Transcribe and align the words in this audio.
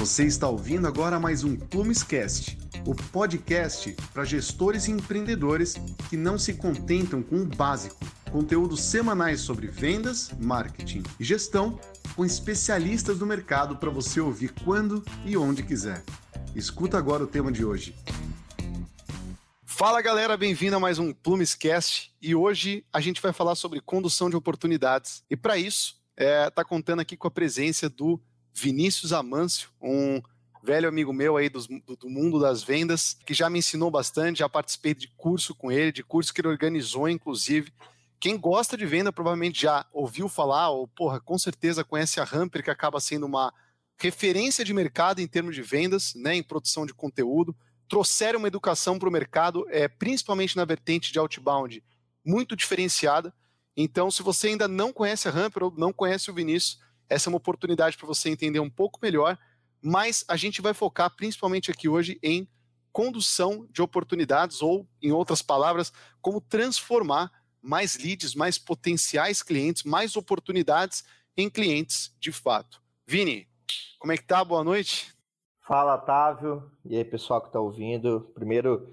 Você 0.00 0.24
está 0.24 0.48
ouvindo 0.48 0.86
agora 0.86 1.20
mais 1.20 1.44
um 1.44 1.54
Plumescast, 1.54 2.56
o 2.86 2.94
podcast 2.94 3.94
para 4.14 4.24
gestores 4.24 4.88
e 4.88 4.92
empreendedores 4.92 5.74
que 6.08 6.16
não 6.16 6.38
se 6.38 6.54
contentam 6.54 7.22
com 7.22 7.42
o 7.42 7.44
básico. 7.44 8.02
Conteúdos 8.32 8.80
semanais 8.80 9.42
sobre 9.42 9.66
vendas, 9.66 10.30
marketing 10.40 11.02
e 11.20 11.22
gestão 11.22 11.78
com 12.16 12.24
especialistas 12.24 13.18
do 13.18 13.26
mercado 13.26 13.76
para 13.76 13.90
você 13.90 14.22
ouvir 14.22 14.54
quando 14.64 15.04
e 15.26 15.36
onde 15.36 15.62
quiser. 15.62 16.02
Escuta 16.56 16.96
agora 16.96 17.24
o 17.24 17.26
tema 17.26 17.52
de 17.52 17.62
hoje. 17.62 17.94
Fala 19.66 20.00
galera, 20.00 20.34
bem-vindo 20.34 20.76
a 20.76 20.80
mais 20.80 20.98
um 20.98 21.12
Plumescast 21.12 22.10
e 22.22 22.34
hoje 22.34 22.86
a 22.90 23.02
gente 23.02 23.20
vai 23.20 23.34
falar 23.34 23.54
sobre 23.54 23.82
condução 23.82 24.30
de 24.30 24.36
oportunidades. 24.36 25.22
E 25.28 25.36
para 25.36 25.58
isso, 25.58 26.00
é, 26.16 26.48
tá 26.48 26.64
contando 26.64 27.00
aqui 27.00 27.18
com 27.18 27.28
a 27.28 27.30
presença 27.30 27.86
do 27.90 28.18
Vinícius 28.54 29.12
Amâncio, 29.12 29.70
um 29.80 30.22
velho 30.62 30.88
amigo 30.88 31.12
meu 31.12 31.36
aí 31.36 31.48
do, 31.48 31.60
do, 31.96 32.08
mundo 32.08 32.38
das 32.38 32.62
vendas, 32.62 33.16
que 33.24 33.32
já 33.32 33.48
me 33.48 33.58
ensinou 33.58 33.90
bastante, 33.90 34.40
já 34.40 34.48
participei 34.48 34.94
de 34.94 35.08
curso 35.16 35.54
com 35.54 35.72
ele, 35.72 35.92
de 35.92 36.02
curso 36.02 36.32
que 36.32 36.40
ele 36.40 36.48
organizou, 36.48 37.08
inclusive. 37.08 37.72
Quem 38.18 38.36
gosta 38.36 38.76
de 38.76 38.84
venda 38.84 39.12
provavelmente 39.12 39.62
já 39.62 39.86
ouviu 39.92 40.28
falar, 40.28 40.68
ou, 40.70 40.86
porra, 40.86 41.20
com 41.20 41.38
certeza 41.38 41.82
conhece 41.82 42.20
a 42.20 42.28
Hamper, 42.30 42.62
que 42.62 42.70
acaba 42.70 43.00
sendo 43.00 43.24
uma 43.24 43.52
referência 43.98 44.64
de 44.64 44.74
mercado 44.74 45.20
em 45.20 45.26
termos 45.26 45.54
de 45.54 45.62
vendas, 45.62 46.14
né, 46.14 46.34
em 46.34 46.42
produção 46.42 46.84
de 46.84 46.92
conteúdo. 46.92 47.56
Trouxeram 47.88 48.38
uma 48.38 48.48
educação 48.48 48.98
para 48.98 49.08
o 49.08 49.12
mercado, 49.12 49.66
é, 49.70 49.88
principalmente 49.88 50.56
na 50.56 50.64
vertente 50.64 51.12
de 51.12 51.18
outbound, 51.18 51.82
muito 52.24 52.54
diferenciada. 52.54 53.32
Então, 53.76 54.10
se 54.10 54.22
você 54.22 54.48
ainda 54.48 54.68
não 54.68 54.92
conhece 54.92 55.28
a 55.28 55.30
Hamper 55.30 55.64
ou 55.64 55.74
não 55.76 55.92
conhece 55.92 56.30
o 56.30 56.34
Vinícius, 56.34 56.78
essa 57.10 57.28
é 57.28 57.30
uma 57.30 57.38
oportunidade 57.38 57.96
para 57.96 58.06
você 58.06 58.30
entender 58.30 58.60
um 58.60 58.70
pouco 58.70 59.00
melhor, 59.02 59.36
mas 59.82 60.24
a 60.28 60.36
gente 60.36 60.62
vai 60.62 60.72
focar 60.72 61.14
principalmente 61.16 61.70
aqui 61.70 61.88
hoje 61.88 62.18
em 62.22 62.48
condução 62.92 63.66
de 63.70 63.82
oportunidades, 63.82 64.62
ou, 64.62 64.88
em 65.02 65.12
outras 65.12 65.42
palavras, 65.42 65.92
como 66.20 66.40
transformar 66.40 67.30
mais 67.60 67.98
leads, 67.98 68.34
mais 68.34 68.58
potenciais 68.58 69.42
clientes, 69.42 69.82
mais 69.82 70.16
oportunidades 70.16 71.04
em 71.36 71.50
clientes 71.50 72.14
de 72.18 72.32
fato. 72.32 72.80
Vini, 73.06 73.48
como 73.98 74.12
é 74.12 74.16
que 74.16 74.24
tá? 74.24 74.44
Boa 74.44 74.64
noite. 74.64 75.12
Fala, 75.66 75.96
Otávio. 75.96 76.70
E 76.84 76.96
aí, 76.96 77.04
pessoal 77.04 77.40
que 77.40 77.48
está 77.48 77.60
ouvindo. 77.60 78.30
Primeiro, 78.34 78.88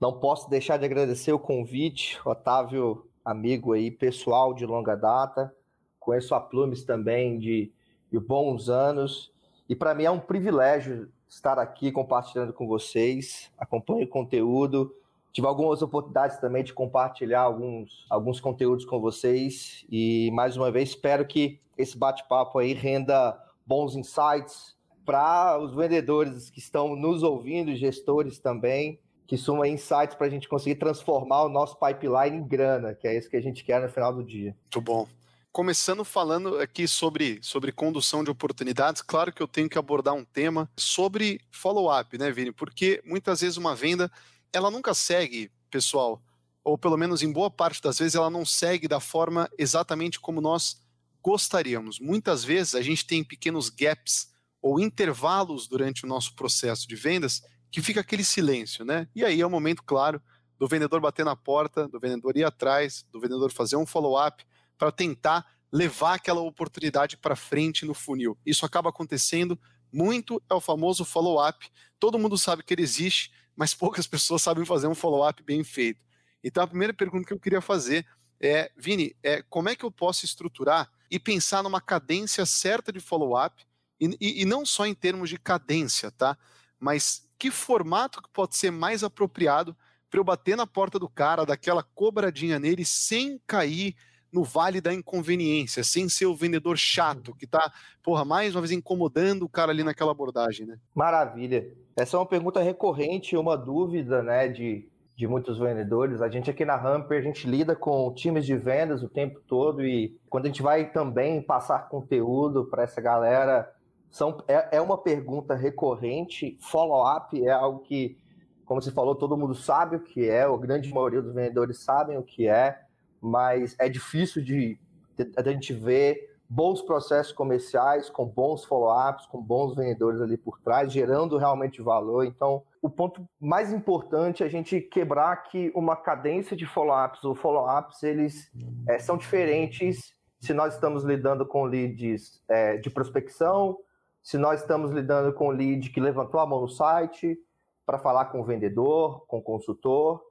não 0.00 0.18
posso 0.18 0.48
deixar 0.48 0.78
de 0.78 0.84
agradecer 0.84 1.32
o 1.32 1.38
convite. 1.38 2.18
Otávio, 2.24 3.10
amigo 3.24 3.72
aí, 3.72 3.90
pessoal 3.90 4.54
de 4.54 4.64
longa 4.64 4.94
data 4.94 5.54
conheço 6.02 6.34
a 6.34 6.40
Plumes 6.40 6.84
também 6.84 7.38
de, 7.38 7.72
de 8.10 8.18
bons 8.18 8.68
anos, 8.68 9.32
e 9.68 9.74
para 9.74 9.94
mim 9.94 10.04
é 10.04 10.10
um 10.10 10.20
privilégio 10.20 11.08
estar 11.28 11.58
aqui 11.58 11.90
compartilhando 11.90 12.52
com 12.52 12.66
vocês, 12.66 13.50
acompanho 13.56 14.04
o 14.04 14.08
conteúdo, 14.08 14.94
tive 15.32 15.46
algumas 15.46 15.80
oportunidades 15.80 16.38
também 16.38 16.62
de 16.62 16.74
compartilhar 16.74 17.40
alguns, 17.40 18.04
alguns 18.10 18.38
conteúdos 18.38 18.84
com 18.84 19.00
vocês, 19.00 19.86
e 19.90 20.30
mais 20.32 20.56
uma 20.56 20.70
vez 20.70 20.90
espero 20.90 21.26
que 21.26 21.58
esse 21.78 21.96
bate-papo 21.96 22.58
aí 22.58 22.74
renda 22.74 23.38
bons 23.66 23.96
insights 23.96 24.76
para 25.06 25.58
os 25.58 25.74
vendedores 25.74 26.50
que 26.50 26.58
estão 26.58 26.94
nos 26.94 27.22
ouvindo, 27.22 27.74
gestores 27.74 28.38
também, 28.38 28.98
que 29.26 29.38
suma 29.38 29.66
insights 29.66 30.14
para 30.14 30.26
a 30.26 30.30
gente 30.30 30.48
conseguir 30.48 30.74
transformar 30.74 31.44
o 31.44 31.48
nosso 31.48 31.78
pipeline 31.78 32.36
em 32.36 32.46
grana, 32.46 32.94
que 32.94 33.08
é 33.08 33.16
isso 33.16 33.30
que 33.30 33.36
a 33.36 33.42
gente 33.42 33.64
quer 33.64 33.80
no 33.80 33.88
final 33.88 34.12
do 34.12 34.22
dia. 34.22 34.54
Muito 34.64 34.80
bom 34.82 35.21
começando 35.52 36.02
falando 36.02 36.58
aqui 36.58 36.88
sobre, 36.88 37.38
sobre 37.42 37.70
condução 37.70 38.24
de 38.24 38.30
oportunidades, 38.30 39.02
claro 39.02 39.30
que 39.30 39.42
eu 39.42 39.46
tenho 39.46 39.68
que 39.68 39.78
abordar 39.78 40.14
um 40.14 40.24
tema 40.24 40.68
sobre 40.74 41.42
follow-up, 41.50 42.16
né, 42.16 42.30
Vini? 42.32 42.50
Porque 42.50 43.02
muitas 43.04 43.42
vezes 43.42 43.58
uma 43.58 43.74
venda, 43.74 44.10
ela 44.50 44.70
nunca 44.70 44.94
segue, 44.94 45.52
pessoal, 45.70 46.22
ou 46.64 46.78
pelo 46.78 46.96
menos 46.96 47.22
em 47.22 47.30
boa 47.30 47.50
parte 47.50 47.82
das 47.82 47.98
vezes, 47.98 48.14
ela 48.14 48.30
não 48.30 48.46
segue 48.46 48.88
da 48.88 48.98
forma 48.98 49.48
exatamente 49.58 50.18
como 50.18 50.40
nós 50.40 50.80
gostaríamos. 51.22 52.00
Muitas 52.00 52.42
vezes 52.42 52.74
a 52.74 52.80
gente 52.80 53.06
tem 53.06 53.22
pequenos 53.22 53.68
gaps 53.68 54.28
ou 54.62 54.80
intervalos 54.80 55.68
durante 55.68 56.04
o 56.04 56.08
nosso 56.08 56.34
processo 56.34 56.88
de 56.88 56.96
vendas 56.96 57.42
que 57.70 57.82
fica 57.82 58.00
aquele 58.00 58.24
silêncio, 58.24 58.84
né? 58.84 59.06
E 59.14 59.24
aí 59.24 59.40
é 59.40 59.46
o 59.46 59.50
momento, 59.50 59.82
claro, 59.82 60.22
do 60.58 60.66
vendedor 60.66 61.00
bater 61.00 61.24
na 61.24 61.36
porta, 61.36 61.88
do 61.88 62.00
vendedor 62.00 62.36
ir 62.36 62.44
atrás, 62.44 63.04
do 63.12 63.20
vendedor 63.20 63.52
fazer 63.52 63.76
um 63.76 63.84
follow-up 63.84 64.44
para 64.76 64.92
tentar 64.92 65.46
levar 65.70 66.14
aquela 66.14 66.40
oportunidade 66.40 67.16
para 67.16 67.34
frente 67.34 67.84
no 67.84 67.94
funil. 67.94 68.36
Isso 68.44 68.66
acaba 68.66 68.90
acontecendo 68.90 69.58
muito, 69.92 70.42
é 70.48 70.54
o 70.54 70.60
famoso 70.60 71.04
follow-up. 71.04 71.70
Todo 71.98 72.18
mundo 72.18 72.36
sabe 72.36 72.62
que 72.62 72.74
ele 72.74 72.82
existe, 72.82 73.32
mas 73.56 73.72
poucas 73.74 74.06
pessoas 74.06 74.42
sabem 74.42 74.64
fazer 74.64 74.86
um 74.86 74.94
follow-up 74.94 75.42
bem 75.42 75.64
feito. 75.64 76.00
Então 76.44 76.62
a 76.62 76.66
primeira 76.66 76.92
pergunta 76.92 77.26
que 77.26 77.32
eu 77.32 77.40
queria 77.40 77.60
fazer 77.60 78.06
é, 78.42 78.72
Vini, 78.76 79.14
é, 79.22 79.40
como 79.42 79.68
é 79.68 79.76
que 79.76 79.84
eu 79.84 79.90
posso 79.90 80.24
estruturar 80.24 80.90
e 81.08 81.18
pensar 81.18 81.62
numa 81.62 81.80
cadência 81.80 82.44
certa 82.44 82.92
de 82.92 82.98
follow-up, 82.98 83.64
e, 84.00 84.16
e, 84.20 84.42
e 84.42 84.44
não 84.44 84.66
só 84.66 84.84
em 84.84 84.94
termos 84.94 85.30
de 85.30 85.38
cadência, 85.38 86.10
tá? 86.10 86.36
Mas 86.80 87.28
que 87.38 87.52
formato 87.52 88.20
que 88.20 88.28
pode 88.30 88.56
ser 88.56 88.72
mais 88.72 89.04
apropriado 89.04 89.76
para 90.10 90.18
eu 90.18 90.24
bater 90.24 90.56
na 90.56 90.66
porta 90.66 90.98
do 90.98 91.08
cara, 91.08 91.46
daquela 91.46 91.84
cobradinha 91.84 92.58
nele, 92.58 92.84
sem 92.84 93.40
cair 93.46 93.94
no 94.32 94.42
vale 94.42 94.80
da 94.80 94.92
inconveniência, 94.92 95.84
sem 95.84 96.08
ser 96.08 96.26
o 96.26 96.34
vendedor 96.34 96.76
chato 96.76 97.34
que 97.34 97.46
tá, 97.46 97.70
porra, 98.02 98.24
mais 98.24 98.54
uma 98.54 98.62
vez 98.62 98.72
incomodando 98.72 99.42
o 99.42 99.48
cara 99.48 99.70
ali 99.70 99.84
naquela 99.84 100.12
abordagem, 100.12 100.66
né? 100.66 100.78
Maravilha. 100.94 101.70
Essa 101.94 102.16
é 102.16 102.20
uma 102.20 102.26
pergunta 102.26 102.60
recorrente, 102.62 103.36
uma 103.36 103.56
dúvida, 103.56 104.22
né, 104.22 104.48
de, 104.48 104.88
de 105.14 105.28
muitos 105.28 105.58
vendedores. 105.58 106.22
A 106.22 106.30
gente 106.30 106.50
aqui 106.50 106.64
na 106.64 106.74
Hamper, 106.74 107.18
a 107.18 107.22
gente 107.22 107.46
lida 107.46 107.76
com 107.76 108.12
times 108.14 108.46
de 108.46 108.56
vendas 108.56 109.02
o 109.02 109.08
tempo 109.08 109.40
todo 109.46 109.84
e 109.84 110.18
quando 110.30 110.46
a 110.46 110.48
gente 110.48 110.62
vai 110.62 110.90
também 110.90 111.42
passar 111.42 111.88
conteúdo 111.88 112.64
para 112.64 112.84
essa 112.84 113.00
galera, 113.00 113.70
são, 114.10 114.42
é, 114.48 114.76
é 114.76 114.80
uma 114.80 114.96
pergunta 114.96 115.54
recorrente. 115.54 116.56
Follow-up 116.60 117.44
é 117.44 117.50
algo 117.50 117.80
que, 117.80 118.16
como 118.64 118.80
você 118.80 118.90
falou, 118.90 119.14
todo 119.14 119.36
mundo 119.36 119.54
sabe 119.54 119.96
o 119.96 120.00
que 120.00 120.26
é, 120.26 120.42
a 120.42 120.56
grande 120.56 120.92
maioria 120.92 121.20
dos 121.20 121.34
vendedores 121.34 121.84
sabem 121.84 122.16
o 122.16 122.22
que 122.22 122.48
é 122.48 122.80
mas 123.22 123.76
é 123.78 123.88
difícil 123.88 124.42
de, 124.42 124.78
de, 125.16 125.24
de 125.24 125.32
a 125.36 125.52
gente 125.52 125.72
ver 125.72 126.32
bons 126.48 126.82
processos 126.82 127.32
comerciais, 127.32 128.10
com 128.10 128.26
bons 128.26 128.64
follow-ups, 128.64 129.24
com 129.26 129.40
bons 129.40 129.74
vendedores 129.74 130.20
ali 130.20 130.36
por 130.36 130.60
trás, 130.60 130.92
gerando 130.92 131.38
realmente 131.38 131.80
valor. 131.80 132.26
Então, 132.26 132.62
o 132.82 132.90
ponto 132.90 133.26
mais 133.40 133.72
importante 133.72 134.42
é 134.42 134.46
a 134.46 134.50
gente 134.50 134.78
quebrar 134.80 135.44
que 135.44 135.72
uma 135.74 135.96
cadência 135.96 136.54
de 136.54 136.66
follow-ups 136.66 137.24
ou 137.24 137.34
follow-ups, 137.34 138.02
eles 138.02 138.50
é, 138.86 138.98
são 138.98 139.16
diferentes 139.16 140.12
se 140.40 140.52
nós 140.52 140.74
estamos 140.74 141.04
lidando 141.04 141.46
com 141.46 141.64
leads 141.64 142.42
é, 142.48 142.76
de 142.76 142.90
prospecção, 142.90 143.78
se 144.22 144.36
nós 144.36 144.60
estamos 144.60 144.90
lidando 144.90 145.32
com 145.32 145.50
lead 145.50 145.90
que 145.90 146.00
levantou 146.00 146.38
a 146.38 146.46
mão 146.46 146.60
no 146.60 146.68
site 146.68 147.38
para 147.86 147.98
falar 147.98 148.26
com 148.26 148.40
o 148.40 148.44
vendedor, 148.44 149.24
com 149.26 149.38
o 149.38 149.42
consultor, 149.42 150.22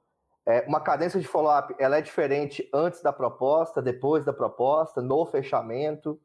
é, 0.46 0.62
uma 0.66 0.80
cadência 0.80 1.20
de 1.20 1.26
follow-up 1.26 1.74
ela 1.78 1.98
é 1.98 2.02
diferente 2.02 2.68
antes 2.72 3.00
da 3.02 3.12
proposta, 3.12 3.80
depois 3.80 4.24
da 4.24 4.32
proposta, 4.32 5.00
no 5.00 5.24
fechamento. 5.24 6.20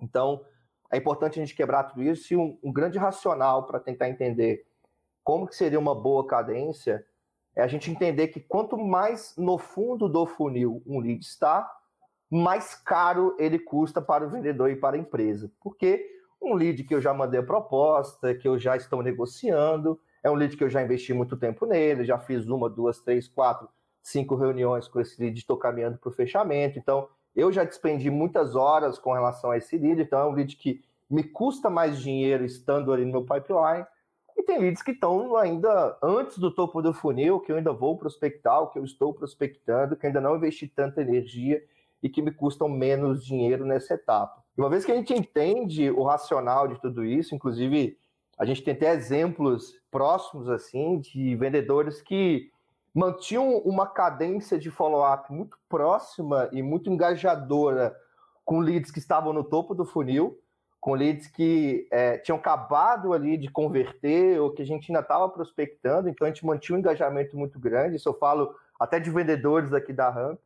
Então, 0.00 0.44
é 0.92 0.96
importante 0.96 1.38
a 1.38 1.44
gente 1.44 1.54
quebrar 1.54 1.84
tudo 1.84 2.02
isso 2.02 2.34
e 2.34 2.36
um, 2.36 2.58
um 2.62 2.72
grande 2.72 2.98
racional 2.98 3.66
para 3.66 3.78
tentar 3.78 4.08
entender 4.08 4.66
como 5.22 5.46
que 5.46 5.54
seria 5.54 5.78
uma 5.78 5.94
boa 5.94 6.26
cadência 6.26 7.04
é 7.54 7.62
a 7.62 7.66
gente 7.66 7.90
entender 7.90 8.28
que 8.28 8.40
quanto 8.40 8.76
mais 8.76 9.34
no 9.36 9.58
fundo 9.58 10.08
do 10.08 10.24
funil 10.24 10.82
um 10.86 11.00
lead 11.00 11.24
está, 11.24 11.70
mais 12.30 12.74
caro 12.74 13.36
ele 13.38 13.58
custa 13.58 14.00
para 14.00 14.24
o 14.24 14.30
vendedor 14.30 14.70
e 14.70 14.76
para 14.76 14.96
a 14.96 14.98
empresa. 14.98 15.50
Porque 15.60 16.04
um 16.40 16.54
lead 16.54 16.84
que 16.84 16.94
eu 16.94 17.00
já 17.00 17.12
mandei 17.12 17.40
a 17.40 17.44
proposta, 17.44 18.34
que 18.34 18.48
eu 18.48 18.58
já 18.58 18.76
estou 18.76 19.02
negociando, 19.02 20.00
é 20.22 20.30
um 20.30 20.34
lead 20.34 20.56
que 20.56 20.64
eu 20.64 20.70
já 20.70 20.82
investi 20.82 21.12
muito 21.12 21.36
tempo 21.36 21.66
nele, 21.66 22.04
já 22.04 22.18
fiz 22.18 22.48
uma, 22.48 22.68
duas, 22.68 23.00
três, 23.00 23.26
quatro, 23.28 23.68
cinco 24.02 24.34
reuniões 24.34 24.88
com 24.88 25.00
esse 25.00 25.20
lead, 25.20 25.38
estou 25.38 25.56
caminhando 25.56 25.98
para 25.98 26.08
o 26.08 26.12
fechamento. 26.12 26.78
Então, 26.78 27.08
eu 27.34 27.52
já 27.52 27.64
despendi 27.64 28.10
muitas 28.10 28.54
horas 28.54 28.98
com 28.98 29.12
relação 29.12 29.50
a 29.50 29.56
esse 29.56 29.78
lead, 29.78 30.02
então 30.02 30.18
é 30.18 30.26
um 30.26 30.32
lead 30.32 30.56
que 30.56 30.82
me 31.08 31.24
custa 31.24 31.68
mais 31.68 31.98
dinheiro 31.98 32.44
estando 32.44 32.92
ali 32.92 33.04
no 33.04 33.12
meu 33.12 33.22
pipeline. 33.22 33.86
E 34.36 34.42
tem 34.42 34.58
leads 34.58 34.82
que 34.82 34.92
estão 34.92 35.36
ainda 35.36 35.98
antes 36.02 36.38
do 36.38 36.50
topo 36.50 36.80
do 36.80 36.94
funil, 36.94 37.40
que 37.40 37.52
eu 37.52 37.56
ainda 37.56 37.72
vou 37.72 37.98
prospectar, 37.98 38.66
que 38.68 38.78
eu 38.78 38.84
estou 38.84 39.12
prospectando, 39.12 39.96
que 39.96 40.06
ainda 40.06 40.20
não 40.20 40.36
investi 40.36 40.66
tanta 40.66 41.02
energia 41.02 41.62
e 42.02 42.08
que 42.08 42.22
me 42.22 42.30
custam 42.30 42.68
menos 42.68 43.24
dinheiro 43.24 43.66
nessa 43.66 43.94
etapa. 43.94 44.42
E 44.56 44.60
uma 44.60 44.70
vez 44.70 44.84
que 44.84 44.92
a 44.92 44.94
gente 44.94 45.12
entende 45.12 45.90
o 45.90 46.02
racional 46.04 46.68
de 46.68 46.80
tudo 46.80 47.04
isso, 47.04 47.34
inclusive 47.34 47.98
a 48.40 48.46
gente 48.46 48.62
tem 48.62 48.72
até 48.72 48.94
exemplos 48.94 49.74
próximos 49.90 50.48
assim 50.48 50.98
de 50.98 51.36
vendedores 51.36 52.00
que 52.00 52.50
mantinham 52.94 53.58
uma 53.58 53.86
cadência 53.86 54.58
de 54.58 54.70
follow-up 54.70 55.30
muito 55.30 55.58
próxima 55.68 56.48
e 56.50 56.62
muito 56.62 56.88
engajadora 56.88 57.94
com 58.42 58.60
leads 58.60 58.90
que 58.90 58.98
estavam 58.98 59.34
no 59.34 59.44
topo 59.44 59.74
do 59.74 59.84
funil, 59.84 60.38
com 60.80 60.94
leads 60.94 61.26
que 61.26 61.86
é, 61.92 62.16
tinham 62.16 62.38
acabado 62.38 63.12
ali 63.12 63.36
de 63.36 63.50
converter 63.50 64.40
ou 64.40 64.50
que 64.50 64.62
a 64.62 64.66
gente 64.66 64.90
ainda 64.90 65.02
estava 65.02 65.28
prospectando, 65.28 66.08
então 66.08 66.26
a 66.26 66.30
gente 66.30 66.44
mantinha 66.44 66.76
um 66.76 66.80
engajamento 66.80 67.36
muito 67.36 67.60
grande. 67.60 67.96
Isso 67.96 68.08
eu 68.08 68.14
falo 68.14 68.54
até 68.80 68.98
de 68.98 69.10
vendedores 69.10 69.74
aqui 69.74 69.92
da 69.92 70.08
Ramp 70.08 70.40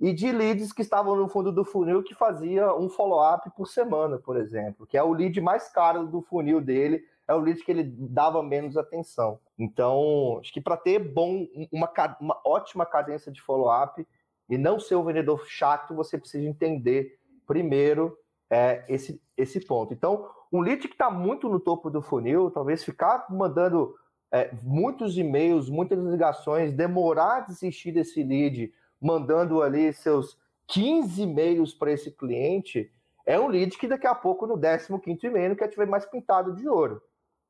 e 0.00 0.12
de 0.12 0.30
leads 0.30 0.72
que 0.72 0.82
estavam 0.82 1.16
no 1.16 1.28
fundo 1.28 1.50
do 1.50 1.64
funil 1.64 2.00
que 2.00 2.14
fazia 2.14 2.72
um 2.76 2.88
follow-up 2.88 3.50
por 3.56 3.66
semana, 3.66 4.18
por 4.18 4.36
exemplo, 4.36 4.86
que 4.86 4.96
é 4.96 5.02
o 5.02 5.12
lead 5.12 5.40
mais 5.40 5.68
caro 5.68 6.06
do 6.06 6.22
funil 6.22 6.60
dele, 6.60 7.02
é 7.26 7.34
o 7.34 7.38
lead 7.38 7.62
que 7.64 7.70
ele 7.70 7.84
dava 7.84 8.42
menos 8.42 8.76
atenção. 8.76 9.38
Então, 9.58 10.38
acho 10.40 10.52
que 10.52 10.60
para 10.60 10.76
ter 10.76 10.98
bom, 10.98 11.46
uma, 11.72 11.90
uma 12.20 12.40
ótima 12.44 12.84
cadência 12.84 13.32
de 13.32 13.40
follow-up 13.40 14.06
e 14.48 14.58
não 14.58 14.78
ser 14.78 14.96
um 14.96 15.04
vendedor 15.04 15.44
chato, 15.46 15.94
você 15.94 16.18
precisa 16.18 16.46
entender 16.46 17.18
primeiro 17.46 18.16
é, 18.50 18.84
esse, 18.88 19.20
esse 19.36 19.60
ponto. 19.60 19.94
Então, 19.94 20.28
um 20.52 20.60
lead 20.60 20.86
que 20.86 20.94
está 20.94 21.10
muito 21.10 21.48
no 21.48 21.58
topo 21.58 21.90
do 21.90 22.02
funil, 22.02 22.50
talvez 22.50 22.84
ficar 22.84 23.26
mandando 23.30 23.94
é, 24.30 24.52
muitos 24.62 25.16
e-mails, 25.16 25.68
muitas 25.70 25.98
ligações, 26.04 26.72
demorar 26.72 27.36
a 27.36 27.40
desistir 27.40 27.92
desse 27.92 28.22
lead 28.22 28.72
mandando 29.00 29.62
ali 29.62 29.92
seus 29.92 30.38
15 30.68 31.22
e-mails 31.22 31.74
para 31.74 31.92
esse 31.92 32.10
cliente, 32.10 32.90
é 33.26 33.38
um 33.38 33.48
lead 33.48 33.76
que 33.78 33.88
daqui 33.88 34.06
a 34.06 34.14
pouco, 34.14 34.46
no 34.46 34.58
15 34.58 35.26
e-mail, 35.26 35.56
quer 35.56 35.68
tiver 35.68 35.86
mais 35.86 36.04
pintado 36.04 36.54
de 36.54 36.68
ouro. 36.68 37.02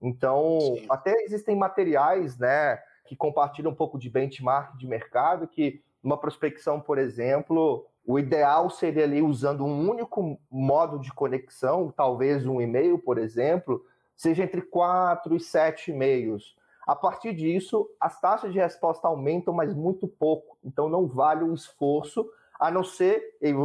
Então, 0.04 0.58
Sim. 0.60 0.86
até 0.90 1.14
existem 1.22 1.56
materiais 1.56 2.36
né, 2.38 2.78
que 3.06 3.16
compartilham 3.16 3.72
um 3.72 3.74
pouco 3.74 3.98
de 3.98 4.10
benchmark 4.10 4.76
de 4.76 4.86
mercado, 4.86 5.48
que 5.48 5.82
uma 6.02 6.18
prospecção, 6.18 6.78
por 6.78 6.98
exemplo, 6.98 7.86
o 8.06 8.18
ideal 8.18 8.68
seria 8.68 9.04
ali 9.04 9.22
usando 9.22 9.64
um 9.64 9.88
único 9.88 10.38
modo 10.50 10.98
de 10.98 11.10
conexão, 11.10 11.90
talvez 11.96 12.46
um 12.46 12.60
e-mail, 12.60 12.98
por 12.98 13.16
exemplo, 13.16 13.82
seja 14.14 14.44
entre 14.44 14.60
4 14.60 15.34
e 15.34 15.40
7 15.40 15.90
e-mails. 15.90 16.54
A 16.86 16.94
partir 16.94 17.32
disso, 17.32 17.88
as 17.98 18.20
taxas 18.20 18.52
de 18.52 18.58
resposta 18.58 19.08
aumentam, 19.08 19.54
mas 19.54 19.72
muito 19.72 20.06
pouco. 20.06 20.58
Então, 20.62 20.86
não 20.86 21.06
vale 21.06 21.44
o 21.44 21.54
esforço, 21.54 22.28
a 22.60 22.70
não 22.70 22.84
ser, 22.84 23.22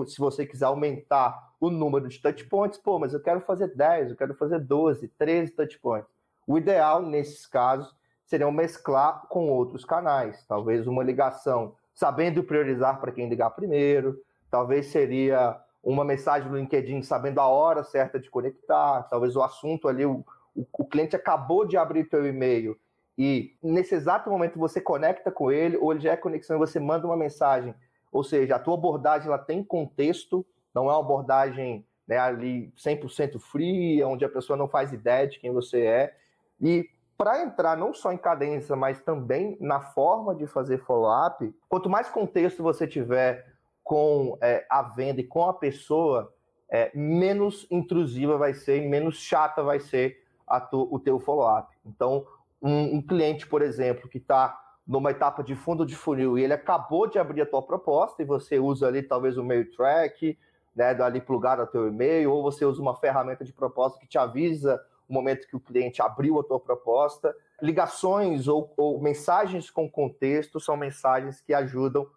se 0.08 0.18
você 0.18 0.46
quiser 0.46 0.66
aumentar 0.66 1.54
o 1.60 1.70
número 1.70 2.08
de 2.08 2.22
touchpoints, 2.22 2.80
pô, 2.80 2.98
mas 2.98 3.14
eu 3.14 3.22
quero 3.22 3.42
fazer 3.42 3.76
10, 3.76 4.12
eu 4.12 4.16
quero 4.16 4.34
fazer 4.36 4.60
12, 4.60 5.10
13 5.10 5.52
touchpoints. 5.52 6.19
O 6.50 6.58
ideal, 6.58 7.04
nesses 7.04 7.46
casos, 7.46 7.96
seria 8.26 8.52
mesclar 8.52 9.28
com 9.30 9.50
outros 9.50 9.86
canais. 9.86 10.44
Talvez 10.48 10.88
uma 10.88 11.04
ligação 11.04 11.76
sabendo 11.94 12.44
priorizar 12.44 13.00
para 13.00 13.12
quem 13.12 13.30
ligar 13.30 13.52
primeiro, 13.52 14.20
talvez 14.50 14.88
seria 14.88 15.62
uma 15.84 16.04
mensagem 16.04 16.50
no 16.50 16.58
LinkedIn 16.58 17.04
sabendo 17.04 17.40
a 17.40 17.48
hora 17.48 17.84
certa 17.84 18.20
de 18.20 18.32
conectar, 18.32 19.04
talvez 19.04 19.36
o 19.36 19.44
assunto 19.44 19.88
ali, 19.88 20.06
o, 20.06 20.26
o, 20.56 20.66
o 20.80 20.86
cliente 20.86 21.16
acabou 21.16 21.68
de 21.68 21.78
abrir 21.78 22.06
teu 22.06 22.26
e-mail 22.26 22.76
e 23.16 23.54
nesse 23.62 23.94
exato 23.94 24.30
momento 24.30 24.58
você 24.58 24.80
conecta 24.82 25.30
com 25.30 25.52
ele, 25.52 25.76
ou 25.76 25.92
ele 25.92 26.00
já 26.00 26.14
é 26.14 26.18
conexão 26.18 26.56
e 26.56 26.60
você 26.60 26.80
manda 26.80 27.06
uma 27.06 27.18
mensagem. 27.18 27.76
Ou 28.12 28.24
seja, 28.24 28.56
a 28.56 28.60
tua 28.60 28.76
abordagem 28.76 29.28
ela 29.28 29.38
tem 29.38 29.62
contexto, 29.62 30.46
não 30.74 30.90
é 30.90 30.94
uma 30.94 31.02
abordagem 31.02 31.86
né, 32.08 32.18
ali 32.18 32.74
100% 32.78 33.38
fria, 33.38 34.08
onde 34.08 34.24
a 34.24 34.30
pessoa 34.30 34.56
não 34.56 34.70
faz 34.70 34.94
ideia 34.94 35.28
de 35.28 35.38
quem 35.38 35.52
você 35.52 35.82
é. 35.82 36.16
E 36.62 36.90
para 37.18 37.44
entrar 37.44 37.76
não 37.76 37.94
só 37.94 38.14
em 38.14 38.18
cadência, 38.18 38.76
mas 38.76 39.02
também 39.02 39.58
na 39.60 39.82
forma 39.82 40.34
de 40.34 40.48
fazer 40.48 40.78
follow-up, 40.80 41.54
quanto 41.68 41.90
mais 41.90 42.10
contexto 42.10 42.64
você 42.64 42.88
tiver 42.88 43.46
com 43.84 44.38
é, 44.40 44.66
a 44.70 44.84
venda 44.84 45.20
e 45.20 45.24
com 45.26 45.44
a 45.44 45.54
pessoa, 45.54 46.34
é, 46.70 46.92
menos 46.96 47.68
intrusiva 47.70 48.38
vai 48.38 48.54
ser 48.54 48.84
e 48.84 48.88
menos 48.88 49.18
chata 49.18 49.62
vai 49.62 49.80
ser 49.80 50.24
tu, 50.72 50.88
o 50.90 51.00
teu 51.00 51.20
follow-up. 51.20 51.76
Então, 51.86 52.26
um, 52.62 52.96
um 52.96 53.02
cliente, 53.02 53.46
por 53.48 53.62
exemplo, 53.62 54.08
que 54.08 54.18
está 54.18 54.58
numa 54.88 55.12
etapa 55.12 55.44
de 55.44 55.56
fundo 55.56 55.86
de 55.86 55.96
funil 55.96 56.38
e 56.38 56.44
ele 56.44 56.54
acabou 56.54 57.06
de 57.06 57.20
abrir 57.20 57.42
a 57.42 57.46
tua 57.46 57.62
proposta 57.62 58.22
e 58.22 58.26
você 58.26 58.60
usa 58.60 58.88
ali 58.88 59.04
talvez 59.04 59.38
o 59.38 59.44
mail 59.44 59.70
track, 59.72 60.38
né, 60.76 60.92
ali 61.02 61.20
plugado 61.20 61.62
ao 61.62 61.68
teu 61.68 61.88
e-mail, 61.88 62.32
ou 62.32 62.42
você 62.42 62.66
usa 62.66 62.82
uma 62.82 62.96
ferramenta 62.96 63.44
de 63.44 63.52
proposta 63.52 64.00
que 64.00 64.08
te 64.08 64.18
avisa 64.18 64.80
o 65.10 65.14
momento 65.14 65.48
que 65.48 65.56
o 65.56 65.60
cliente 65.60 66.02
abriu 66.02 66.40
a 66.40 66.44
tua 66.44 66.60
proposta. 66.60 67.36
Ligações 67.62 68.48
ou, 68.48 68.72
ou 68.78 69.02
mensagens 69.02 69.72
com 69.72 69.90
contexto 69.90 70.60
são 70.60 70.78
mensagens 70.78 71.42
que 71.42 71.54
ajudam 71.54 72.08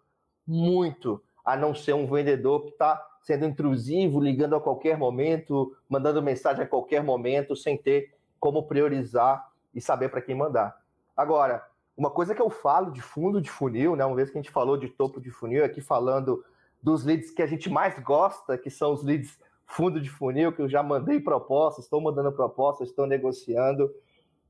muito 0.45 1.21
a 1.43 1.57
não 1.57 1.73
ser 1.73 1.93
um 1.93 2.05
vendedor 2.05 2.63
que 2.63 2.69
está 2.69 3.03
sendo 3.21 3.45
intrusivo, 3.45 4.21
ligando 4.21 4.55
a 4.55 4.61
qualquer 4.61 4.97
momento, 4.97 5.75
mandando 5.89 6.21
mensagem 6.21 6.63
a 6.63 6.67
qualquer 6.67 7.03
momento, 7.03 7.55
sem 7.55 7.77
ter 7.77 8.13
como 8.39 8.67
priorizar 8.67 9.49
e 9.73 9.81
saber 9.81 10.09
para 10.09 10.21
quem 10.21 10.35
mandar. 10.35 10.77
Agora, 11.15 11.65
uma 11.97 12.09
coisa 12.09 12.35
que 12.35 12.41
eu 12.41 12.49
falo 12.49 12.91
de 12.91 13.01
fundo 13.01 13.41
de 13.41 13.49
funil, 13.49 13.95
né? 13.95 14.05
Uma 14.05 14.15
vez 14.15 14.29
que 14.29 14.37
a 14.37 14.41
gente 14.41 14.51
falou 14.51 14.77
de 14.77 14.89
topo 14.89 15.21
de 15.21 15.31
funil, 15.31 15.63
aqui 15.63 15.81
falando 15.81 16.43
dos 16.81 17.05
leads 17.05 17.31
que 17.31 17.41
a 17.41 17.47
gente 17.47 17.69
mais 17.69 17.97
gosta, 17.99 18.57
que 18.57 18.69
são 18.69 18.93
os 18.93 19.03
leads 19.03 19.39
fundo 19.65 19.99
de 19.99 20.09
funil, 20.09 20.51
que 20.51 20.61
eu 20.61 20.69
já 20.69 20.83
mandei 20.83 21.19
propostas, 21.19 21.85
estou 21.85 22.01
mandando 22.01 22.31
propostas, 22.31 22.89
estou 22.89 23.07
negociando. 23.07 23.93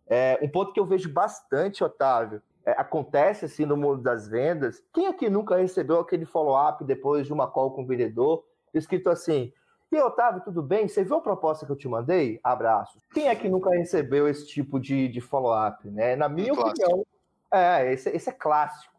É, 0.07 0.39
um 0.42 0.50
ponto 0.50 0.74
que 0.74 0.80
eu 0.80 0.86
vejo 0.86 1.12
bastante, 1.12 1.83
Otávio, 1.83 2.42
é, 2.65 2.71
acontece 2.71 3.45
assim 3.45 3.65
no 3.65 3.77
mundo 3.77 4.01
das 4.01 4.27
vendas. 4.27 4.83
Quem 4.94 5.07
aqui 5.07 5.30
nunca 5.30 5.56
recebeu 5.56 6.00
aquele 6.00 6.25
follow-up 6.25 6.83
depois 6.83 7.27
de 7.27 7.33
uma 7.33 7.48
call 7.48 7.71
com 7.71 7.83
o 7.83 7.88
vendedor, 7.88 8.44
escrito 8.74 9.10
assim: 9.10 9.54
e 9.94 10.01
Otávio, 10.01 10.42
tudo 10.44 10.63
bem? 10.63 10.88
Você 10.88 11.04
viu 11.04 11.18
a 11.18 11.21
proposta 11.21 11.68
que 11.68 11.71
eu 11.71 11.75
te 11.75 11.88
mandei? 11.88 12.39
Abraços. 12.44 13.00
Quem 13.13 13.27
é 13.27 13.36
que 13.36 13.48
nunca 13.48 13.69
recebeu 13.69 14.27
esse 14.27 14.48
tipo 14.48 14.80
de, 14.80 15.07
de 15.07 15.21
follow-up? 15.21 15.88
Né? 15.88 16.15
Na 16.15 16.27
minha 16.27 16.51
opinião, 16.51 17.06
é, 17.51 17.94
esse, 17.94 18.10
esse 18.10 18.27
é 18.27 18.33
clássico. 18.33 18.92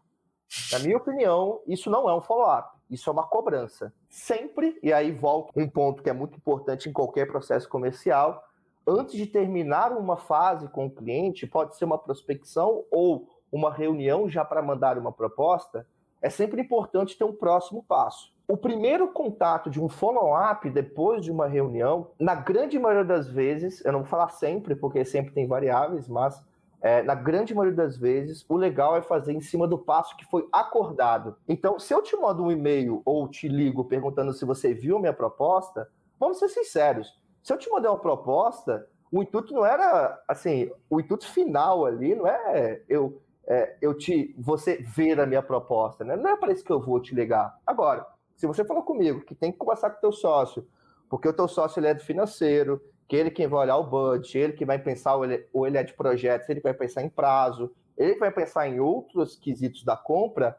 Na 0.70 0.78
minha 0.78 0.96
opinião, 0.96 1.61
isso 1.66 1.90
não 1.90 2.08
é 2.08 2.14
um 2.14 2.20
follow-up, 2.20 2.78
isso 2.88 3.11
é 3.11 3.12
uma 3.12 3.26
cobrança. 3.26 3.93
Sempre, 4.14 4.78
e 4.81 4.93
aí 4.93 5.11
volta 5.11 5.50
um 5.56 5.69
ponto 5.69 6.00
que 6.00 6.08
é 6.08 6.12
muito 6.12 6.37
importante 6.37 6.88
em 6.88 6.93
qualquer 6.93 7.26
processo 7.26 7.69
comercial, 7.69 8.44
antes 8.87 9.16
de 9.16 9.26
terminar 9.26 9.90
uma 9.90 10.16
fase 10.16 10.69
com 10.69 10.87
o 10.87 10.90
cliente, 10.90 11.49
pode 11.49 11.76
ser 11.76 11.84
uma 11.84 11.99
prospecção 11.99 12.84
ou 12.93 13.28
uma 13.50 13.72
reunião 13.72 14.28
já 14.28 14.44
para 14.44 14.62
mandar 14.62 14.96
uma 14.99 15.11
proposta, 15.11 15.84
é 16.22 16.31
sempre 16.31 16.62
importante 16.62 17.19
ter 17.19 17.25
um 17.25 17.34
próximo 17.34 17.82
passo. 17.82 18.32
O 18.46 18.56
primeiro 18.56 19.08
contato 19.08 19.69
de 19.69 19.82
um 19.82 19.88
follow-up 19.88 20.70
depois 20.70 21.25
de 21.25 21.32
uma 21.32 21.49
reunião, 21.49 22.12
na 22.16 22.37
grande 22.37 22.78
maioria 22.78 23.04
das 23.04 23.28
vezes, 23.28 23.85
eu 23.85 23.90
não 23.90 24.02
vou 24.02 24.09
falar 24.09 24.28
sempre, 24.28 24.76
porque 24.76 25.04
sempre 25.04 25.35
tem 25.35 25.49
variáveis, 25.49 26.09
mas 26.09 26.40
é, 26.85 27.03
na 27.03 27.14
grande 27.14 27.55
maioria 27.55 27.75
das 27.75 27.97
vezes, 27.97 28.45
o 28.47 28.59
legal 28.59 28.95
é 28.95 29.00
fazer 29.00 29.33
em 29.33 29.41
cima 29.41 29.67
do 29.67 29.79
passo 29.79 30.14
que 30.19 30.26
foi 30.26 30.47
acordado. 30.53 31.35
Então, 31.49 31.79
se 31.79 31.95
eu 31.95 32.03
te 32.03 32.14
mando 32.14 32.43
um 32.43 32.53
e-mail 32.53 33.00
ou 33.07 33.26
te 33.26 33.49
ligo 33.49 33.87
perguntando 33.87 34.35
se 34.35 34.45
você 34.45 34.75
viu 34.75 34.99
minha 34.99 35.14
proposta, 35.14 35.91
vamos 36.21 36.38
ser 36.38 36.50
sinceros. 36.50 37.19
Se 37.43 37.55
eu 37.55 37.57
te 37.57 37.71
mandei 37.71 37.91
uma 37.91 37.99
proposta, 37.99 38.87
o 39.11 39.23
intuito 39.23 39.55
não 39.55 39.64
era 39.64 40.23
assim, 40.29 40.71
o 40.91 41.00
intuito 41.00 41.26
final 41.26 41.87
ali 41.87 42.14
não 42.14 42.26
é 42.26 42.83
eu 42.87 43.19
é, 43.47 43.79
eu 43.81 43.95
te 43.97 44.35
você 44.38 44.76
ver 44.83 45.19
a 45.19 45.26
minha 45.26 45.43
proposta, 45.43 46.05
né? 46.05 46.17
Não 46.17 46.29
é 46.29 46.37
para 46.37 46.53
isso 46.53 46.64
que 46.64 46.73
eu 46.73 46.81
vou 46.81 47.00
te 47.00 47.14
ligar. 47.14 47.59
Agora, 47.67 48.07
se 48.37 48.47
você 48.47 48.62
falou 48.62 48.83
comigo 48.83 49.23
que 49.23 49.35
tem 49.35 49.50
que 49.50 49.57
conversar 49.57 49.88
com 49.88 50.03
teu 50.03 50.12
sócio, 50.12 50.67
porque 51.09 51.29
o 51.29 51.33
teu 51.33 51.49
sócio 51.49 51.81
ele 51.81 51.87
é 51.87 51.95
do 51.95 52.03
financeiro, 52.03 52.79
que 53.08 53.16
ele 53.16 53.30
quem 53.30 53.46
vai 53.46 53.61
olhar 53.61 53.76
o 53.76 53.84
budget, 53.84 54.38
ele 54.38 54.52
que 54.52 54.64
vai 54.64 54.78
pensar, 54.78 55.16
ou 55.16 55.66
ele, 55.66 55.78
é 55.78 55.82
de 55.82 55.92
projetos, 55.94 56.49
ele 56.49 56.61
vai 56.61 56.75
pensar 56.75 57.02
em 57.02 57.08
prazo, 57.08 57.73
ele 57.96 58.16
vai 58.16 58.30
pensar 58.30 58.68
em 58.68 58.80
outros 58.80 59.37
quesitos 59.37 59.84
da 59.84 59.96
compra, 59.96 60.58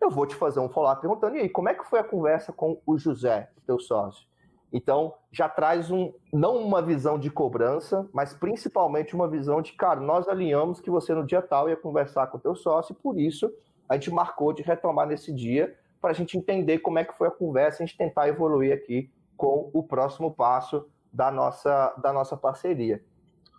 eu 0.00 0.10
vou 0.10 0.26
te 0.26 0.34
fazer 0.34 0.58
um 0.60 0.68
follow-up 0.68 1.00
perguntando, 1.00 1.36
e 1.36 1.40
aí, 1.40 1.48
como 1.48 1.68
é 1.68 1.74
que 1.74 1.84
foi 1.84 2.00
a 2.00 2.04
conversa 2.04 2.52
com 2.52 2.80
o 2.84 2.98
José, 2.98 3.50
teu 3.66 3.78
sócio? 3.78 4.26
Então, 4.72 5.14
já 5.30 5.48
traz 5.48 5.90
um, 5.90 6.12
não 6.32 6.56
uma 6.56 6.80
visão 6.80 7.18
de 7.18 7.30
cobrança, 7.30 8.08
mas 8.12 8.32
principalmente 8.32 9.14
uma 9.14 9.28
visão 9.28 9.60
de, 9.60 9.72
cara, 9.74 10.00
nós 10.00 10.26
alinhamos 10.28 10.80
que 10.80 10.90
você 10.90 11.14
no 11.14 11.26
dia 11.26 11.42
tal 11.42 11.68
ia 11.68 11.76
conversar 11.76 12.28
com 12.28 12.38
o 12.38 12.40
teu 12.40 12.54
sócio, 12.54 12.94
e 12.94 12.96
por 12.96 13.18
isso 13.18 13.52
a 13.88 13.94
gente 13.94 14.10
marcou 14.10 14.52
de 14.52 14.62
retomar 14.62 15.06
nesse 15.06 15.32
dia, 15.32 15.76
para 16.00 16.10
a 16.10 16.14
gente 16.14 16.36
entender 16.36 16.78
como 16.78 16.98
é 16.98 17.04
que 17.04 17.16
foi 17.16 17.28
a 17.28 17.30
conversa 17.30 17.82
a 17.82 17.86
gente 17.86 17.96
tentar 17.96 18.26
evoluir 18.26 18.72
aqui 18.72 19.08
com 19.36 19.70
o 19.72 19.82
próximo 19.82 20.32
passo 20.34 20.84
da 21.12 21.30
nossa, 21.30 21.94
da 22.02 22.12
nossa 22.12 22.36
parceria. 22.36 23.02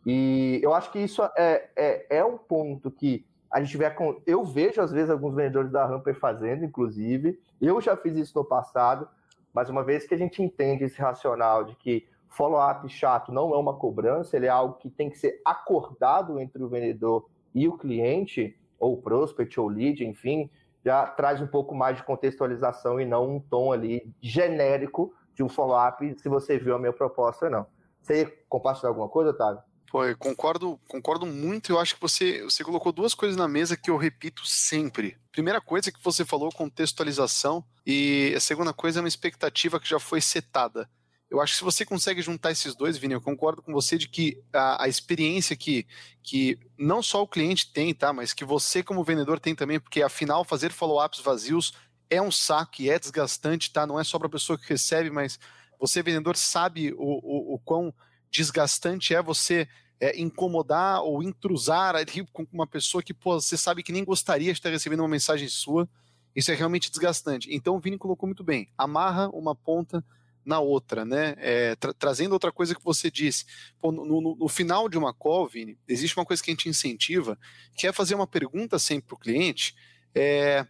E 0.06 0.60
eu 0.62 0.74
acho 0.74 0.92
que 0.92 1.00
isso 1.00 1.24
é, 1.38 1.70
é, 1.76 2.18
é 2.18 2.26
um 2.26 2.38
ponto 2.38 2.92
que 2.92 3.26
a 3.50 3.62
gente 3.62 3.78
vê. 3.78 3.90
Com, 3.92 4.20
eu 4.26 4.44
vejo, 4.44 4.82
às 4.82 4.92
vezes, 4.92 5.10
alguns 5.10 5.36
vendedores 5.36 5.72
da 5.72 5.86
Ramper 5.86 6.16
fazendo, 6.20 6.66
inclusive. 6.66 7.40
Eu 7.62 7.80
já 7.80 7.96
fiz 7.96 8.16
isso 8.18 8.38
no 8.38 8.44
passado, 8.44 9.08
mas 9.54 9.70
uma 9.70 9.84
vez 9.84 10.08
que 10.08 10.14
a 10.14 10.18
gente 10.18 10.42
entende 10.42 10.84
esse 10.84 11.00
racional 11.00 11.64
de 11.64 11.76
que 11.76 12.08
follow-up 12.28 12.90
chato 12.90 13.32
não 13.32 13.54
é 13.54 13.58
uma 13.58 13.76
cobrança, 13.76 14.36
ele 14.36 14.48
é 14.48 14.50
algo 14.50 14.76
que 14.80 14.90
tem 14.90 15.10
que 15.10 15.18
ser 15.18 15.40
acordado 15.46 16.40
entre 16.40 16.64
o 16.64 16.68
vendedor 16.68 17.30
e 17.54 17.68
o 17.68 17.78
cliente, 17.78 18.58
ou 18.80 19.00
prospect, 19.00 19.60
ou 19.60 19.68
lead, 19.68 20.04
enfim, 20.04 20.50
já 20.84 21.06
traz 21.06 21.40
um 21.40 21.48
pouco 21.48 21.76
mais 21.76 21.98
de 21.98 22.04
contextualização 22.04 23.00
e 23.00 23.06
não 23.06 23.36
um 23.36 23.40
tom 23.40 23.72
ali 23.72 24.12
genérico 24.20 25.14
de 25.34 25.44
um 25.44 25.50
follow-up 25.50 26.16
se 26.20 26.30
você 26.30 26.58
viu 26.58 26.76
a 26.76 26.80
minha 26.80 26.94
proposta 26.94 27.46
ou 27.46 27.52
não. 27.52 27.68
Você 28.02 28.22
ia 28.22 28.34
compartilhar 28.50 28.90
alguma 28.90 29.08
coisa, 29.08 29.32
Otávio? 29.32 29.62
Pô, 29.90 30.04
eu 30.04 30.18
concordo, 30.18 30.80
concordo 30.88 31.26
muito. 31.26 31.72
Eu 31.72 31.80
acho 31.80 31.96
que 31.96 32.02
você, 32.02 32.44
você 32.44 32.64
colocou 32.64 32.92
duas 32.92 33.14
coisas 33.14 33.38
na 33.38 33.48
mesa 33.48 33.78
que 33.78 33.92
eu 33.92 33.96
repito 33.96 34.46
sempre. 34.46 35.18
Primeira 35.32 35.62
coisa 35.62 35.92
que 35.92 36.04
você 36.04 36.26
falou, 36.26 36.52
contextualização, 36.52 37.64
e 37.86 38.34
a 38.36 38.40
segunda 38.40 38.74
coisa 38.74 39.00
é 39.00 39.02
uma 39.02 39.08
expectativa 39.08 39.80
que 39.80 39.88
já 39.88 40.00
foi 40.00 40.20
setada. 40.20 40.90
Eu 41.30 41.42
acho 41.42 41.54
que 41.54 41.58
se 41.60 41.64
você 41.64 41.86
consegue 41.86 42.22
juntar 42.22 42.52
esses 42.52 42.76
dois, 42.76 42.98
Vini, 42.98 43.14
eu 43.14 43.22
concordo 43.22 43.62
com 43.62 43.74
você 43.74 43.98
de 43.98 44.08
que 44.08 44.40
a, 44.54 44.84
a, 44.84 44.88
experiência 44.88 45.56
que, 45.56 45.88
que 46.22 46.60
não 46.78 47.02
só 47.02 47.24
o 47.24 47.28
cliente 47.28 47.72
tem, 47.74 47.94
tá, 47.94 48.14
mas 48.14 48.34
que 48.34 48.46
você 48.46 48.84
como 48.84 49.04
vendedor 49.04 49.40
tem 49.40 49.56
também, 49.56 49.80
porque 49.80 50.04
afinal 50.04 50.44
fazer 50.44 50.72
follow-ups 50.72 51.22
vazios 51.22 51.74
é 52.10 52.22
um 52.22 52.32
saco 52.32 52.82
e 52.82 52.90
é 52.90 53.00
desgastante, 53.00 53.72
tá? 53.72 53.86
Não 53.86 54.00
é 54.00 54.04
só 54.04 54.18
para 54.18 54.28
a 54.28 54.32
pessoa 54.32 54.58
que 54.58 54.70
recebe, 54.70 55.10
mas 55.10 55.40
você 55.80 56.02
vendedor 56.02 56.38
sabe 56.38 56.94
o, 56.94 56.98
o, 56.98 57.56
o 57.56 57.60
quão 57.60 57.94
desgastante 58.32 59.14
é 59.14 59.22
você 59.22 59.68
é, 60.00 60.20
incomodar 60.20 61.02
ou 61.02 61.24
intrusar 61.24 61.96
com 62.32 62.46
uma 62.52 62.68
pessoa 62.68 63.02
que 63.02 63.14
pô, 63.14 63.40
você 63.40 63.58
sabe 63.58 63.84
que 63.84 63.92
nem 63.92 64.04
gostaria 64.04 64.52
de 64.52 64.60
estar 64.60 64.70
recebendo 64.70 65.00
uma 65.00 65.08
mensagem 65.08 65.48
sua. 65.48 65.88
Isso 66.36 66.52
é 66.52 66.56
realmente 66.56 66.90
desgastante. 66.90 67.48
Então 67.54 67.76
o 67.76 67.80
Vini 67.80 67.98
colocou 67.98 68.28
muito 68.28 68.44
bem. 68.44 68.68
Amarra 68.78 69.30
uma 69.30 69.56
ponta 69.56 70.04
na 70.46 70.60
outra, 70.60 71.06
né? 71.06 71.36
É, 71.38 71.76
tra 71.76 71.94
trazendo 71.94 72.34
outra 72.34 72.52
coisa 72.52 72.76
que 72.76 72.84
você 72.84 73.10
disse. 73.10 73.46
Pô, 73.80 73.92
no, 73.92 74.06
no, 74.06 74.36
no, 74.36 74.50
final 74.50 74.90
de 74.90 74.98
uma 74.98 75.14
call, 75.14 75.48
Vini, 75.48 75.78
existe 75.88 76.18
uma 76.18 76.26
coisa 76.26 76.44
que 76.44 76.52
a 76.52 76.54
gente 76.54 76.68
incentiva, 76.68 77.38
que 77.76 77.88
é 77.88 77.94
fazer 77.94 78.16
uma 78.16 78.28
pergunta 78.28 78.78
sempre 78.80 79.08
para 79.08 79.16
o 79.16 79.20
cliente. 79.20 79.76
É, 80.14 80.68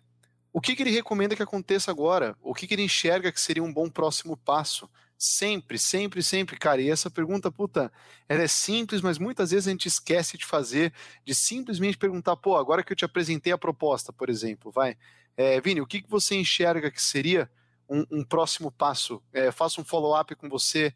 o 0.53 0.61
que, 0.61 0.75
que, 0.75 0.83
ele 0.83 0.91
recomenda 0.91 1.35
que 1.35 1.41
aconteça 1.41 1.89
agora? 1.89 2.37
O 2.39 2.53
que, 2.53 2.67
que 2.67 2.75
ele 2.75 2.83
enxerga 2.83 3.31
que 3.31 3.41
seria 3.41 3.63
um 3.63 3.73
bom 3.73 3.89
próximo 3.89 4.37
passo? 4.37 4.87
Sempre, 5.17 5.79
sempre, 5.79 6.21
sempre, 6.21 6.57
cara. 6.57 6.79
E 6.79 6.91
essa 6.91 7.09
pergunta, 7.09 7.51
puta, 7.51 7.91
ela 8.29 8.43
é 8.43 8.47
simples, 8.47 9.01
mas 9.01 9.17
muitas 9.17 9.49
vezes 9.49 9.67
a 9.67 9.71
gente 9.71 9.87
esquece 9.87 10.37
de 10.37 10.45
fazer, 10.45 10.93
de 11.25 11.33
simplesmente 11.33 11.97
perguntar, 11.97 12.35
pô, 12.35 12.55
agora 12.55 12.83
que 12.83 12.93
eu 12.93 12.95
te 12.95 13.03
apresentei 13.03 13.51
a 13.51 13.57
proposta, 13.57 14.13
por 14.13 14.29
exemplo, 14.29 14.71
vai. 14.71 14.95
É, 15.35 15.59
Vini, 15.59 15.81
o 15.81 15.87
que, 15.87 16.01
que 16.01 16.09
você 16.09 16.35
enxerga 16.35 16.91
que 16.91 17.01
seria 17.01 17.49
um, 17.89 18.05
um 18.11 18.23
próximo 18.23 18.71
passo? 18.71 19.23
É, 19.33 19.51
faça 19.51 19.81
um 19.81 19.83
follow-up 19.83 20.35
com 20.35 20.47
você 20.47 20.93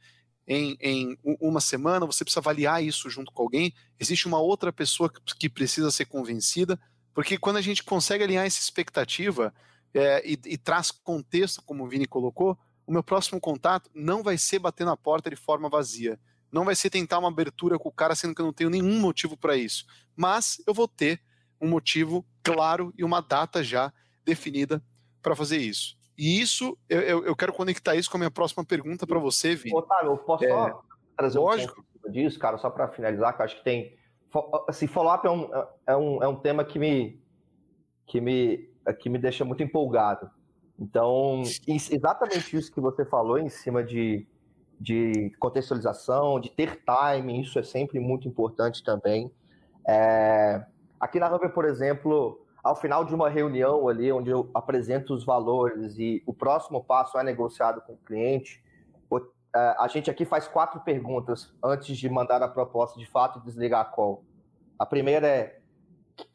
em, 0.47 0.77
em, 0.79 1.17
uma 1.23 1.59
semana, 1.59 2.05
você 2.05 2.23
precisa 2.23 2.39
avaliar 2.39 2.83
isso 2.83 3.09
junto 3.09 3.31
com 3.31 3.41
alguém. 3.41 3.73
Existe 3.99 4.27
uma 4.27 4.39
outra 4.39 4.71
pessoa 4.71 5.09
que, 5.09 5.19
que 5.35 5.49
precisa 5.49 5.89
ser 5.89 6.05
convencida, 6.05 6.79
porque 7.17 7.35
quando 7.35 7.57
a 7.57 7.61
gente 7.61 7.83
consegue 7.83 8.23
alinhar 8.23 8.45
essa 8.45 8.59
expectativa 8.59 9.51
é, 9.91 10.21
e, 10.23 10.39
e 10.45 10.55
traz 10.55 10.91
contexto, 10.91 11.63
como 11.65 11.83
o 11.83 11.87
Vini 11.87 12.05
colocou, 12.05 12.55
o 12.85 12.91
meu 12.91 13.01
próximo 13.01 13.41
contato 13.41 13.89
não 13.91 14.21
vai 14.21 14.37
ser 14.37 14.59
bater 14.59 14.85
na 14.85 14.95
porta 14.95 15.27
de 15.27 15.35
forma 15.35 15.67
vazia. 15.67 16.19
Não 16.51 16.63
vai 16.63 16.75
ser 16.75 16.91
tentar 16.91 17.17
uma 17.17 17.29
abertura 17.29 17.79
com 17.79 17.89
o 17.89 17.91
cara, 17.91 18.13
sendo 18.13 18.35
que 18.35 18.41
eu 18.43 18.45
não 18.45 18.53
tenho 18.53 18.69
nenhum 18.69 18.99
motivo 18.99 19.35
para 19.35 19.55
isso. 19.55 19.83
Mas 20.15 20.61
eu 20.67 20.75
vou 20.75 20.87
ter 20.87 21.19
um 21.59 21.67
motivo 21.67 22.23
claro 22.43 22.93
e 22.95 23.03
uma 23.03 23.19
data 23.19 23.63
já 23.63 23.91
definida 24.23 24.79
para 25.19 25.35
fazer 25.35 25.57
isso. 25.57 25.97
E 26.15 26.39
isso, 26.39 26.77
eu, 26.87 27.25
eu, 27.25 27.35
quero 27.35 27.51
conectar 27.51 27.95
isso 27.95 28.11
com 28.11 28.17
a 28.17 28.19
minha 28.19 28.31
próxima 28.31 28.63
pergunta 28.63 29.07
para 29.07 29.17
você, 29.17 29.55
Vini. 29.55 29.75
Otávio, 29.75 30.11
eu 30.11 30.17
posso 30.19 30.45
é, 30.45 30.49
só 30.49 30.83
trazer 31.17 31.39
lógico. 31.39 31.81
um 31.81 31.93
pouco 31.93 32.11
disso, 32.11 32.37
cara, 32.37 32.59
só 32.59 32.69
para 32.69 32.87
finalizar, 32.89 33.35
que 33.35 33.41
eu 33.41 33.45
acho 33.45 33.57
que 33.57 33.63
tem. 33.63 33.97
Assim, 34.67 34.87
follow-up 34.87 35.25
é 35.25 35.31
um, 35.31 35.49
é, 35.87 35.97
um, 35.97 36.23
é 36.23 36.27
um 36.27 36.35
tema 36.35 36.63
que 36.63 36.77
me, 36.77 37.19
que, 38.05 38.19
me, 38.19 38.69
que 38.99 39.09
me 39.09 39.17
deixa 39.17 39.45
muito 39.45 39.63
empolgado. 39.63 40.29
Então, 40.79 41.41
exatamente 41.67 42.55
isso 42.55 42.71
que 42.71 42.79
você 42.79 43.03
falou 43.03 43.39
em 43.39 43.49
cima 43.49 43.83
de, 43.83 44.27
de 44.79 45.31
contextualização, 45.39 46.39
de 46.39 46.49
ter 46.49 46.83
timing, 46.83 47.41
isso 47.41 47.57
é 47.57 47.63
sempre 47.63 47.99
muito 47.99 48.27
importante 48.27 48.83
também. 48.83 49.31
É, 49.87 50.63
aqui 50.99 51.19
na 51.19 51.33
Hubber, 51.33 51.51
por 51.51 51.65
exemplo, 51.65 52.45
ao 52.63 52.75
final 52.75 53.05
de 53.05 53.15
uma 53.15 53.29
reunião 53.29 53.87
ali, 53.87 54.11
onde 54.11 54.29
eu 54.29 54.51
apresento 54.53 55.13
os 55.13 55.23
valores 55.23 55.97
e 55.97 56.21
o 56.25 56.33
próximo 56.33 56.83
passo 56.83 57.17
é 57.17 57.23
negociado 57.23 57.81
com 57.81 57.93
o 57.93 57.97
cliente, 57.97 58.61
a 59.77 59.87
gente 59.87 60.09
aqui 60.09 60.25
faz 60.25 60.47
quatro 60.47 60.79
perguntas 60.81 61.53
antes 61.63 61.97
de 61.97 62.09
mandar 62.09 62.41
a 62.41 62.47
proposta 62.47 62.99
de 62.99 63.05
fato 63.05 63.39
e 63.39 63.41
desligar 63.43 63.81
a 63.81 63.85
call. 63.85 64.23
A 64.77 64.85
primeira 64.85 65.27
é, 65.27 65.59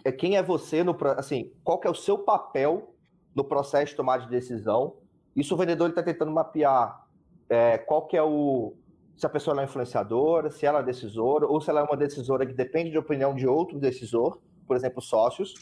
é 0.04 0.12
quem 0.12 0.36
é 0.36 0.42
você 0.42 0.82
no 0.82 0.96
assim, 1.16 1.52
qual 1.62 1.78
que 1.78 1.86
é 1.86 1.90
o 1.90 1.94
seu 1.94 2.18
papel 2.18 2.94
no 3.34 3.44
processo 3.44 3.92
de 3.92 3.96
tomar 3.96 4.18
de 4.18 4.28
decisão. 4.28 4.96
Isso 5.34 5.54
o 5.54 5.56
vendedor 5.56 5.90
está 5.90 6.02
tentando 6.02 6.30
mapear 6.30 7.06
é, 7.48 7.78
qual 7.78 8.06
que 8.06 8.16
é 8.16 8.22
o. 8.22 8.74
Se 9.16 9.26
a 9.26 9.28
pessoa 9.28 9.60
é 9.60 9.64
influenciadora, 9.64 10.50
se 10.50 10.64
ela 10.64 10.80
é 10.80 10.82
decisora, 10.82 11.46
ou 11.46 11.60
se 11.60 11.70
ela 11.70 11.80
é 11.80 11.82
uma 11.82 11.96
decisora 11.96 12.46
que 12.46 12.52
depende 12.54 12.90
de 12.90 12.98
opinião 12.98 13.34
de 13.34 13.46
outro 13.46 13.78
decisor, 13.78 14.38
por 14.66 14.76
exemplo, 14.76 15.02
sócios. 15.02 15.54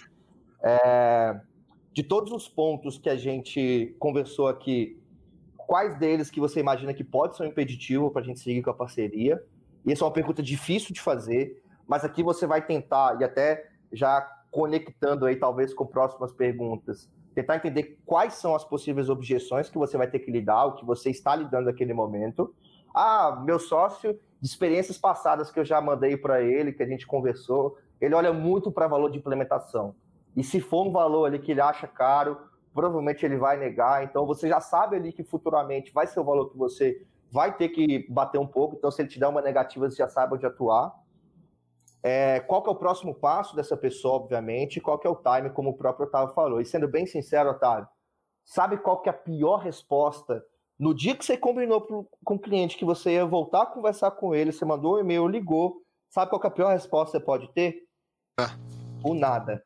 É, 0.62 1.40
de 1.92 2.02
todos 2.02 2.32
os 2.32 2.48
pontos 2.48 2.98
que 2.98 3.10
a 3.10 3.16
gente 3.16 3.94
conversou 3.98 4.46
aqui, 4.46 5.00
quais 5.70 5.96
deles 5.96 6.28
que 6.28 6.40
você 6.40 6.58
imagina 6.58 6.92
que 6.92 7.04
pode 7.04 7.36
ser 7.36 7.44
um 7.44 7.46
impeditivo 7.46 8.10
para 8.10 8.22
a 8.22 8.24
gente 8.24 8.40
seguir 8.40 8.60
com 8.60 8.70
a 8.70 8.74
parceria? 8.74 9.40
Essa 9.86 10.02
é 10.02 10.04
uma 10.04 10.12
pergunta 10.12 10.42
difícil 10.42 10.92
de 10.92 11.00
fazer, 11.00 11.62
mas 11.86 12.04
aqui 12.04 12.24
você 12.24 12.44
vai 12.44 12.60
tentar, 12.60 13.20
e 13.20 13.22
até 13.22 13.70
já 13.92 14.20
conectando 14.50 15.26
aí 15.26 15.36
talvez 15.36 15.72
com 15.72 15.86
próximas 15.86 16.32
perguntas, 16.32 17.08
tentar 17.36 17.54
entender 17.54 18.00
quais 18.04 18.34
são 18.34 18.56
as 18.56 18.64
possíveis 18.64 19.08
objeções 19.08 19.70
que 19.70 19.78
você 19.78 19.96
vai 19.96 20.10
ter 20.10 20.18
que 20.18 20.32
lidar, 20.32 20.64
o 20.64 20.74
que 20.74 20.84
você 20.84 21.08
está 21.08 21.36
lidando 21.36 21.66
naquele 21.66 21.94
momento. 21.94 22.52
Ah, 22.92 23.40
meu 23.46 23.60
sócio, 23.60 24.18
de 24.40 24.48
experiências 24.48 24.98
passadas 24.98 25.52
que 25.52 25.60
eu 25.60 25.64
já 25.64 25.80
mandei 25.80 26.16
para 26.16 26.42
ele, 26.42 26.72
que 26.72 26.82
a 26.82 26.86
gente 26.86 27.06
conversou, 27.06 27.78
ele 28.00 28.16
olha 28.16 28.32
muito 28.32 28.72
para 28.72 28.88
valor 28.88 29.08
de 29.08 29.18
implementação. 29.18 29.94
E 30.36 30.42
se 30.42 30.60
for 30.60 30.88
um 30.88 30.90
valor 30.90 31.26
ali 31.26 31.38
que 31.38 31.52
ele 31.52 31.60
acha 31.60 31.86
caro, 31.86 32.49
provavelmente 32.72 33.24
ele 33.24 33.36
vai 33.36 33.56
negar. 33.56 34.04
Então 34.04 34.26
você 34.26 34.48
já 34.48 34.60
sabe 34.60 34.96
ali 34.96 35.12
que 35.12 35.24
futuramente 35.24 35.92
vai 35.92 36.06
ser 36.06 36.20
o 36.20 36.24
valor 36.24 36.50
que 36.50 36.58
você 36.58 37.06
vai 37.30 37.56
ter 37.56 37.68
que 37.68 38.06
bater 38.08 38.38
um 38.38 38.46
pouco. 38.46 38.76
Então, 38.76 38.90
se 38.90 39.02
ele 39.02 39.08
te 39.08 39.18
der 39.18 39.28
uma 39.28 39.40
negativa, 39.40 39.88
você 39.88 39.96
já 39.96 40.08
sabe 40.08 40.34
onde 40.34 40.44
atuar. 40.44 40.92
É, 42.02 42.40
qual 42.40 42.62
que 42.62 42.68
é 42.68 42.72
o 42.72 42.76
próximo 42.76 43.14
passo 43.14 43.54
dessa 43.54 43.76
pessoa, 43.76 44.14
obviamente, 44.14 44.80
qual 44.80 44.98
que 44.98 45.06
é 45.06 45.10
o 45.10 45.16
time, 45.16 45.50
como 45.50 45.70
o 45.70 45.76
próprio 45.76 46.06
Otávio 46.06 46.34
falou. 46.34 46.60
E 46.60 46.64
sendo 46.64 46.88
bem 46.88 47.06
sincero, 47.06 47.50
Otávio, 47.50 47.86
sabe 48.44 48.78
qual 48.78 49.00
que 49.00 49.08
é 49.08 49.12
a 49.12 49.16
pior 49.16 49.58
resposta? 49.58 50.42
No 50.78 50.94
dia 50.94 51.14
que 51.14 51.24
você 51.24 51.36
combinou 51.36 51.82
pro, 51.82 52.08
com 52.24 52.34
o 52.34 52.38
cliente 52.38 52.76
que 52.76 52.86
você 52.86 53.12
ia 53.12 53.26
voltar 53.26 53.62
a 53.62 53.66
conversar 53.66 54.10
com 54.12 54.34
ele, 54.34 54.50
você 54.50 54.64
mandou 54.64 54.96
um 54.96 54.98
e-mail, 54.98 55.28
ligou, 55.28 55.82
sabe 56.08 56.30
qual 56.30 56.40
que 56.40 56.46
é 56.46 56.50
a 56.50 56.52
pior 56.52 56.72
resposta 56.72 57.18
que 57.18 57.18
você 57.18 57.24
pode 57.24 57.52
ter? 57.52 57.84
Ah. 58.38 58.56
O 59.04 59.14
nada. 59.14 59.62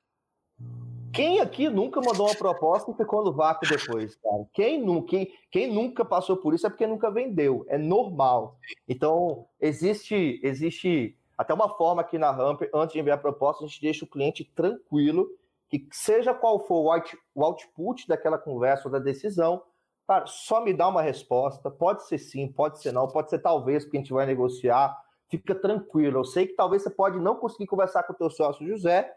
Quem 1.14 1.40
aqui 1.40 1.68
nunca 1.68 2.00
mandou 2.00 2.26
uma 2.26 2.34
proposta 2.34 2.90
e 2.90 2.94
ficou 2.94 3.24
no 3.24 3.32
vácuo 3.32 3.68
depois, 3.68 4.16
cara? 4.16 4.44
Quem, 4.52 5.04
quem, 5.04 5.32
quem 5.50 5.72
nunca 5.72 6.04
passou 6.04 6.36
por 6.36 6.52
isso 6.52 6.66
é 6.66 6.70
porque 6.70 6.86
nunca 6.86 7.10
vendeu. 7.10 7.64
É 7.68 7.78
normal. 7.78 8.58
Então, 8.88 9.46
existe, 9.60 10.40
existe 10.42 11.16
até 11.38 11.54
uma 11.54 11.68
forma 11.68 12.02
aqui 12.02 12.18
na 12.18 12.30
Ramp, 12.30 12.62
antes 12.74 12.92
de 12.92 12.98
enviar 12.98 13.16
a 13.16 13.20
proposta, 13.20 13.64
a 13.64 13.68
gente 13.68 13.80
deixa 13.80 14.04
o 14.04 14.08
cliente 14.08 14.44
tranquilo, 14.56 15.28
que 15.68 15.86
seja 15.92 16.34
qual 16.34 16.66
for 16.66 16.82
o, 16.82 16.92
out, 16.92 17.16
o 17.34 17.44
output 17.44 18.08
daquela 18.08 18.38
conversa 18.38 18.88
ou 18.88 18.92
da 18.92 18.98
decisão, 18.98 19.62
cara, 20.06 20.26
só 20.26 20.60
me 20.64 20.72
dá 20.72 20.88
uma 20.88 21.02
resposta. 21.02 21.70
Pode 21.70 22.06
ser 22.06 22.18
sim, 22.18 22.48
pode 22.48 22.80
ser 22.80 22.92
não, 22.92 23.06
pode 23.06 23.30
ser 23.30 23.38
talvez, 23.38 23.84
porque 23.84 23.98
a 23.98 24.00
gente 24.00 24.12
vai 24.12 24.26
negociar. 24.26 24.96
Fica 25.28 25.54
tranquilo. 25.54 26.20
Eu 26.20 26.24
sei 26.24 26.46
que 26.46 26.54
talvez 26.54 26.82
você 26.82 26.90
pode 26.90 27.18
não 27.18 27.36
conseguir 27.36 27.66
conversar 27.66 28.02
com 28.04 28.12
o 28.12 28.16
teu 28.16 28.30
sócio 28.30 28.66
José, 28.66 29.12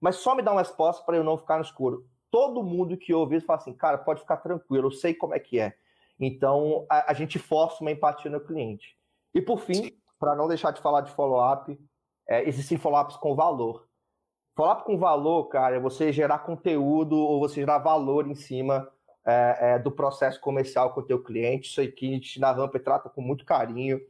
mas 0.00 0.16
só 0.16 0.34
me 0.34 0.42
dá 0.42 0.52
uma 0.52 0.60
resposta 0.60 1.04
para 1.04 1.16
eu 1.16 1.24
não 1.24 1.36
ficar 1.36 1.56
no 1.56 1.64
escuro. 1.64 2.06
Todo 2.30 2.62
mundo 2.62 2.96
que 2.96 3.14
ouve 3.14 3.36
isso 3.36 3.46
fala 3.46 3.58
assim, 3.58 3.72
cara, 3.72 3.98
pode 3.98 4.20
ficar 4.20 4.36
tranquilo, 4.38 4.88
eu 4.88 4.92
sei 4.92 5.14
como 5.14 5.34
é 5.34 5.38
que 5.38 5.58
é. 5.58 5.76
Então, 6.20 6.84
a, 6.90 7.12
a 7.12 7.14
gente 7.14 7.38
força 7.38 7.82
uma 7.82 7.90
empatia 7.90 8.30
no 8.30 8.40
cliente. 8.40 8.96
E 9.34 9.40
por 9.40 9.60
fim, 9.60 9.92
para 10.18 10.34
não 10.34 10.48
deixar 10.48 10.72
de 10.72 10.80
falar 10.80 11.02
de 11.02 11.12
follow-up, 11.12 11.78
é, 12.26 12.46
existem 12.48 12.76
follow-ups 12.76 13.16
com 13.16 13.34
valor. 13.34 13.86
Follow-up 14.54 14.84
com 14.84 14.98
valor, 14.98 15.44
cara, 15.44 15.76
é 15.76 15.80
você 15.80 16.12
gerar 16.12 16.40
conteúdo 16.40 17.16
ou 17.16 17.38
você 17.38 17.60
gerar 17.60 17.78
valor 17.78 18.26
em 18.26 18.34
cima 18.34 18.88
é, 19.24 19.58
é, 19.60 19.78
do 19.78 19.90
processo 19.90 20.40
comercial 20.40 20.92
com 20.92 21.00
o 21.00 21.04
teu 21.04 21.22
cliente. 21.22 21.68
Isso 21.68 21.80
aqui 21.80 22.10
a 22.10 22.14
gente 22.14 22.40
na 22.40 22.50
Ramp 22.50 22.74
trata 22.76 23.08
com 23.08 23.20
muito 23.20 23.44
carinho, 23.44 24.00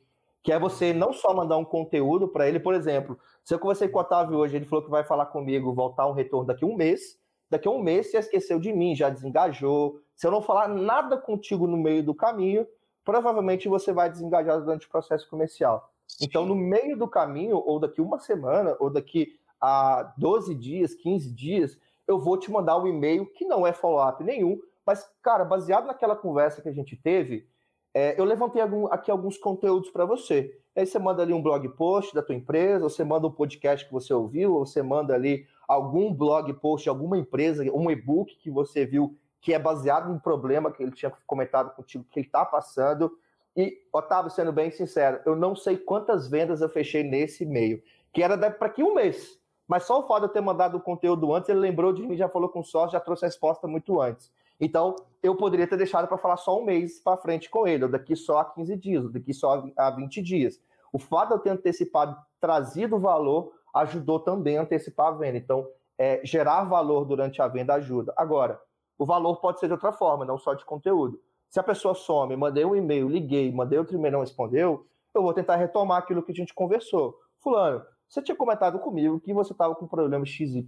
que 0.48 0.52
é 0.52 0.58
você 0.58 0.94
não 0.94 1.12
só 1.12 1.34
mandar 1.34 1.58
um 1.58 1.64
conteúdo 1.64 2.26
para 2.26 2.48
ele, 2.48 2.58
por 2.58 2.72
exemplo, 2.72 3.18
se 3.44 3.52
eu 3.52 3.58
conversei 3.58 3.86
com 3.86 3.98
o 3.98 4.00
Otávio 4.00 4.38
hoje, 4.38 4.56
ele 4.56 4.64
falou 4.64 4.82
que 4.82 4.90
vai 4.90 5.04
falar 5.04 5.26
comigo, 5.26 5.74
voltar 5.74 6.08
um 6.08 6.14
retorno 6.14 6.46
daqui 6.46 6.64
a 6.64 6.66
um 6.66 6.74
mês, 6.74 7.18
daqui 7.50 7.68
a 7.68 7.70
um 7.70 7.82
mês 7.82 8.10
você 8.10 8.16
esqueceu 8.16 8.58
de 8.58 8.72
mim, 8.72 8.96
já 8.96 9.10
desengajou. 9.10 10.00
Se 10.16 10.26
eu 10.26 10.30
não 10.30 10.40
falar 10.40 10.66
nada 10.66 11.18
contigo 11.18 11.66
no 11.66 11.76
meio 11.76 12.02
do 12.02 12.14
caminho, 12.14 12.66
provavelmente 13.04 13.68
você 13.68 13.92
vai 13.92 14.08
desengajar 14.08 14.58
durante 14.58 14.86
o 14.86 14.90
processo 14.90 15.28
comercial. 15.28 15.92
Então, 16.18 16.46
no 16.46 16.54
meio 16.54 16.96
do 16.96 17.06
caminho, 17.06 17.58
ou 17.58 17.78
daqui 17.78 18.00
uma 18.00 18.18
semana, 18.18 18.74
ou 18.80 18.88
daqui 18.88 19.38
a 19.60 20.14
12 20.16 20.54
dias, 20.54 20.94
15 20.94 21.30
dias, 21.30 21.78
eu 22.06 22.18
vou 22.18 22.38
te 22.38 22.50
mandar 22.50 22.78
um 22.78 22.86
e-mail 22.86 23.26
que 23.26 23.44
não 23.44 23.66
é 23.66 23.74
follow-up 23.74 24.24
nenhum, 24.24 24.58
mas, 24.86 25.06
cara, 25.20 25.44
baseado 25.44 25.84
naquela 25.84 26.16
conversa 26.16 26.62
que 26.62 26.70
a 26.70 26.72
gente 26.72 26.96
teve, 26.96 27.46
é, 27.94 28.18
eu 28.20 28.24
levantei 28.24 28.60
algum, 28.62 28.86
aqui 28.86 29.10
alguns 29.10 29.38
conteúdos 29.38 29.90
para 29.90 30.04
você. 30.04 30.56
Aí 30.76 30.86
você 30.86 30.98
manda 30.98 31.22
ali 31.22 31.32
um 31.32 31.42
blog 31.42 31.68
post 31.70 32.14
da 32.14 32.22
tua 32.22 32.34
empresa, 32.34 32.88
você 32.88 33.02
manda 33.02 33.26
um 33.26 33.32
podcast 33.32 33.86
que 33.86 33.92
você 33.92 34.14
ouviu, 34.14 34.54
ou 34.54 34.64
você 34.64 34.82
manda 34.82 35.14
ali 35.14 35.46
algum 35.66 36.12
blog 36.12 36.52
post 36.54 36.84
de 36.84 36.88
alguma 36.88 37.18
empresa, 37.18 37.64
um 37.72 37.90
e-book 37.90 38.36
que 38.36 38.50
você 38.50 38.86
viu 38.86 39.16
que 39.40 39.54
é 39.54 39.58
baseado 39.58 40.12
em 40.12 40.18
problema 40.18 40.70
que 40.70 40.82
ele 40.82 40.92
tinha 40.92 41.12
comentado 41.26 41.74
contigo, 41.74 42.04
que 42.10 42.20
ele 42.20 42.26
está 42.26 42.44
passando. 42.44 43.10
E, 43.56 43.78
Otávio, 43.92 44.30
sendo 44.30 44.52
bem 44.52 44.70
sincero, 44.70 45.20
eu 45.24 45.34
não 45.34 45.56
sei 45.56 45.76
quantas 45.76 46.28
vendas 46.28 46.60
eu 46.60 46.68
fechei 46.68 47.02
nesse 47.02 47.44
e-mail, 47.44 47.82
que 48.12 48.22
era 48.22 48.36
para 48.50 48.68
aqui 48.68 48.82
um 48.82 48.94
mês. 48.94 49.38
Mas 49.66 49.84
só 49.84 50.00
o 50.00 50.06
fato 50.06 50.20
de 50.20 50.24
eu 50.26 50.32
ter 50.32 50.40
mandado 50.40 50.76
o 50.76 50.80
conteúdo 50.80 51.34
antes, 51.34 51.48
ele 51.48 51.60
lembrou 51.60 51.92
de 51.92 52.02
mim, 52.06 52.16
já 52.16 52.28
falou 52.28 52.48
com 52.48 52.60
o 52.60 52.64
sócio, 52.64 52.92
já 52.92 53.00
trouxe 53.00 53.24
a 53.24 53.28
resposta 53.28 53.66
muito 53.66 54.00
antes. 54.00 54.32
Então, 54.60 54.96
eu 55.22 55.36
poderia 55.36 55.66
ter 55.66 55.76
deixado 55.76 56.06
para 56.06 56.18
falar 56.18 56.36
só 56.36 56.58
um 56.58 56.64
mês 56.64 57.00
para 57.00 57.16
frente 57.16 57.50
com 57.50 57.66
ele, 57.66 57.84
ou 57.84 57.90
daqui 57.90 58.14
só 58.14 58.38
a 58.38 58.44
15 58.44 58.76
dias, 58.76 59.04
ou 59.04 59.10
daqui 59.10 59.34
só 59.34 59.64
a 59.76 59.90
20 59.90 60.22
dias. 60.22 60.60
O 60.92 60.98
fato 60.98 61.28
de 61.28 61.34
eu 61.34 61.38
ter 61.38 61.50
antecipado, 61.50 62.16
trazido 62.40 62.98
valor, 62.98 63.52
ajudou 63.74 64.20
também 64.20 64.58
a 64.58 64.62
antecipar 64.62 65.08
a 65.08 65.10
venda. 65.12 65.36
Então, 65.36 65.68
é, 65.98 66.20
gerar 66.24 66.64
valor 66.64 67.04
durante 67.04 67.42
a 67.42 67.48
venda 67.48 67.74
ajuda. 67.74 68.14
Agora, 68.16 68.60
o 68.96 69.04
valor 69.04 69.40
pode 69.40 69.60
ser 69.60 69.66
de 69.66 69.72
outra 69.72 69.92
forma, 69.92 70.24
não 70.24 70.38
só 70.38 70.54
de 70.54 70.64
conteúdo. 70.64 71.20
Se 71.48 71.58
a 71.58 71.62
pessoa 71.62 71.94
some, 71.94 72.36
mandei 72.36 72.64
um 72.64 72.76
e-mail, 72.76 73.08
liguei, 73.08 73.50
mandei 73.52 73.78
outro 73.78 73.96
e-mail 73.96 74.12
não 74.12 74.20
respondeu, 74.20 74.86
eu 75.14 75.22
vou 75.22 75.32
tentar 75.32 75.56
retomar 75.56 75.98
aquilo 75.98 76.22
que 76.22 76.32
a 76.32 76.34
gente 76.34 76.54
conversou. 76.54 77.18
Fulano, 77.38 77.82
você 78.08 78.22
tinha 78.22 78.36
comentado 78.36 78.78
comigo 78.78 79.20
que 79.20 79.32
você 79.32 79.52
estava 79.52 79.74
com 79.74 79.86
problema 79.86 80.24
XYZ, 80.24 80.64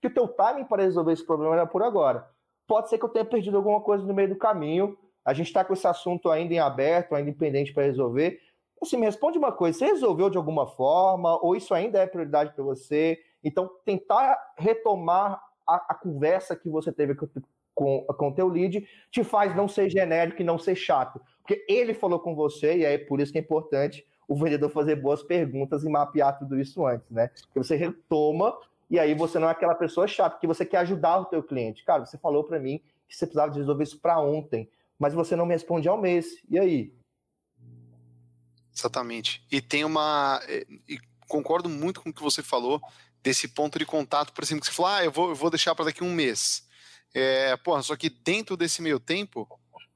que 0.00 0.06
o 0.06 0.12
teu 0.12 0.28
timing 0.28 0.64
para 0.64 0.82
resolver 0.82 1.12
esse 1.12 1.24
problema 1.24 1.54
era 1.54 1.66
por 1.66 1.82
agora. 1.82 2.28
Pode 2.66 2.88
ser 2.88 2.98
que 2.98 3.04
eu 3.04 3.08
tenha 3.08 3.24
perdido 3.24 3.56
alguma 3.56 3.80
coisa 3.80 4.04
no 4.04 4.14
meio 4.14 4.28
do 4.28 4.36
caminho. 4.36 4.96
A 5.24 5.32
gente 5.32 5.46
está 5.46 5.64
com 5.64 5.72
esse 5.72 5.86
assunto 5.86 6.30
ainda 6.30 6.54
em 6.54 6.58
aberto, 6.58 7.14
ainda 7.14 7.32
pendente 7.32 7.72
para 7.72 7.84
resolver. 7.84 8.40
Assim, 8.80 8.96
me 8.96 9.06
responde 9.06 9.38
uma 9.38 9.52
coisa: 9.52 9.78
você 9.78 9.86
resolveu 9.86 10.28
de 10.28 10.36
alguma 10.36 10.66
forma? 10.66 11.38
Ou 11.42 11.56
isso 11.56 11.74
ainda 11.74 11.98
é 11.98 12.06
prioridade 12.06 12.52
para 12.52 12.64
você? 12.64 13.18
Então, 13.42 13.70
tentar 13.84 14.38
retomar 14.58 15.40
a, 15.66 15.92
a, 15.92 15.94
conversa 15.94 16.56
que 16.56 16.68
você 16.68 16.92
teve 16.92 17.14
com, 17.14 17.28
com, 17.74 18.04
com 18.04 18.28
o 18.28 18.34
teu 18.34 18.48
lead 18.48 18.86
te 19.10 19.24
faz 19.24 19.54
não 19.54 19.68
ser 19.68 19.90
genérico 19.90 20.40
e 20.40 20.44
não 20.44 20.58
ser 20.58 20.74
chato. 20.74 21.20
Porque 21.40 21.64
ele 21.68 21.92
falou 21.92 22.18
com 22.20 22.34
você, 22.34 22.78
e 22.78 22.84
é 22.84 22.98
por 22.98 23.20
isso 23.20 23.32
que 23.32 23.38
é 23.38 23.40
importante 23.40 24.06
o 24.26 24.34
vendedor 24.34 24.70
fazer 24.70 24.96
boas 24.96 25.22
perguntas 25.22 25.84
e 25.84 25.88
mapear 25.88 26.38
tudo 26.38 26.58
isso 26.58 26.86
antes, 26.86 27.10
né? 27.10 27.28
Porque 27.28 27.62
você 27.62 27.76
retoma 27.76 28.56
e 28.90 28.98
aí 28.98 29.14
você 29.14 29.38
não 29.38 29.48
é 29.48 29.52
aquela 29.52 29.74
pessoa 29.74 30.06
chata, 30.06 30.38
que 30.38 30.46
você 30.46 30.64
quer 30.64 30.78
ajudar 30.78 31.18
o 31.18 31.24
teu 31.24 31.42
cliente. 31.42 31.84
Cara, 31.84 32.04
você 32.04 32.18
falou 32.18 32.44
para 32.44 32.58
mim 32.58 32.78
que 33.08 33.16
você 33.16 33.26
precisava 33.26 33.54
resolver 33.54 33.84
isso 33.84 33.98
para 33.98 34.20
ontem, 34.20 34.68
mas 34.98 35.14
você 35.14 35.34
não 35.36 35.46
me 35.46 35.54
responde 35.54 35.88
ao 35.88 36.00
mês. 36.00 36.26
E 36.48 36.58
aí? 36.58 36.94
Exatamente. 38.74 39.44
E 39.50 39.60
tem 39.60 39.84
uma. 39.84 40.40
E 40.48 40.98
concordo 41.28 41.68
muito 41.68 42.00
com 42.00 42.10
o 42.10 42.12
que 42.12 42.22
você 42.22 42.42
falou 42.42 42.80
desse 43.22 43.48
ponto 43.48 43.78
de 43.78 43.86
contato, 43.86 44.32
por 44.32 44.44
exemplo, 44.44 44.60
que 44.60 44.66
você 44.66 44.72
falou, 44.72 44.90
ah, 44.90 45.04
eu 45.04 45.10
vou, 45.10 45.30
eu 45.30 45.34
vou 45.34 45.48
deixar 45.48 45.74
para 45.74 45.86
daqui 45.86 46.04
um 46.04 46.12
mês. 46.12 46.62
É, 47.14 47.56
porra, 47.56 47.82
só 47.82 47.96
que 47.96 48.10
dentro 48.10 48.56
desse 48.56 48.82
meio 48.82 49.00
tempo, 49.00 49.48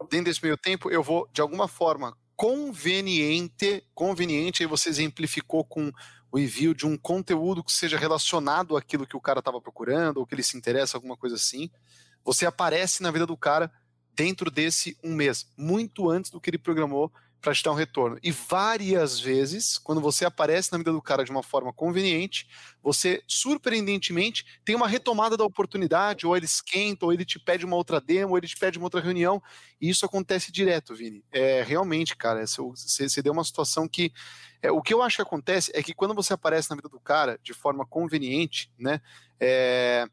dentro 0.08 0.26
desse 0.26 0.42
meio 0.42 0.56
tempo, 0.56 0.90
eu 0.90 1.02
vou, 1.02 1.28
de 1.32 1.42
alguma 1.42 1.68
forma, 1.68 2.16
conveniente, 2.34 3.84
conveniente, 3.94 4.62
aí 4.62 4.66
você 4.66 4.88
exemplificou 4.88 5.64
com 5.64 5.92
o 6.30 6.38
envio 6.38 6.74
de 6.74 6.86
um 6.86 6.96
conteúdo 6.96 7.64
que 7.64 7.72
seja 7.72 7.98
relacionado 7.98 8.76
àquilo 8.76 9.06
que 9.06 9.16
o 9.16 9.20
cara 9.20 9.38
estava 9.38 9.60
procurando, 9.60 10.18
ou 10.18 10.26
que 10.26 10.34
ele 10.34 10.42
se 10.42 10.56
interessa, 10.56 10.96
alguma 10.96 11.16
coisa 11.16 11.36
assim. 11.36 11.70
Você 12.24 12.44
aparece 12.44 13.02
na 13.02 13.10
vida 13.10 13.26
do 13.26 13.36
cara 13.36 13.72
dentro 14.14 14.50
desse 14.50 14.98
um 15.02 15.14
mês, 15.14 15.46
muito 15.56 16.10
antes 16.10 16.30
do 16.30 16.40
que 16.40 16.50
ele 16.50 16.58
programou 16.58 17.12
para 17.40 17.54
te 17.54 17.62
dar 17.62 17.72
um 17.72 17.74
retorno. 17.74 18.18
E 18.22 18.32
várias 18.32 19.20
vezes, 19.20 19.78
quando 19.78 20.00
você 20.00 20.24
aparece 20.24 20.72
na 20.72 20.78
vida 20.78 20.92
do 20.92 21.00
cara 21.00 21.24
de 21.24 21.30
uma 21.30 21.42
forma 21.42 21.72
conveniente, 21.72 22.48
você, 22.82 23.22
surpreendentemente, 23.26 24.44
tem 24.64 24.74
uma 24.74 24.88
retomada 24.88 25.36
da 25.36 25.44
oportunidade, 25.44 26.26
ou 26.26 26.36
ele 26.36 26.46
esquenta, 26.46 27.06
ou 27.06 27.12
ele 27.12 27.24
te 27.24 27.38
pede 27.38 27.64
uma 27.64 27.76
outra 27.76 28.00
demo, 28.00 28.32
ou 28.32 28.38
ele 28.38 28.48
te 28.48 28.56
pede 28.56 28.78
uma 28.78 28.86
outra 28.86 29.00
reunião, 29.00 29.42
e 29.80 29.88
isso 29.88 30.04
acontece 30.04 30.50
direto, 30.50 30.94
Vini. 30.94 31.24
É, 31.30 31.62
realmente, 31.62 32.16
cara, 32.16 32.44
você, 32.46 33.08
você 33.08 33.22
deu 33.22 33.32
uma 33.32 33.44
situação 33.44 33.88
que. 33.88 34.12
É, 34.60 34.72
o 34.72 34.82
que 34.82 34.92
eu 34.92 35.02
acho 35.02 35.16
que 35.16 35.22
acontece 35.22 35.70
é 35.72 35.82
que 35.82 35.94
quando 35.94 36.14
você 36.14 36.32
aparece 36.32 36.68
na 36.70 36.76
vida 36.76 36.88
do 36.88 36.98
cara 36.98 37.38
de 37.42 37.54
forma 37.54 37.86
conveniente, 37.86 38.72
né? 38.76 39.00
É, 39.38 40.04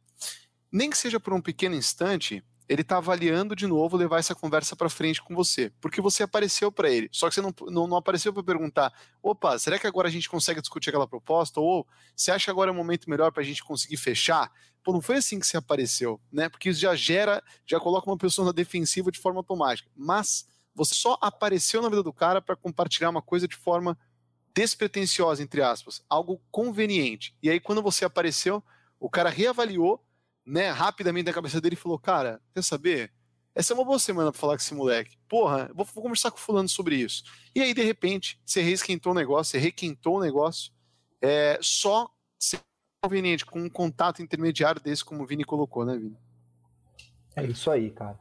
nem 0.72 0.90
que 0.90 0.98
seja 0.98 1.20
por 1.20 1.34
um 1.34 1.42
pequeno 1.42 1.74
instante, 1.74 2.44
ele 2.68 2.82
está 2.82 2.98
avaliando 2.98 3.56
de 3.56 3.68
novo 3.68 3.98
levar 3.98 4.20
essa 4.20 4.34
conversa 4.34 4.76
para 4.76 4.90
frente 4.90 5.22
com 5.22 5.36
você, 5.36 5.72
porque 5.80 6.02
você 6.02 6.24
apareceu 6.24 6.72
para 6.72 6.90
ele, 6.90 7.08
só 7.12 7.30
que 7.30 7.36
você 7.36 7.42
não, 7.42 7.54
não, 7.68 7.88
não 7.88 7.98
apareceu 7.98 8.34
para 8.34 8.44
perguntar, 8.44 8.94
opa, 9.22 9.58
será 9.60 9.78
que 9.78 9.88
agora 9.88 10.08
a 10.08 10.12
gente 10.12 10.30
consegue 10.30 10.62
discutir 10.62 10.90
aquela 10.90 11.08
proposta? 11.08 11.60
Ou 11.60 11.88
você 12.16 12.32
acha 12.32 12.52
agora 12.52 12.70
é 12.70 12.74
o 12.74 12.76
momento 12.76 13.10
melhor 13.10 13.32
para 13.32 13.44
a 13.44 13.46
gente 13.46 13.64
conseguir 13.64 13.98
fechar? 13.98 14.52
Pô, 14.84 14.94
não 14.94 15.02
foi 15.02 15.18
assim 15.18 15.40
que 15.40 15.48
você 15.48 15.58
apareceu, 15.58 16.20
né? 16.32 16.48
Porque 16.48 16.70
isso 16.70 16.80
já 16.80 16.96
gera, 16.96 17.44
já 17.66 17.80
coloca 17.80 18.10
uma 18.10 18.18
pessoa 18.18 18.46
na 18.46 18.52
defensiva 18.52 19.12
de 19.12 19.20
forma 19.20 19.40
automática. 19.40 19.90
Mas 19.96 20.48
você 20.76 20.94
só 20.94 21.18
apareceu 21.22 21.82
na 21.82 21.90
vida 21.90 22.04
do 22.04 22.14
cara 22.14 22.42
para 22.42 22.56
compartilhar 22.56 23.10
uma 23.10 23.22
coisa 23.22 23.48
de 23.48 23.56
forma 23.56 23.98
despretensiosa, 24.54 25.44
entre 25.44 25.62
aspas, 25.62 26.02
algo 26.10 26.42
conveniente. 26.50 27.36
E 27.42 27.50
aí, 27.50 27.60
quando 27.60 27.82
você 27.82 28.06
apareceu, 28.06 28.64
o 29.00 29.10
cara 29.10 29.30
reavaliou 29.30 30.02
né, 30.46 30.70
rapidamente 30.70 31.26
na 31.26 31.34
cabeça 31.34 31.60
dele 31.60 31.76
e 31.76 31.78
falou: 31.78 31.98
Cara, 31.98 32.42
quer 32.54 32.64
saber? 32.64 33.12
Essa 33.54 33.72
é 33.72 33.76
uma 33.76 33.86
boa 33.86 33.98
semana 33.98 34.32
para 34.32 34.40
falar 34.40 34.54
com 34.54 34.62
esse 34.62 34.76
moleque. 34.76 35.18
Porra, 35.30 35.72
vou, 35.74 35.86
vou, 35.86 36.04
conversar 36.04 36.30
com 36.30 36.38
o 36.38 36.42
fulano 36.42 36.68
sobre 36.68 36.98
isso. 36.98 37.24
E 37.56 37.62
aí, 37.62 37.74
de 37.74 37.84
repente, 37.84 38.38
você 38.46 38.62
reesquentou 38.62 39.14
o 39.14 39.16
negócio, 39.16 39.52
você 39.52 39.58
requentou 39.58 40.18
o 40.18 40.20
negócio, 40.20 40.74
é, 41.22 41.58
só 41.62 42.10
ser 42.38 42.60
conveniente, 43.02 43.46
com 43.46 43.62
um 43.62 43.70
contato 43.70 44.22
intermediário 44.22 44.82
desse, 44.82 45.06
como 45.06 45.24
o 45.24 45.26
Vini 45.26 45.46
colocou, 45.46 45.86
né, 45.86 45.98
Vini? 45.98 46.18
É 47.34 47.46
isso 47.46 47.72
aí, 47.72 47.92
cara. 47.92 48.20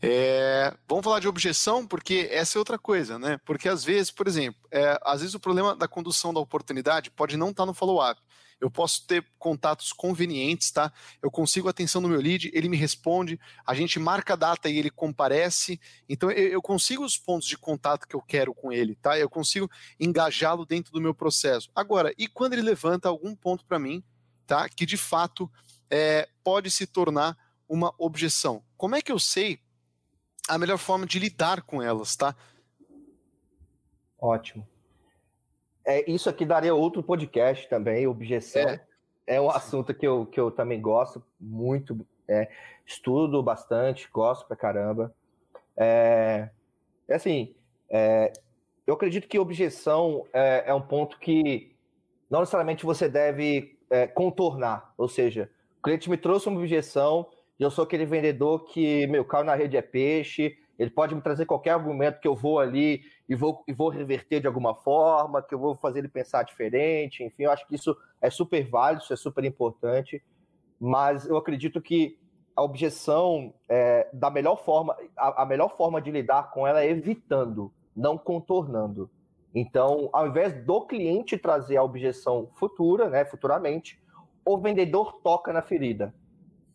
É, 0.00 0.72
vamos 0.88 1.04
falar 1.04 1.20
de 1.20 1.28
objeção, 1.28 1.86
porque 1.86 2.28
essa 2.30 2.56
é 2.56 2.60
outra 2.60 2.78
coisa, 2.78 3.18
né? 3.18 3.38
Porque 3.44 3.68
às 3.68 3.84
vezes, 3.84 4.10
por 4.10 4.28
exemplo, 4.28 4.60
é, 4.70 4.98
às 5.02 5.20
vezes 5.20 5.34
o 5.34 5.40
problema 5.40 5.74
da 5.74 5.88
condução 5.88 6.32
da 6.32 6.40
oportunidade 6.40 7.10
pode 7.10 7.36
não 7.36 7.50
estar 7.50 7.62
tá 7.62 7.66
no 7.66 7.74
follow-up 7.74 8.20
eu 8.60 8.70
posso 8.70 9.06
ter 9.06 9.24
contatos 9.38 9.92
convenientes, 9.92 10.70
tá? 10.70 10.92
Eu 11.22 11.30
consigo 11.30 11.68
atenção 11.68 12.02
do 12.02 12.08
meu 12.08 12.20
lead, 12.20 12.50
ele 12.52 12.68
me 12.68 12.76
responde, 12.76 13.38
a 13.64 13.74
gente 13.74 13.98
marca 13.98 14.32
a 14.32 14.36
data 14.36 14.68
e 14.68 14.78
ele 14.78 14.90
comparece. 14.90 15.80
Então 16.08 16.30
eu, 16.30 16.48
eu 16.48 16.62
consigo 16.62 17.04
os 17.04 17.16
pontos 17.16 17.46
de 17.46 17.56
contato 17.56 18.06
que 18.06 18.16
eu 18.16 18.22
quero 18.22 18.54
com 18.54 18.72
ele, 18.72 18.96
tá? 18.96 19.18
Eu 19.18 19.30
consigo 19.30 19.70
engajá-lo 19.98 20.66
dentro 20.66 20.92
do 20.92 21.00
meu 21.00 21.14
processo. 21.14 21.70
Agora, 21.74 22.12
e 22.18 22.26
quando 22.26 22.54
ele 22.54 22.62
levanta 22.62 23.08
algum 23.08 23.34
ponto 23.34 23.64
para 23.64 23.78
mim, 23.78 24.02
tá? 24.46 24.68
Que 24.68 24.84
de 24.84 24.96
fato 24.96 25.50
é, 25.90 26.28
pode 26.42 26.70
se 26.70 26.86
tornar 26.86 27.36
uma 27.68 27.94
objeção. 27.98 28.62
Como 28.76 28.96
é 28.96 29.02
que 29.02 29.12
eu 29.12 29.18
sei 29.18 29.60
a 30.48 30.58
melhor 30.58 30.78
forma 30.78 31.06
de 31.06 31.18
lidar 31.18 31.62
com 31.62 31.82
elas, 31.82 32.16
tá? 32.16 32.34
Ótimo 34.20 34.66
é, 35.88 36.04
isso 36.06 36.28
aqui 36.28 36.44
daria 36.44 36.74
outro 36.74 37.02
podcast 37.02 37.66
também, 37.66 38.06
objeção. 38.06 38.60
É, 38.60 38.80
é 39.26 39.40
um 39.40 39.48
assunto 39.48 39.94
que 39.94 40.06
eu, 40.06 40.26
que 40.26 40.38
eu 40.38 40.50
também 40.50 40.78
gosto 40.82 41.24
muito, 41.40 42.06
é, 42.28 42.46
estudo 42.84 43.42
bastante, 43.42 44.06
gosto 44.12 44.46
pra 44.46 44.54
caramba. 44.54 45.14
É, 45.74 46.50
é 47.08 47.14
assim, 47.14 47.54
é, 47.88 48.34
eu 48.86 48.92
acredito 48.92 49.26
que 49.26 49.38
objeção 49.38 50.26
é, 50.30 50.64
é, 50.66 50.74
um 50.74 50.82
ponto 50.82 51.18
que 51.18 51.74
não 52.28 52.40
necessariamente 52.40 52.84
você 52.84 53.08
deve 53.08 53.74
é, 53.88 54.06
contornar. 54.06 54.92
Ou 54.98 55.08
seja, 55.08 55.50
o 55.78 55.82
cliente 55.82 56.10
me 56.10 56.18
trouxe 56.18 56.50
uma 56.50 56.58
objeção 56.58 57.30
e 57.58 57.62
eu 57.62 57.70
sou 57.70 57.84
aquele 57.84 58.06
vendedor 58.06 58.64
que 58.64 59.06
meu 59.08 59.24
carro 59.24 59.44
na 59.44 59.54
rede 59.54 59.76
é 59.76 59.82
peixe, 59.82 60.56
ele 60.78 60.90
pode 60.90 61.14
me 61.14 61.20
trazer 61.20 61.44
qualquer 61.44 61.72
argumento 61.72 62.20
que 62.20 62.28
eu 62.28 62.36
vou 62.36 62.60
ali 62.60 63.02
e 63.28 63.34
vou, 63.34 63.64
e 63.66 63.72
vou 63.72 63.88
reverter 63.88 64.40
de 64.40 64.46
alguma 64.46 64.74
forma, 64.76 65.42
que 65.42 65.52
eu 65.52 65.58
vou 65.58 65.74
fazer 65.74 65.98
ele 65.98 66.08
pensar 66.08 66.44
diferente. 66.44 67.24
Enfim, 67.24 67.44
eu 67.44 67.50
acho 67.50 67.66
que 67.66 67.74
isso 67.74 67.96
é 68.22 68.30
super 68.30 68.64
válido, 68.68 69.02
isso 69.02 69.12
é 69.12 69.16
super 69.16 69.44
importante. 69.44 70.22
Mas 70.78 71.26
eu 71.26 71.36
acredito 71.36 71.80
que 71.82 72.16
a 72.54 72.62
objeção, 72.62 73.52
é, 73.68 74.08
da 74.12 74.30
melhor 74.30 74.56
forma, 74.56 74.96
a, 75.16 75.42
a 75.42 75.46
melhor 75.46 75.76
forma 75.76 76.00
de 76.00 76.12
lidar 76.12 76.50
com 76.52 76.64
ela 76.64 76.80
é 76.80 76.88
evitando, 76.88 77.72
não 77.94 78.16
contornando. 78.16 79.10
Então, 79.52 80.08
ao 80.12 80.28
invés 80.28 80.64
do 80.64 80.86
cliente 80.86 81.36
trazer 81.36 81.76
a 81.76 81.82
objeção 81.82 82.50
futura, 82.54 83.08
né, 83.08 83.24
futuramente, 83.24 84.00
o 84.44 84.56
vendedor 84.56 85.20
toca 85.22 85.52
na 85.52 85.62
ferida. 85.62 86.14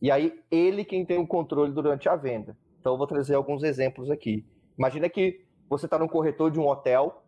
E 0.03 0.11
aí, 0.11 0.37
ele 0.51 0.83
quem 0.83 1.05
tem 1.05 1.17
o 1.17 1.25
controle 1.25 1.71
durante 1.71 2.09
a 2.09 2.15
venda. 2.17 2.57
Então, 2.79 2.91
eu 2.93 2.97
vou 2.97 3.07
trazer 3.07 3.35
alguns 3.35 3.63
exemplos 3.63 4.11
aqui. 4.11 4.45
Imagina 4.77 5.07
que 5.07 5.45
você 5.69 5.85
está 5.85 5.97
no 5.97 6.09
corretor 6.09 6.51
de 6.51 6.59
um 6.59 6.67
hotel 6.67 7.23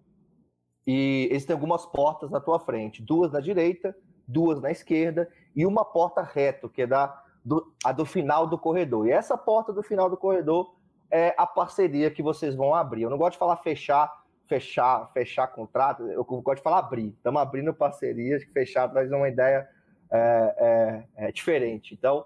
e 0.85 1.29
existem 1.31 1.53
algumas 1.53 1.85
portas 1.85 2.29
na 2.29 2.41
tua 2.41 2.59
frente, 2.59 3.01
duas 3.01 3.31
na 3.31 3.39
direita, 3.39 3.95
duas 4.27 4.61
na 4.61 4.71
esquerda 4.71 5.27
e 5.55 5.65
uma 5.65 5.85
porta 5.85 6.21
reto, 6.21 6.67
que 6.67 6.81
é 6.81 6.87
da, 6.87 7.17
do, 7.45 7.73
a 7.81 7.93
do 7.93 8.05
final 8.05 8.45
do 8.45 8.57
corredor. 8.57 9.07
E 9.07 9.11
essa 9.11 9.37
porta 9.37 9.71
do 9.71 9.81
final 9.81 10.09
do 10.09 10.17
corredor, 10.17 10.75
é 11.09 11.33
a 11.37 11.47
parceria 11.47 12.11
que 12.11 12.21
vocês 12.21 12.55
vão 12.55 12.75
abrir. 12.75 13.03
Eu 13.03 13.09
não 13.09 13.17
gosto 13.17 13.33
de 13.33 13.39
falar 13.39 13.55
fechar, 13.57 14.11
fechar, 14.49 15.09
fechar 15.13 15.47
contrato, 15.47 16.03
eu 16.09 16.25
gosto 16.25 16.57
de 16.57 16.63
falar 16.63 16.79
abrir. 16.79 17.13
Estamos 17.15 17.41
abrindo 17.41 17.73
parcerias, 17.73 18.43
fechar 18.53 18.89
traz 18.89 19.09
uma 19.09 19.29
ideia 19.29 19.65
é, 20.11 21.05
é, 21.17 21.27
é 21.27 21.31
diferente. 21.31 21.93
Então, 21.93 22.25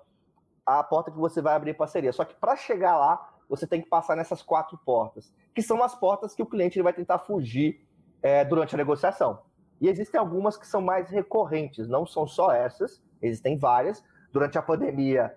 a 0.77 0.83
porta 0.83 1.09
que 1.09 1.17
você 1.17 1.41
vai 1.41 1.55
abrir 1.55 1.73
parceria. 1.73 2.13
Só 2.13 2.23
que 2.23 2.35
para 2.35 2.55
chegar 2.55 2.97
lá, 2.97 3.33
você 3.47 3.65
tem 3.65 3.81
que 3.81 3.89
passar 3.89 4.15
nessas 4.15 4.43
quatro 4.43 4.77
portas, 4.85 5.33
que 5.55 5.61
são 5.61 5.81
as 5.81 5.95
portas 5.95 6.35
que 6.35 6.43
o 6.43 6.45
cliente 6.45 6.81
vai 6.81 6.93
tentar 6.93 7.17
fugir 7.19 7.83
é, 8.21 8.45
durante 8.45 8.75
a 8.75 8.77
negociação. 8.77 9.41
E 9.81 9.87
existem 9.87 10.19
algumas 10.19 10.57
que 10.57 10.67
são 10.67 10.81
mais 10.81 11.09
recorrentes, 11.09 11.87
não 11.87 12.05
são 12.05 12.27
só 12.27 12.51
essas, 12.51 13.01
existem 13.21 13.57
várias. 13.57 14.03
Durante 14.31 14.57
a 14.57 14.61
pandemia, 14.61 15.33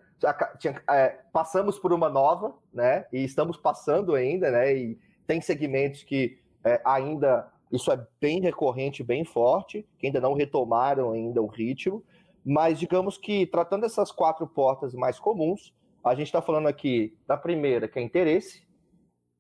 tinha, 0.59 0.83
é, 0.91 1.21
passamos 1.33 1.79
por 1.79 1.93
uma 1.93 2.11
nova, 2.11 2.55
né? 2.73 3.07
E 3.13 3.25
estamos 3.25 3.57
passando 3.57 4.15
ainda, 4.15 4.51
né? 4.51 4.77
E 4.77 4.99
tem 5.27 5.41
segmentos 5.41 6.03
que 6.03 6.39
é, 6.65 6.81
ainda 6.85 7.51
isso 7.73 7.91
é 7.91 8.07
bem 8.21 8.41
recorrente, 8.41 9.03
bem 9.03 9.25
forte, 9.25 9.89
que 9.99 10.07
ainda 10.07 10.21
não 10.21 10.35
retomaram 10.35 11.13
ainda 11.13 11.41
o 11.41 11.47
ritmo. 11.47 12.05
Mas 12.45 12.79
digamos 12.79 13.17
que 13.17 13.47
tratando 13.47 13.87
essas 13.87 14.11
quatro 14.11 14.47
portas 14.47 14.95
mais 14.95 15.19
comuns, 15.19 15.75
a 16.05 16.15
gente 16.15 16.27
está 16.27 16.43
falando 16.43 16.67
aqui 16.67 17.17
da 17.27 17.37
primeira, 17.37 17.87
que 17.87 17.99
é 17.99 18.03
interesse, 18.03 18.67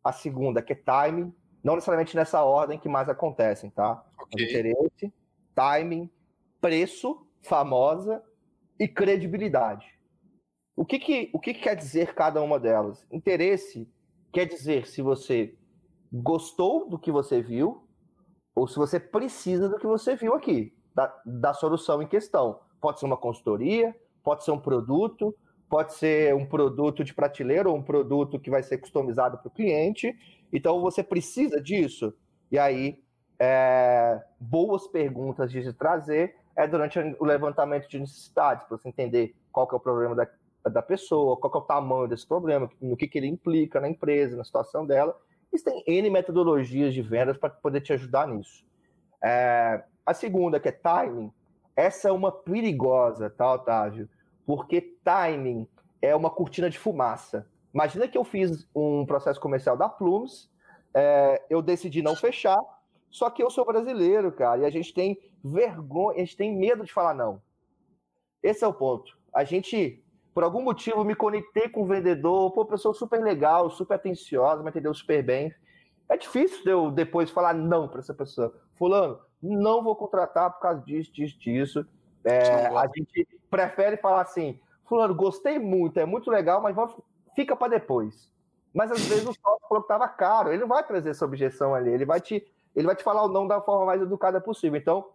a 0.05 0.12
segunda, 0.12 0.62
que 0.62 0.73
é 0.73 0.77
timing, 0.77 1.35
não 1.62 1.75
necessariamente 1.75 2.17
nessa 2.17 2.43
ordem 2.43 2.79
que 2.79 2.88
mais 2.88 3.09
acontecem, 3.09 3.71
tá? 3.71 4.05
Okay. 4.21 4.47
Interesse, 4.47 5.12
timing, 5.55 6.11
preço, 6.61 7.27
famosa 7.43 8.23
e 8.79 8.88
credibilidade. 8.88 9.87
O 10.77 10.85
que, 10.85 10.99
que, 10.99 11.31
o 11.33 11.38
que, 11.38 11.55
que 11.55 11.61
quer 11.61 11.77
dizer 11.77 12.15
cada 12.15 12.41
uma 12.41 12.59
delas? 12.59 13.07
Interesse 13.11 13.88
quer 14.33 14.47
dizer 14.47 14.87
se 14.87 15.03
você 15.03 15.55
gostou 16.12 16.88
do 16.88 16.99
que 16.99 17.12
você 17.12 17.43
viu 17.43 17.87
ou 18.55 18.67
se 18.67 18.77
você 18.77 18.99
precisa 18.99 19.69
do 19.69 19.79
que 19.79 19.87
você 19.87 20.17
viu 20.17 20.35
aqui, 20.35 20.75
da, 20.95 21.15
da 21.25 21.55
solução 21.55 22.03
em 22.03 22.07
questão. 22.07 22.61
Pode 22.83 23.01
ser 23.01 23.07
uma 23.07 23.16
consultoria, 23.16 23.97
pode 24.23 24.45
ser 24.45 24.51
um 24.51 24.59
produto, 24.59 25.35
pode 25.71 25.95
ser 25.95 26.35
um 26.35 26.45
produto 26.45 27.03
de 27.05 27.14
prateleira 27.14 27.71
ou 27.71 27.77
um 27.77 27.83
produto 27.83 28.38
que 28.38 28.51
vai 28.51 28.62
ser 28.62 28.77
customizado 28.79 29.38
para 29.38 29.49
o 29.49 29.51
cliente. 29.51 30.14
Então 30.53 30.81
você 30.81 31.03
precisa 31.03 31.62
disso. 31.62 32.12
E 32.51 32.59
aí, 32.59 33.01
é, 33.38 34.21
boas 34.38 34.87
perguntas 34.88 35.51
de 35.51 35.62
se 35.62 35.73
trazer 35.73 36.35
é 36.55 36.66
durante 36.66 36.99
o 37.18 37.25
levantamento 37.25 37.88
de 37.88 38.01
necessidades, 38.01 38.66
para 38.66 38.77
você 38.77 38.88
entender 38.88 39.35
qual 39.51 39.66
que 39.66 39.75
é 39.75 39.79
o 39.79 39.81
problema 39.81 40.14
da, 40.14 40.29
da 40.68 40.83
pessoa, 40.83 41.37
qual 41.37 41.51
que 41.51 41.57
é 41.57 41.61
o 41.61 41.64
tamanho 41.64 42.09
desse 42.09 42.27
problema, 42.27 42.68
no 42.81 42.97
que, 42.97 43.07
que 43.07 43.18
ele 43.18 43.29
implica 43.29 43.81
na 43.81 43.88
empresa, 43.88 44.37
na 44.37 44.45
situação 44.45 44.85
dela. 44.85 45.16
Existem 45.53 45.83
N 45.87 46.11
metodologias 46.11 46.92
de 46.92 47.01
vendas 47.01 47.38
para 47.38 47.51
poder 47.51 47.81
te 47.81 47.92
ajudar 47.92 48.27
nisso. 48.27 48.64
É, 49.23 49.83
a 50.05 50.12
segunda, 50.12 50.59
que 50.59 50.68
é 50.68 50.73
timing, 50.73 51.33
essa 51.76 52.08
é 52.08 52.12
uma 52.12 52.30
perigosa, 52.30 53.30
tá, 53.30 53.54
Otávio? 53.54 54.08
Porque 54.46 54.80
timing 55.04 55.66
é 56.00 56.14
uma 56.14 56.30
cortina 56.30 56.68
de 56.68 56.78
fumaça. 56.78 57.46
Imagina 57.72 58.06
que 58.06 58.18
eu 58.18 58.24
fiz 58.24 58.68
um 58.74 59.06
processo 59.06 59.40
comercial 59.40 59.76
da 59.76 59.88
Plumes, 59.88 60.50
é, 60.94 61.42
eu 61.48 61.62
decidi 61.62 62.02
não 62.02 62.14
fechar, 62.14 62.58
só 63.11 63.30
que 63.30 63.42
eu 63.42 63.50
sou 63.50 63.64
brasileiro, 63.64 64.30
cara, 64.32 64.61
e 64.61 64.64
a 64.64 64.70
gente 64.70 64.92
tem 64.92 65.18
vergonha, 65.42 66.16
a 66.16 66.24
gente 66.24 66.37
tem 66.37 66.54
medo 66.54 66.85
de 66.85 66.92
falar 66.92 67.14
não. 67.14 67.40
Esse 68.42 68.64
é 68.64 68.66
o 68.66 68.74
ponto. 68.74 69.16
A 69.35 69.44
gente, 69.44 70.04
por 70.35 70.42
algum 70.42 70.62
motivo, 70.62 71.04
me 71.04 71.14
conectei 71.14 71.68
com 71.68 71.82
o 71.82 71.87
vendedor, 71.87 72.50
pô, 72.52 72.66
pessoa 72.66 72.92
super 72.92 73.22
legal, 73.22 73.70
super 73.70 73.94
atenciosa, 73.94 74.62
me 74.62 74.68
entendeu 74.68 74.92
super 74.92 75.22
bem. 75.22 75.54
É 76.08 76.16
difícil 76.16 76.70
eu 76.70 76.90
depois 76.90 77.30
falar 77.30 77.54
não 77.54 77.88
para 77.88 78.00
essa 78.00 78.12
pessoa. 78.12 78.54
Fulano, 78.74 79.18
não 79.42 79.83
vou 79.83 79.96
contratar 79.96 80.50
por 80.52 80.61
causa 80.61 80.81
disso, 80.83 81.12
disso, 81.12 81.38
disso. 81.38 81.87
É, 82.24 82.66
a 82.66 82.87
gente 82.94 83.26
prefere 83.50 83.96
falar 83.96 84.22
assim, 84.22 84.61
fulano, 84.85 85.14
gostei 85.14 85.59
muito, 85.59 85.98
é 85.98 86.07
muito 86.07 86.31
legal, 86.31 86.62
mas 86.62 86.76
vamos, 86.76 86.94
fica 87.35 87.57
para 87.57 87.72
depois. 87.72 88.31
Mas 88.72 88.90
às 88.90 89.05
vezes 89.05 89.24
o 89.24 89.35
sócio 89.35 89.68
falou 89.68 89.83
que 89.83 89.92
estava 89.92 90.09
caro, 90.09 90.50
ele 90.50 90.61
não 90.61 90.68
vai 90.68 90.87
trazer 90.87 91.11
essa 91.11 91.24
objeção 91.24 91.74
ali, 91.74 91.90
ele 91.90 92.05
vai 92.05 92.20
te, 92.20 92.46
ele 92.74 92.87
vai 92.87 92.94
te 92.94 93.02
falar 93.02 93.24
o 93.24 93.28
não 93.28 93.46
da 93.46 93.61
forma 93.61 93.87
mais 93.87 94.00
educada 94.00 94.40
possível. 94.40 94.78
Então, 94.78 95.11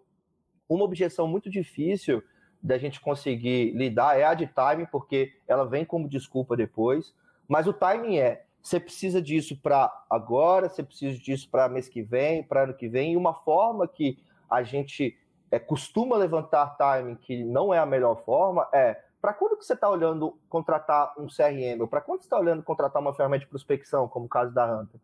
uma 0.70 0.84
objeção 0.84 1.28
muito 1.28 1.50
difícil 1.50 2.22
da 2.62 2.78
gente 2.78 3.00
conseguir 3.00 3.72
lidar 3.72 4.20
é 4.20 4.26
a 4.26 4.34
de 4.34 4.48
timing, 4.48 4.88
porque 4.88 5.34
ela 5.48 5.66
vem 5.66 5.86
como 5.86 6.10
desculpa 6.10 6.56
depois. 6.56 7.16
Mas 7.48 7.66
o 7.68 7.74
timing 7.74 8.18
é: 8.18 8.46
você 8.68 8.82
precisa 8.82 9.22
disso 9.22 9.56
para 9.56 9.90
agora, 10.10 10.68
você 10.68 10.84
precisa 10.84 11.18
disso 11.18 11.50
para 11.50 11.70
mês 11.70 11.88
que 11.88 12.02
vem, 12.02 12.44
para 12.44 12.64
ano 12.64 12.74
que 12.74 12.90
vem, 12.90 13.14
e 13.14 13.18
uma 13.18 13.34
forma 13.34 13.88
que 13.88 14.20
a 14.50 14.62
gente 14.62 15.18
é, 15.50 15.58
costuma 15.58 16.18
levantar 16.18 16.76
timing 16.76 17.16
que 17.16 17.46
não 17.46 17.74
é 17.74 17.80
a 17.80 17.86
melhor 17.86 18.24
forma 18.26 18.68
é 18.74 19.02
para 19.22 19.34
quando 19.34 19.58
que 19.58 19.66
você 19.66 19.74
está 19.74 19.90
olhando 19.90 20.38
contratar 20.50 21.14
um 21.18 21.28
CRM, 21.28 21.80
ou 21.80 21.88
para 21.88 22.02
quando 22.02 22.20
você 22.20 22.26
está 22.26 22.38
olhando 22.38 22.62
contratar 22.62 23.02
uma 23.02 23.14
ferramenta 23.14 23.46
de 23.46 23.50
prospecção, 23.50 24.08
como 24.08 24.26
o 24.26 24.30
caso 24.30 24.54
da 24.54 24.66
Hunter? 24.66 25.00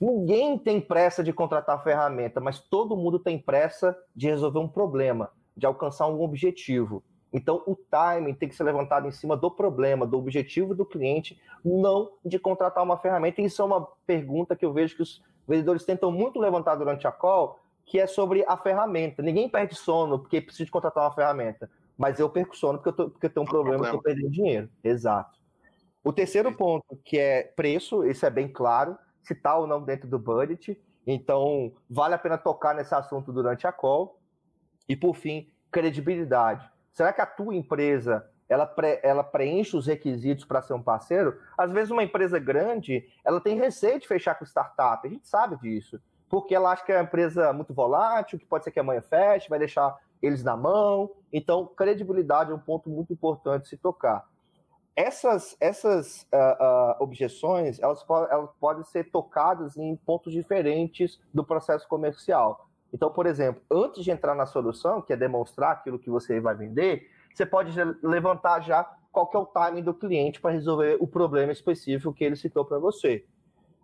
Ninguém 0.00 0.58
tem 0.58 0.80
pressa 0.80 1.22
de 1.22 1.32
contratar 1.32 1.76
a 1.76 1.82
ferramenta, 1.82 2.40
mas 2.40 2.60
todo 2.60 2.96
mundo 2.96 3.20
tem 3.20 3.38
pressa 3.38 3.96
de 4.14 4.26
resolver 4.26 4.58
um 4.58 4.68
problema, 4.68 5.30
de 5.56 5.64
alcançar 5.64 6.08
um 6.08 6.20
objetivo. 6.20 7.04
Então, 7.32 7.62
o 7.66 7.74
timing 7.74 8.34
tem 8.34 8.48
que 8.48 8.54
ser 8.54 8.64
levantado 8.64 9.06
em 9.06 9.10
cima 9.10 9.36
do 9.36 9.50
problema, 9.50 10.06
do 10.06 10.18
objetivo 10.18 10.74
do 10.74 10.86
cliente, 10.86 11.40
não 11.64 12.12
de 12.24 12.38
contratar 12.38 12.82
uma 12.82 12.96
ferramenta. 12.96 13.40
E 13.40 13.46
isso 13.46 13.60
é 13.60 13.64
uma 13.64 13.86
pergunta 14.06 14.56
que 14.56 14.64
eu 14.64 14.72
vejo 14.72 14.96
que 14.96 15.02
os 15.02 15.22
vendedores 15.46 15.84
tentam 15.84 16.10
muito 16.10 16.38
levantar 16.38 16.76
durante 16.76 17.06
a 17.06 17.12
call, 17.12 17.58
que 17.84 17.98
é 17.98 18.06
sobre 18.06 18.44
a 18.46 18.56
ferramenta. 18.56 19.22
Ninguém 19.22 19.48
perde 19.48 19.74
sono 19.74 20.18
porque 20.18 20.40
precisa 20.40 20.64
de 20.64 20.70
contratar 20.70 21.04
uma 21.04 21.14
ferramenta 21.14 21.70
mas 21.96 22.20
eu 22.20 22.28
perco 22.28 22.56
sono 22.56 22.78
porque 22.78 22.90
eu, 22.90 22.92
tô, 22.92 23.10
porque 23.10 23.26
eu 23.26 23.30
tenho 23.30 23.44
um 23.44 23.48
problema, 23.48 23.78
problema. 23.78 23.98
que 24.02 24.08
eu 24.08 24.14
perdendo 24.14 24.30
dinheiro. 24.30 24.68
Exato. 24.84 25.38
O 26.04 26.12
terceiro 26.12 26.52
ponto, 26.54 26.96
que 27.04 27.18
é 27.18 27.42
preço, 27.42 28.04
isso 28.04 28.24
é 28.26 28.30
bem 28.30 28.48
claro, 28.48 28.96
se 29.22 29.32
está 29.32 29.56
ou 29.56 29.66
não 29.66 29.82
dentro 29.82 30.08
do 30.08 30.18
budget. 30.18 30.78
Então, 31.06 31.72
vale 31.88 32.14
a 32.14 32.18
pena 32.18 32.36
tocar 32.36 32.74
nesse 32.74 32.94
assunto 32.94 33.32
durante 33.32 33.66
a 33.66 33.72
call. 33.72 34.20
E, 34.88 34.94
por 34.94 35.16
fim, 35.16 35.50
credibilidade. 35.70 36.68
Será 36.96 37.12
que 37.12 37.20
a 37.20 37.26
tua 37.26 37.54
empresa 37.54 38.26
ela, 38.48 38.64
pre, 38.64 38.98
ela 39.02 39.22
preenche 39.22 39.76
os 39.76 39.86
requisitos 39.86 40.46
para 40.46 40.62
ser 40.62 40.72
um 40.72 40.82
parceiro? 40.82 41.38
Às 41.58 41.70
vezes, 41.70 41.90
uma 41.90 42.02
empresa 42.02 42.38
grande 42.38 43.06
ela 43.22 43.38
tem 43.38 43.58
receio 43.58 44.00
de 44.00 44.08
fechar 44.08 44.34
com 44.34 44.46
startup. 44.46 45.06
A 45.06 45.10
gente 45.10 45.28
sabe 45.28 45.58
disso. 45.58 46.00
Porque 46.26 46.54
ela 46.54 46.72
acha 46.72 46.82
que 46.82 46.90
é 46.90 46.96
uma 46.96 47.04
empresa 47.04 47.52
muito 47.52 47.74
volátil, 47.74 48.38
que 48.38 48.46
pode 48.46 48.64
ser 48.64 48.70
que 48.70 48.80
amanhã 48.80 49.02
feche, 49.02 49.50
vai 49.50 49.58
deixar 49.58 49.94
eles 50.22 50.42
na 50.42 50.56
mão. 50.56 51.10
Então, 51.30 51.66
credibilidade 51.66 52.50
é 52.50 52.54
um 52.54 52.58
ponto 52.58 52.88
muito 52.88 53.12
importante 53.12 53.68
se 53.68 53.76
tocar. 53.76 54.26
Essas, 54.96 55.54
essas 55.60 56.22
uh, 56.32 56.96
uh, 56.96 57.02
objeções, 57.02 57.78
elas, 57.78 58.02
elas 58.30 58.48
podem 58.58 58.82
ser 58.84 59.10
tocadas 59.10 59.76
em 59.76 59.94
pontos 59.96 60.32
diferentes 60.32 61.20
do 61.34 61.44
processo 61.44 61.86
comercial. 61.86 62.65
Então, 62.96 63.10
por 63.10 63.26
exemplo, 63.26 63.62
antes 63.70 64.02
de 64.02 64.10
entrar 64.10 64.34
na 64.34 64.46
solução, 64.46 65.02
que 65.02 65.12
é 65.12 65.16
demonstrar 65.16 65.72
aquilo 65.72 65.98
que 65.98 66.08
você 66.08 66.40
vai 66.40 66.54
vender, 66.54 67.10
você 67.34 67.44
pode 67.44 67.70
levantar 68.02 68.60
já 68.62 68.90
qual 69.12 69.30
é 69.34 69.36
o 69.36 69.44
timing 69.44 69.82
do 69.82 69.92
cliente 69.92 70.40
para 70.40 70.52
resolver 70.52 70.96
o 70.98 71.06
problema 71.06 71.52
específico 71.52 72.14
que 72.14 72.24
ele 72.24 72.36
citou 72.36 72.64
para 72.64 72.78
você. 72.78 73.26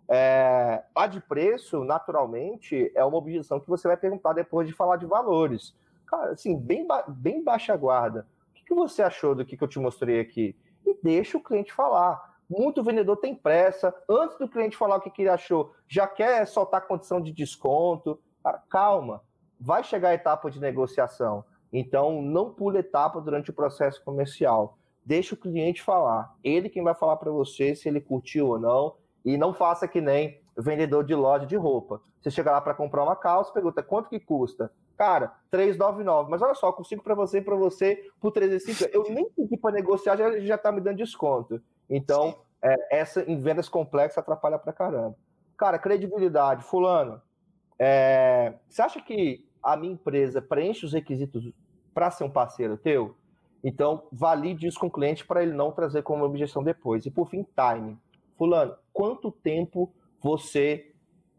É, 0.09 0.83
a 0.95 1.05
de 1.05 1.21
preço, 1.21 1.83
naturalmente, 1.83 2.91
é 2.95 3.05
uma 3.05 3.17
objeção 3.17 3.59
que 3.59 3.69
você 3.69 3.87
vai 3.87 3.97
perguntar 3.97 4.33
depois 4.33 4.67
de 4.67 4.73
falar 4.73 4.97
de 4.97 5.05
valores 5.05 5.75
cara, 6.13 6.31
assim, 6.31 6.57
bem, 6.57 6.85
ba 6.85 7.03
bem 7.07 7.43
baixa 7.43 7.75
guarda. 7.75 8.27
O 8.51 8.53
que, 8.53 8.65
que 8.65 8.73
você 8.73 9.01
achou 9.01 9.33
do 9.33 9.45
que, 9.45 9.57
que 9.57 9.63
eu 9.63 9.67
te 9.67 9.79
mostrei 9.79 10.19
aqui? 10.19 10.55
E 10.85 10.97
deixa 11.03 11.37
o 11.37 11.43
cliente 11.43 11.73
falar. 11.73 12.33
Muito 12.49 12.83
vendedor 12.83 13.17
tem 13.17 13.33
pressa, 13.35 13.93
antes 14.07 14.37
do 14.37 14.47
cliente 14.47 14.77
falar 14.77 14.97
o 14.97 15.01
que, 15.01 15.09
que 15.09 15.23
ele 15.23 15.29
achou, 15.29 15.73
já 15.87 16.05
quer 16.05 16.45
soltar 16.45 16.87
condição 16.87 17.19
de 17.21 17.31
desconto. 17.31 18.19
Cara, 18.43 18.61
calma, 18.69 19.21
vai 19.59 19.83
chegar 19.83 20.09
a 20.09 20.13
etapa 20.13 20.51
de 20.51 20.59
negociação. 20.59 21.45
Então, 21.71 22.21
não 22.21 22.53
pule 22.53 22.79
etapa 22.79 23.21
durante 23.21 23.49
o 23.49 23.53
processo 23.53 24.03
comercial. 24.03 24.77
Deixa 25.05 25.33
o 25.33 25.37
cliente 25.37 25.81
falar. 25.81 26.35
Ele 26.43 26.69
quem 26.69 26.83
vai 26.83 26.93
falar 26.93 27.15
para 27.17 27.31
você 27.31 27.75
se 27.75 27.87
ele 27.87 27.99
curtiu 27.99 28.47
ou 28.47 28.59
não. 28.59 28.95
E 29.25 29.37
não 29.37 29.53
faça 29.53 29.87
que 29.87 30.01
nem 30.01 30.41
vendedor 30.57 31.03
de 31.03 31.15
loja 31.15 31.45
de 31.45 31.55
roupa. 31.55 32.01
Você 32.21 32.29
chega 32.29 32.51
lá 32.51 32.61
para 32.61 32.73
comprar 32.73 33.03
uma 33.03 33.15
calça, 33.15 33.51
pergunta 33.51 33.81
quanto 33.81 34.09
que 34.09 34.19
custa. 34.19 34.71
Cara, 34.95 35.33
399, 35.49 36.29
mas 36.29 36.41
olha 36.41 36.53
só, 36.53 36.67
eu 36.67 36.73
consigo 36.73 37.01
para 37.01 37.15
você 37.15 37.39
e 37.39 37.41
para 37.41 37.55
você 37.55 38.11
por 38.19 38.31
350. 38.31 38.95
Eu 38.95 39.03
nem 39.09 39.27
pedi 39.31 39.57
para 39.57 39.73
negociar, 39.73 40.15
já, 40.15 40.39
já 40.39 40.57
tá 40.57 40.71
me 40.71 40.79
dando 40.79 40.97
desconto. 40.97 41.59
Então, 41.89 42.35
é, 42.61 42.99
essa 42.99 43.23
em 43.23 43.39
vendas 43.39 43.67
complexas 43.67 44.19
atrapalha 44.19 44.59
para 44.59 44.71
caramba. 44.71 45.15
Cara, 45.57 45.79
credibilidade, 45.79 46.63
fulano. 46.63 47.21
É, 47.79 48.53
você 48.67 48.81
acha 48.81 49.01
que 49.01 49.45
a 49.61 49.75
minha 49.75 49.93
empresa 49.93 50.41
preenche 50.41 50.85
os 50.85 50.93
requisitos 50.93 51.51
para 51.93 52.11
ser 52.11 52.23
um 52.23 52.29
parceiro 52.29 52.77
teu? 52.77 53.15
Então, 53.63 54.07
valide 54.11 54.67
isso 54.67 54.79
com 54.79 54.87
o 54.87 54.91
cliente 54.91 55.25
para 55.25 55.41
ele 55.41 55.53
não 55.53 55.71
trazer 55.71 56.03
como 56.03 56.25
objeção 56.25 56.63
depois. 56.63 57.05
E 57.05 57.11
por 57.11 57.29
fim, 57.29 57.45
time. 57.55 57.97
Fulano, 58.37 58.75
quanto 58.91 59.31
tempo 59.31 59.93
você 60.21 60.91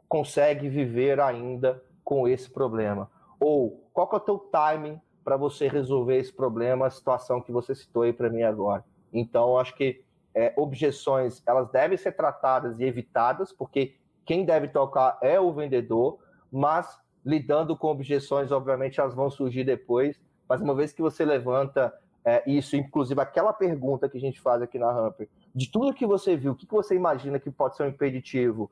consegue 0.08 0.68
viver 0.68 1.20
ainda 1.20 1.82
com 2.02 2.26
esse 2.26 2.50
problema? 2.50 3.10
Ou 3.38 3.88
qual 3.92 4.08
que 4.08 4.14
é 4.14 4.18
o 4.18 4.20
teu 4.20 4.38
timing 4.38 5.00
para 5.22 5.36
você 5.36 5.68
resolver 5.68 6.16
esse 6.16 6.32
problema, 6.32 6.86
a 6.86 6.90
situação 6.90 7.42
que 7.42 7.52
você 7.52 7.74
citou 7.74 8.02
aí 8.02 8.12
para 8.12 8.30
mim 8.30 8.42
agora? 8.42 8.84
Então, 9.12 9.58
acho 9.58 9.74
que 9.74 10.02
é, 10.34 10.52
objeções 10.56 11.42
elas 11.46 11.70
devem 11.70 11.96
ser 11.96 12.12
tratadas 12.12 12.80
e 12.80 12.84
evitadas, 12.84 13.52
porque 13.52 13.96
quem 14.24 14.44
deve 14.44 14.68
tocar 14.68 15.18
é 15.22 15.38
o 15.38 15.52
vendedor, 15.52 16.18
mas 16.54 16.96
lidando 17.24 17.76
com 17.76 17.88
objeções, 17.88 18.52
obviamente, 18.52 19.00
elas 19.00 19.12
vão 19.12 19.28
surgir 19.28 19.64
depois. 19.64 20.20
Mas 20.48 20.60
uma 20.60 20.74
vez 20.74 20.92
que 20.92 21.02
você 21.02 21.24
levanta 21.24 21.92
é, 22.24 22.48
isso, 22.48 22.76
inclusive 22.76 23.20
aquela 23.20 23.52
pergunta 23.52 24.08
que 24.08 24.16
a 24.16 24.20
gente 24.20 24.40
faz 24.40 24.62
aqui 24.62 24.78
na 24.78 24.88
Hamper, 24.88 25.28
de 25.52 25.70
tudo 25.70 25.92
que 25.92 26.06
você 26.06 26.36
viu, 26.36 26.52
o 26.52 26.54
que, 26.54 26.66
você 26.70 26.94
imagina 26.94 27.40
que 27.40 27.50
pode 27.50 27.76
ser 27.76 27.82
um 27.82 27.88
impeditivo 27.88 28.70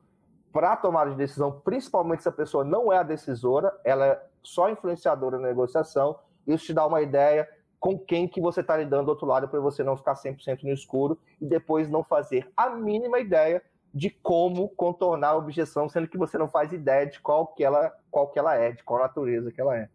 para 0.53 0.75
a 0.75 0.77
tomada 0.77 1.11
de 1.11 1.17
decisão, 1.17 1.61
principalmente 1.65 2.23
se 2.23 2.29
a 2.29 2.33
pessoa 2.33 2.63
não 2.63 2.93
é 2.93 2.99
a 2.99 3.03
decisora, 3.03 3.73
ela 3.85 4.07
é 4.07 4.23
só 4.43 4.71
influenciadora 4.71 5.39
na 5.39 5.49
negociação, 5.49 6.19
isso 6.47 6.67
te 6.67 6.75
dá 6.75 6.87
uma 6.87 7.03
ideia 7.03 7.49
com 7.81 7.99
quem 7.99 8.29
que 8.29 8.41
você 8.41 8.61
está 8.61 8.77
lidando 8.77 9.07
do 9.07 9.09
outro 9.09 9.27
lado 9.27 9.49
para 9.49 9.59
você 9.59 9.83
não 9.83 9.97
ficar 9.97 10.15
100% 10.15 10.63
no 10.63 10.73
escuro 10.73 11.19
e 11.41 11.47
depois 11.47 11.89
não 11.89 12.05
fazer 12.05 12.49
a 12.57 12.71
mínima 12.71 13.19
ideia 13.19 13.63
de 13.95 14.11
como 14.11 14.69
contornar 14.71 15.29
a 15.29 15.37
objeção, 15.37 15.89
sendo 15.89 16.09
que 16.09 16.17
você 16.17 16.39
não 16.39 16.49
faz 16.49 16.73
ideia 16.73 17.07
de 17.07 17.21
qual 17.21 17.47
que 17.47 17.63
ela, 17.63 17.93
qual 18.11 18.29
que 18.29 18.39
ela 18.39 18.55
é, 18.55 18.73
de 18.73 18.83
qual 18.83 19.01
natureza 19.01 19.53
que 19.53 19.61
ela 19.61 19.77
é. 19.77 19.89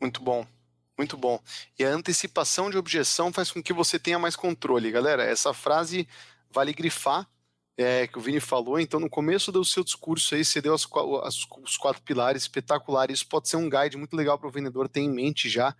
Muito 0.00 0.22
bom. 0.22 0.46
Muito 0.96 1.16
bom. 1.16 1.40
E 1.78 1.84
a 1.84 1.90
antecipação 1.90 2.68
de 2.68 2.76
objeção 2.76 3.32
faz 3.32 3.52
com 3.52 3.62
que 3.62 3.72
você 3.72 4.00
tenha 4.00 4.18
mais 4.18 4.34
controle. 4.34 4.90
Galera, 4.90 5.22
essa 5.22 5.54
frase 5.54 6.08
vale 6.50 6.72
grifar, 6.72 7.28
é, 7.76 8.08
que 8.08 8.18
o 8.18 8.20
Vini 8.20 8.40
falou. 8.40 8.80
Então, 8.80 8.98
no 8.98 9.08
começo 9.08 9.52
do 9.52 9.64
seu 9.64 9.84
discurso 9.84 10.34
aí, 10.34 10.44
você 10.44 10.60
deu 10.60 10.74
as, 10.74 10.84
as, 11.22 11.46
os 11.62 11.76
quatro 11.76 12.02
pilares 12.02 12.42
espetacular. 12.42 13.12
Isso 13.12 13.28
pode 13.28 13.48
ser 13.48 13.56
um 13.56 13.70
guide 13.70 13.96
muito 13.96 14.16
legal 14.16 14.36
para 14.36 14.48
o 14.48 14.50
vendedor 14.50 14.88
ter 14.88 15.00
em 15.00 15.08
mente 15.08 15.48
já 15.48 15.74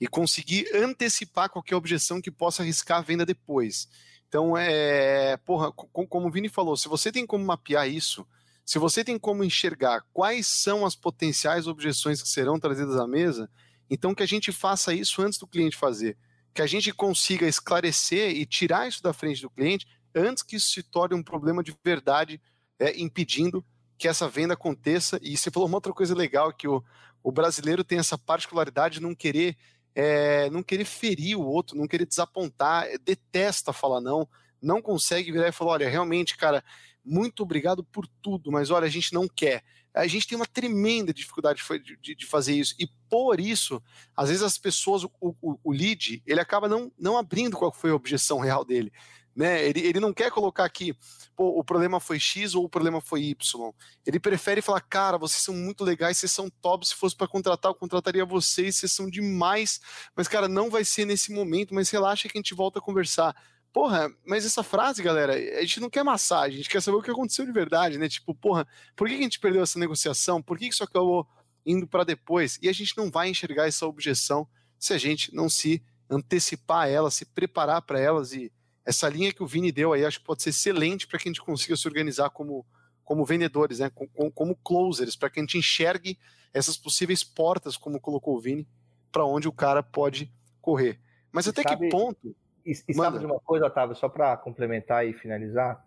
e 0.00 0.08
conseguir 0.08 0.66
antecipar 0.74 1.48
qualquer 1.48 1.76
objeção 1.76 2.20
que 2.20 2.30
possa 2.30 2.64
arriscar 2.64 2.98
a 2.98 3.02
venda 3.02 3.24
depois. 3.24 3.88
Então, 4.34 4.58
é, 4.58 5.36
porra, 5.36 5.70
como 5.70 6.26
o 6.26 6.30
Vini 6.30 6.48
falou, 6.48 6.76
se 6.76 6.88
você 6.88 7.12
tem 7.12 7.24
como 7.24 7.44
mapear 7.44 7.88
isso, 7.88 8.26
se 8.66 8.80
você 8.80 9.04
tem 9.04 9.16
como 9.16 9.44
enxergar 9.44 10.04
quais 10.12 10.48
são 10.48 10.84
as 10.84 10.96
potenciais 10.96 11.68
objeções 11.68 12.20
que 12.20 12.28
serão 12.28 12.58
trazidas 12.58 12.96
à 12.96 13.06
mesa, 13.06 13.48
então, 13.88 14.12
que 14.12 14.24
a 14.24 14.26
gente 14.26 14.50
faça 14.50 14.92
isso 14.92 15.22
antes 15.22 15.38
do 15.38 15.46
cliente 15.46 15.76
fazer. 15.76 16.18
Que 16.52 16.62
a 16.62 16.66
gente 16.66 16.92
consiga 16.92 17.46
esclarecer 17.46 18.32
e 18.32 18.44
tirar 18.44 18.88
isso 18.88 19.00
da 19.00 19.12
frente 19.12 19.40
do 19.40 19.48
cliente 19.48 19.86
antes 20.12 20.42
que 20.42 20.56
isso 20.56 20.72
se 20.72 20.82
torne 20.82 21.14
um 21.14 21.22
problema 21.22 21.62
de 21.62 21.72
verdade, 21.84 22.42
é, 22.76 23.00
impedindo 23.00 23.64
que 23.96 24.08
essa 24.08 24.28
venda 24.28 24.54
aconteça. 24.54 25.16
E 25.22 25.36
você 25.36 25.48
falou 25.48 25.68
uma 25.68 25.76
outra 25.76 25.92
coisa 25.92 26.12
legal, 26.12 26.52
que 26.52 26.66
o, 26.66 26.82
o 27.22 27.30
brasileiro 27.30 27.84
tem 27.84 28.00
essa 28.00 28.18
particularidade 28.18 28.94
de 28.94 29.00
não 29.00 29.14
querer, 29.14 29.56
é, 29.94 30.50
não 30.50 30.62
querer 30.62 30.84
ferir 30.84 31.38
o 31.38 31.46
outro, 31.46 31.76
não 31.76 31.86
querer 31.86 32.06
desapontar, 32.06 32.84
é, 32.84 32.98
detesta 32.98 33.72
falar 33.72 34.00
não, 34.00 34.28
não 34.60 34.82
consegue 34.82 35.30
virar 35.30 35.48
e 35.48 35.52
falar, 35.52 35.72
olha, 35.72 35.88
realmente, 35.88 36.36
cara, 36.36 36.64
muito 37.04 37.42
obrigado 37.42 37.84
por 37.84 38.06
tudo, 38.22 38.50
mas 38.50 38.70
olha, 38.70 38.86
a 38.86 38.90
gente 38.90 39.12
não 39.12 39.28
quer 39.28 39.62
a 39.94 40.08
gente 40.08 40.26
tem 40.26 40.36
uma 40.36 40.46
tremenda 40.46 41.14
dificuldade 41.14 41.62
de, 41.84 41.96
de, 41.96 42.14
de, 42.16 42.26
fazer 42.26 42.52
isso. 42.54 42.74
E 42.78 42.88
por 43.08 43.38
isso, 43.38 43.80
às 44.16 44.28
vezes 44.28 44.42
as 44.42 44.58
pessoas, 44.58 45.04
o, 45.04 45.10
o, 45.20 45.56
o, 45.62 45.72
lead, 45.72 46.20
ele 46.26 46.40
acaba 46.40 46.68
não, 46.68 46.90
não 46.98 47.16
abrindo 47.16 47.56
qual 47.56 47.72
foi 47.72 47.90
a 47.90 47.94
objeção 47.94 48.40
real 48.40 48.64
dele. 48.64 48.92
Né? 49.34 49.66
Ele, 49.68 49.80
ele 49.80 50.00
não 50.00 50.12
quer 50.12 50.30
colocar 50.30 50.64
aqui, 50.64 50.96
pô, 51.34 51.58
o 51.58 51.64
problema 51.64 51.98
foi 51.98 52.20
X 52.20 52.54
ou 52.54 52.64
o 52.64 52.68
problema 52.68 53.00
foi 53.00 53.22
Y. 53.22 53.72
Ele 54.06 54.20
prefere 54.20 54.62
falar, 54.62 54.80
cara, 54.80 55.18
vocês 55.18 55.42
são 55.42 55.54
muito 55.54 55.82
legais, 55.82 56.18
vocês 56.18 56.30
são 56.30 56.48
top. 56.62 56.86
Se 56.86 56.94
fosse 56.94 57.16
para 57.16 57.26
contratar, 57.26 57.70
eu 57.70 57.74
contrataria 57.74 58.24
vocês, 58.24 58.76
vocês 58.76 58.92
são 58.92 59.10
demais. 59.10 59.80
Mas, 60.14 60.28
cara, 60.28 60.46
não 60.46 60.70
vai 60.70 60.84
ser 60.84 61.04
nesse 61.04 61.32
momento, 61.32 61.74
mas 61.74 61.90
relaxa 61.90 62.28
que 62.28 62.38
a 62.38 62.40
gente 62.40 62.54
volta 62.54 62.78
a 62.78 62.82
conversar 62.82 63.34
porra, 63.74 64.08
mas 64.24 64.46
essa 64.46 64.62
frase, 64.62 65.02
galera, 65.02 65.34
a 65.34 65.60
gente 65.62 65.80
não 65.80 65.90
quer 65.90 66.04
massagem, 66.04 66.54
a 66.54 66.56
gente 66.58 66.70
quer 66.70 66.80
saber 66.80 66.96
o 66.96 67.02
que 67.02 67.10
aconteceu 67.10 67.44
de 67.44 67.50
verdade, 67.50 67.98
né? 67.98 68.08
Tipo, 68.08 68.32
porra, 68.32 68.64
por 68.94 69.08
que 69.08 69.14
a 69.14 69.18
gente 69.18 69.40
perdeu 69.40 69.64
essa 69.64 69.80
negociação? 69.80 70.40
Por 70.40 70.56
que 70.56 70.68
isso 70.68 70.84
acabou 70.84 71.26
indo 71.66 71.84
para 71.84 72.04
depois? 72.04 72.56
E 72.62 72.68
a 72.68 72.72
gente 72.72 72.96
não 72.96 73.10
vai 73.10 73.28
enxergar 73.28 73.66
essa 73.66 73.84
objeção 73.84 74.46
se 74.78 74.94
a 74.94 74.98
gente 74.98 75.34
não 75.34 75.48
se 75.48 75.82
antecipar 76.08 76.84
a 76.84 76.88
ela, 76.88 77.10
se 77.10 77.24
preparar 77.24 77.82
para 77.82 77.98
elas. 77.98 78.32
E 78.32 78.52
essa 78.84 79.08
linha 79.08 79.32
que 79.32 79.42
o 79.42 79.46
Vini 79.46 79.72
deu 79.72 79.92
aí, 79.92 80.04
acho 80.04 80.20
que 80.20 80.26
pode 80.26 80.42
ser 80.42 80.50
excelente 80.50 81.06
para 81.06 81.18
que 81.18 81.28
a 81.28 81.30
gente 81.30 81.42
consiga 81.42 81.76
se 81.76 81.88
organizar 81.88 82.30
como, 82.30 82.66
como 83.04 83.24
vendedores, 83.24 83.78
né? 83.78 83.90
como, 83.90 84.30
como 84.32 84.56
closers, 84.56 85.16
para 85.16 85.30
que 85.30 85.40
a 85.40 85.42
gente 85.42 85.58
enxergue 85.58 86.18
essas 86.52 86.76
possíveis 86.76 87.24
portas, 87.24 87.76
como 87.76 88.00
colocou 88.00 88.36
o 88.36 88.40
Vini, 88.40 88.68
para 89.10 89.24
onde 89.24 89.48
o 89.48 89.52
cara 89.52 89.82
pode 89.82 90.32
correr. 90.60 91.00
Mas 91.32 91.48
até 91.48 91.62
sabe... 91.62 91.88
que 91.88 91.90
ponto 91.90 92.34
e, 92.64 92.72
e 92.88 92.94
sabe 92.94 93.18
de 93.18 93.26
uma 93.26 93.40
coisa, 93.40 93.66
Otávio, 93.66 93.94
só 93.94 94.08
para 94.08 94.36
complementar 94.36 95.06
e 95.06 95.12
finalizar? 95.12 95.84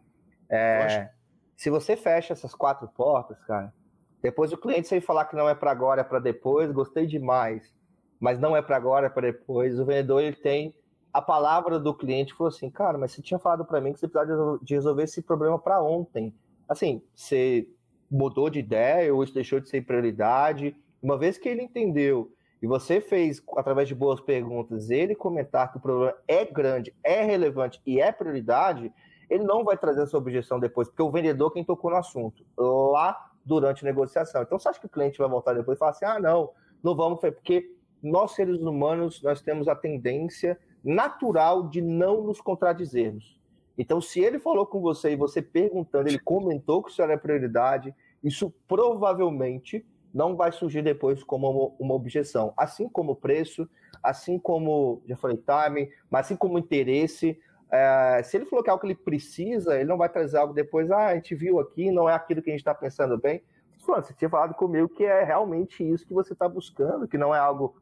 É, 0.50 1.10
se 1.56 1.70
você 1.70 1.98
fecha 1.98 2.34
essas 2.34 2.54
quatro 2.54 2.88
portas, 2.88 3.42
cara, 3.46 3.74
depois 4.22 4.54
o 4.54 4.58
cliente 4.58 4.88
sai 4.88 5.02
falar 5.02 5.26
que 5.26 5.36
não 5.36 5.50
é 5.50 5.56
para 5.56 5.72
agora, 5.72 6.02
é 6.02 6.04
para 6.04 6.20
depois, 6.20 6.72
gostei 6.72 7.08
demais, 7.08 7.74
mas 8.20 8.40
não 8.40 8.56
é 8.56 8.62
para 8.62 8.78
agora, 8.78 9.08
é 9.08 9.10
para 9.10 9.28
depois. 9.28 9.80
O 9.80 9.86
vendedor 9.86 10.22
ele 10.22 10.36
tem 10.36 10.76
a 11.17 11.21
palavra 11.21 11.80
do 11.80 11.95
cliente 11.95 12.32
falou 12.36 12.49
assim, 12.49 12.69
cara, 12.69 12.95
mas 12.95 13.12
você 13.12 13.23
tinha 13.23 13.39
falado 13.39 13.65
para 13.65 13.82
mim 13.82 13.91
que 13.91 13.99
você 13.99 14.08
precisava 14.08 14.60
de 14.62 14.75
resolver 14.75 15.01
esse 15.01 15.19
problema 15.19 15.58
para 15.58 15.82
ontem. 15.82 16.32
Assim, 16.69 17.01
você 17.15 17.67
mudou 18.10 18.51
de 18.51 18.60
ideia 18.60 19.12
ou 19.12 19.23
isso 19.23 19.34
deixou 19.34 19.60
de 19.60 19.67
ser 19.67 19.84
prioridade. 19.84 20.75
Uma 21.01 21.17
vez 21.17 21.39
que 21.39 21.49
ele 21.49 21.63
entendeu 21.63 22.32
e 22.62 22.67
você 22.67 23.01
fez, 23.01 23.41
através 23.58 23.88
de 23.88 23.95
boas 23.95 24.21
perguntas, 24.21 24.91
ele 24.91 25.15
comentar 25.15 25.71
que 25.71 25.80
o 25.80 25.82
problema 25.82 26.13
é 26.27 26.45
grande, 26.45 26.93
é 27.03 27.23
relevante 27.23 27.82
e 27.84 27.99
é 27.99 28.12
prioridade, 28.12 28.93
ele 29.27 29.43
não 29.43 29.63
vai 29.63 29.75
trazer 29.75 30.03
essa 30.03 30.17
objeção 30.19 30.60
depois, 30.60 30.88
porque 30.88 31.01
o 31.01 31.10
vendedor 31.10 31.51
quem 31.51 31.63
tocou 31.63 31.89
no 31.89 31.97
assunto, 31.97 32.45
lá 32.56 33.32
durante 33.43 33.84
a 33.84 33.89
negociação. 33.89 34.43
Então, 34.43 34.60
você 34.60 34.69
acha 34.69 34.80
que 34.80 34.86
o 34.86 34.89
cliente 34.89 35.17
vai 35.17 35.27
voltar 35.27 35.53
depois 35.53 35.77
e 35.77 35.80
falar 35.80 35.91
assim, 35.91 36.06
ah, 36.06 36.19
não, 36.19 36.51
não 36.84 36.95
vamos, 36.95 37.19
porque 37.19 37.71
nós, 38.03 38.34
seres 38.34 38.62
humanos, 38.62 39.19
nós 39.23 39.41
temos 39.41 39.67
a 39.67 39.75
tendência 39.75 40.60
natural 40.88 41.67
de 41.67 41.82
não 41.82 42.23
nos 42.23 42.39
contradizermos. 42.39 43.38
Então, 43.78 44.00
se 44.00 44.21
ele 44.21 44.39
falou 44.39 44.65
com 44.65 44.80
você 44.80 45.12
e 45.12 45.15
você 45.17 45.41
perguntando, 45.41 46.08
ele 46.08 46.17
comentou 46.17 46.82
que 46.82 46.89
isso 46.89 47.02
era 47.02 47.17
prioridade, 47.17 47.93
isso 48.23 48.52
provavelmente 48.67 49.86
não 50.13 50.36
vai 50.36 50.52
surgir 50.52 50.82
depois 50.82 51.21
como 51.23 51.76
uma 51.78 51.93
objeção. 51.93 52.54
Assim 52.56 52.88
como 52.88 53.15
preço, 53.15 53.69
assim 54.02 54.39
como, 54.39 55.02
já 55.06 55.17
falei, 55.17 55.38
time, 55.38 55.91
mas 56.10 56.26
assim 56.26 56.36
como 56.38 56.58
interesse. 56.58 57.38
É, 57.69 58.21
se 58.23 58.38
ele 58.38 58.45
falou 58.45 58.63
que 58.63 58.69
é 58.69 58.71
algo 58.71 58.82
que 58.82 58.88
ele 58.88 58.95
precisa, 58.95 59.76
ele 59.76 59.89
não 59.89 59.97
vai 59.97 60.08
trazer 60.08 60.38
algo 60.38 60.54
depois, 60.54 60.89
ah, 60.89 61.08
a 61.08 61.15
gente 61.15 61.36
viu 61.36 61.60
aqui, 61.60 61.91
não 61.91 62.10
é 62.10 62.13
aquilo 62.13 62.41
que 62.41 62.50
a 62.50 62.54
gente 62.54 62.62
está 62.62 62.73
pensando 62.73 63.17
bem. 63.17 63.43
Você 63.78 64.13
tinha 64.13 64.30
falado 64.30 64.54
comigo 64.54 64.89
que 64.89 65.04
é 65.04 65.23
realmente 65.23 65.88
isso 65.88 66.08
que 66.08 66.13
você 66.13 66.34
está 66.34 66.47
buscando, 66.47 67.08
que 67.08 67.17
não 67.17 67.36
é 67.36 67.39
algo 67.39 67.76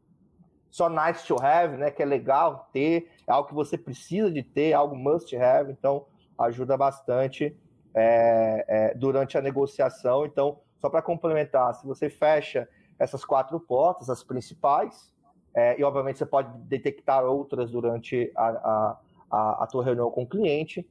só 0.76 0.90
nice 0.90 1.26
to 1.26 1.38
have, 1.42 1.78
né? 1.78 1.90
Que 1.90 2.04
é 2.04 2.06
legal 2.06 2.68
ter, 2.74 3.10
é 3.26 3.32
algo 3.32 3.48
que 3.48 3.56
você 3.56 3.78
precisa 3.78 4.30
de 4.30 4.44
ter, 4.44 4.74
algo 4.74 4.94
must 4.94 5.34
have, 5.34 5.72
então 5.72 6.06
ajuda 6.38 6.76
bastante 6.76 7.58
é, 7.94 8.66
é, 8.68 8.94
durante 8.94 9.38
a 9.38 9.42
negociação. 9.42 10.26
Então, 10.26 10.60
só 10.82 10.90
para 10.90 11.02
complementar, 11.02 11.74
se 11.76 11.88
você 11.88 12.10
fecha 12.10 12.68
essas 13.00 13.24
quatro 13.24 13.58
portas, 13.58 14.10
as 14.10 14.22
principais, 14.22 15.14
é, 15.54 15.80
e 15.80 15.84
obviamente 15.86 16.20
você 16.20 16.26
pode 16.26 16.50
detectar 16.64 17.24
outras 17.24 17.72
durante 17.72 18.30
a, 18.36 18.50
a, 18.50 19.00
a, 19.32 19.64
a 19.64 19.68
tua 19.68 19.82
reunião 19.82 20.12
com 20.12 20.24
o 20.24 20.28
cliente, 20.28 20.86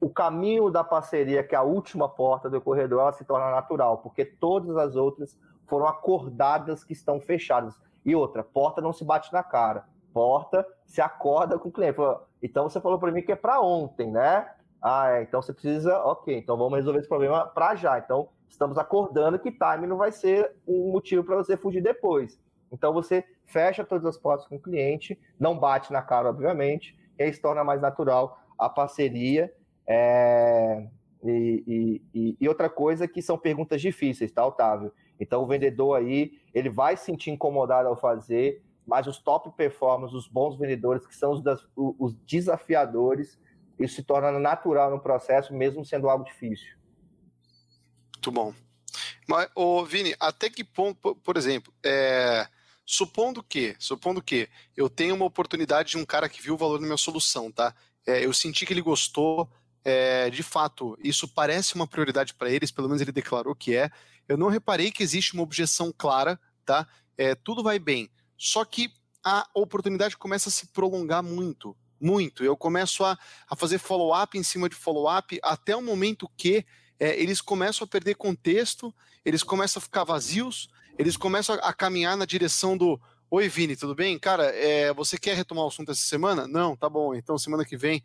o 0.00 0.08
caminho 0.08 0.70
da 0.70 0.82
parceria, 0.82 1.44
que 1.44 1.54
é 1.54 1.58
a 1.58 1.62
última 1.62 2.08
porta 2.08 2.48
do 2.48 2.58
corredor, 2.58 3.00
ela 3.00 3.12
se 3.12 3.24
torna 3.26 3.50
natural, 3.50 3.98
porque 3.98 4.24
todas 4.24 4.78
as 4.78 4.96
outras 4.96 5.38
foram 5.66 5.86
acordadas 5.86 6.82
que 6.82 6.94
estão 6.94 7.20
fechadas. 7.20 7.74
E 8.06 8.14
outra, 8.14 8.44
porta 8.44 8.80
não 8.80 8.92
se 8.92 9.04
bate 9.04 9.32
na 9.32 9.42
cara. 9.42 9.84
Porta 10.14 10.64
se 10.86 11.00
acorda 11.00 11.58
com 11.58 11.68
o 11.68 11.72
cliente. 11.72 11.98
Então 12.40 12.70
você 12.70 12.80
falou 12.80 13.00
para 13.00 13.10
mim 13.10 13.20
que 13.20 13.32
é 13.32 13.36
para 13.36 13.60
ontem, 13.60 14.10
né? 14.10 14.48
Ah, 14.80 15.10
é, 15.10 15.22
então 15.22 15.42
você 15.42 15.52
precisa, 15.52 15.98
ok, 15.98 16.38
então 16.38 16.56
vamos 16.56 16.76
resolver 16.76 17.00
esse 17.00 17.08
problema 17.08 17.44
para 17.46 17.74
já. 17.74 17.98
Então 17.98 18.28
estamos 18.48 18.78
acordando 18.78 19.38
que 19.40 19.50
time 19.50 19.86
não 19.86 19.96
vai 19.96 20.12
ser 20.12 20.54
um 20.66 20.92
motivo 20.92 21.24
para 21.24 21.34
você 21.34 21.56
fugir 21.56 21.82
depois. 21.82 22.40
Então 22.70 22.92
você 22.92 23.24
fecha 23.44 23.84
todas 23.84 24.06
as 24.06 24.16
portas 24.16 24.46
com 24.46 24.56
o 24.56 24.62
cliente, 24.62 25.18
não 25.38 25.58
bate 25.58 25.92
na 25.92 26.02
cara, 26.02 26.30
obviamente, 26.30 26.96
e 27.18 27.24
aí 27.24 27.32
se 27.32 27.40
torna 27.40 27.64
mais 27.64 27.80
natural 27.80 28.38
a 28.56 28.68
parceria. 28.68 29.52
É... 29.86 30.86
E, 31.24 32.00
e, 32.14 32.36
e, 32.40 32.48
outra 32.48 32.68
coisa 32.70 33.08
que 33.08 33.20
são 33.20 33.36
perguntas 33.36 33.80
difíceis, 33.80 34.30
tá, 34.30 34.46
Otávio? 34.46 34.92
Então 35.18 35.42
o 35.42 35.46
vendedor 35.46 35.98
aí, 35.98 36.38
ele 36.54 36.68
vai 36.68 36.96
se 36.96 37.06
sentir 37.06 37.30
incomodado 37.30 37.88
ao 37.88 37.96
fazer, 37.96 38.62
mas 38.86 39.06
os 39.06 39.18
top 39.18 39.50
performers, 39.56 40.12
os 40.12 40.28
bons 40.28 40.56
vendedores, 40.56 41.06
que 41.06 41.16
são 41.16 41.32
os, 41.32 41.42
das, 41.42 41.66
os 41.74 42.14
desafiadores, 42.26 43.38
isso 43.78 43.96
se 43.96 44.02
torna 44.02 44.30
natural 44.38 44.90
no 44.90 45.00
processo, 45.00 45.52
mesmo 45.54 45.84
sendo 45.84 46.08
algo 46.08 46.24
difícil. 46.24 46.76
Muito 48.14 48.32
bom. 48.32 48.54
Mas, 49.28 49.48
ô, 49.54 49.84
Vini, 49.84 50.14
até 50.20 50.48
que 50.48 50.64
ponto, 50.64 51.14
por, 51.16 51.36
exemplo, 51.36 51.72
é, 51.84 52.46
supondo 52.84 53.42
que, 53.42 53.76
supondo 53.78 54.22
que 54.22 54.48
eu 54.76 54.88
tenho 54.88 55.14
uma 55.14 55.24
oportunidade 55.24 55.90
de 55.90 55.98
um 55.98 56.04
cara 56.04 56.28
que 56.28 56.40
viu 56.40 56.54
o 56.54 56.58
valor 56.58 56.80
na 56.80 56.86
minha 56.86 56.96
solução, 56.96 57.50
tá? 57.50 57.74
É, 58.06 58.24
eu 58.24 58.32
senti 58.32 58.64
que 58.64 58.72
ele 58.72 58.80
gostou, 58.80 59.50
é, 59.88 60.28
de 60.30 60.42
fato, 60.42 60.98
isso 61.00 61.28
parece 61.28 61.76
uma 61.76 61.86
prioridade 61.86 62.34
para 62.34 62.50
eles, 62.50 62.72
pelo 62.72 62.88
menos 62.88 63.00
ele 63.00 63.12
declarou 63.12 63.54
que 63.54 63.76
é. 63.76 63.88
Eu 64.28 64.36
não 64.36 64.48
reparei 64.48 64.90
que 64.90 65.00
existe 65.00 65.32
uma 65.32 65.44
objeção 65.44 65.94
clara, 65.96 66.40
tá? 66.64 66.88
É, 67.16 67.36
tudo 67.36 67.62
vai 67.62 67.78
bem. 67.78 68.10
Só 68.36 68.64
que 68.64 68.90
a 69.24 69.48
oportunidade 69.54 70.16
começa 70.16 70.48
a 70.48 70.52
se 70.52 70.66
prolongar 70.72 71.22
muito, 71.22 71.76
muito. 72.00 72.42
Eu 72.42 72.56
começo 72.56 73.04
a, 73.04 73.16
a 73.48 73.54
fazer 73.54 73.78
follow-up 73.78 74.36
em 74.36 74.42
cima 74.42 74.68
de 74.68 74.74
follow-up 74.74 75.38
até 75.40 75.76
o 75.76 75.80
momento 75.80 76.28
que 76.36 76.66
é, 76.98 77.16
eles 77.22 77.40
começam 77.40 77.84
a 77.84 77.88
perder 77.88 78.16
contexto, 78.16 78.92
eles 79.24 79.44
começam 79.44 79.78
a 79.78 79.82
ficar 79.84 80.02
vazios, 80.02 80.68
eles 80.98 81.16
começam 81.16 81.54
a, 81.54 81.58
a 81.58 81.72
caminhar 81.72 82.16
na 82.16 82.24
direção 82.24 82.76
do 82.76 83.00
Oi, 83.28 83.48
Vini, 83.48 83.76
tudo 83.76 83.94
bem? 83.94 84.18
Cara, 84.18 84.46
é, 84.46 84.92
você 84.94 85.18
quer 85.18 85.36
retomar 85.36 85.64
o 85.64 85.68
assunto 85.68 85.90
essa 85.92 86.02
semana? 86.02 86.46
Não, 86.46 86.76
tá 86.76 86.88
bom, 86.88 87.14
então 87.14 87.36
semana 87.36 87.64
que 87.64 87.76
vem. 87.76 88.02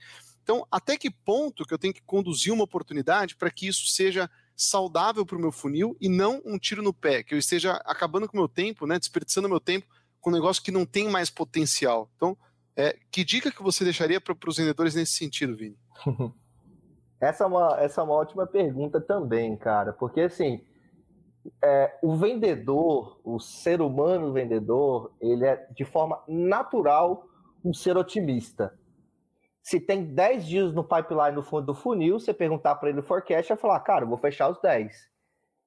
Então, 0.52 0.68
até 0.70 0.98
que 0.98 1.10
ponto 1.10 1.64
que 1.64 1.74
eu 1.74 1.78
tenho 1.78 1.94
que 1.94 2.02
conduzir 2.02 2.52
uma 2.52 2.66
oportunidade 2.66 3.38
para 3.38 3.50
que 3.50 3.70
isso 3.70 3.88
seja 3.88 4.30
saudável 4.54 5.26
para 5.26 5.38
o 5.38 5.40
meu 5.40 5.50
funil 5.50 5.96
e 6.02 6.10
não 6.10 6.42
um 6.44 6.60
tiro 6.60 6.84
no 6.84 6.94
pé, 6.94 7.24
que 7.24 7.34
eu 7.34 7.40
esteja 7.40 7.76
acabando 7.86 8.28
com 8.28 8.36
o 8.36 8.40
meu 8.42 8.50
tempo, 8.50 8.86
né, 8.86 9.00
desperdiçando 9.00 9.48
meu 9.48 9.62
tempo 9.62 9.88
com 10.20 10.30
um 10.30 10.34
negócio 10.34 10.62
que 10.62 10.70
não 10.70 10.86
tem 10.86 11.10
mais 11.10 11.30
potencial. 11.30 12.12
Então, 12.18 12.38
é, 12.76 12.98
que 13.10 13.24
dica 13.24 13.50
que 13.50 13.64
você 13.64 13.86
deixaria 13.86 14.20
para 14.20 14.36
os 14.46 14.58
vendedores 14.58 14.94
nesse 14.94 15.14
sentido, 15.14 15.56
Vini? 15.56 15.78
essa, 17.22 17.46
é 17.46 17.48
uma, 17.48 17.78
essa 17.80 18.02
é 18.02 18.04
uma 18.04 18.16
ótima 18.16 18.46
pergunta 18.46 19.00
também, 19.00 19.56
cara, 19.56 19.94
porque 19.94 20.20
assim, 20.20 20.60
é, 21.64 21.98
o 22.04 22.18
vendedor, 22.18 23.22
o 23.24 23.40
ser 23.40 23.80
humano 23.80 24.34
vendedor, 24.34 25.14
ele 25.22 25.46
é 25.46 25.66
de 25.74 25.86
forma 25.86 26.22
natural 26.28 27.26
um 27.64 27.74
ser 27.74 27.96
otimista. 27.96 28.78
Se 29.62 29.80
tem 29.80 30.04
10 30.04 30.46
dias 30.46 30.74
no 30.74 30.84
pipeline 30.84 31.36
no 31.36 31.44
fundo 31.44 31.68
do 31.68 31.76
funil, 31.76 32.20
você 32.20 32.34
perguntar 32.34 32.76
para 32.76 32.90
ele 32.90 33.00
o 33.00 33.04
forecast, 33.04 33.50
vai 33.50 33.58
falar, 33.58 33.80
cara, 33.82 34.06
vou 34.06 34.18
fechar 34.18 34.50
os 34.50 34.60
10. 34.60 35.10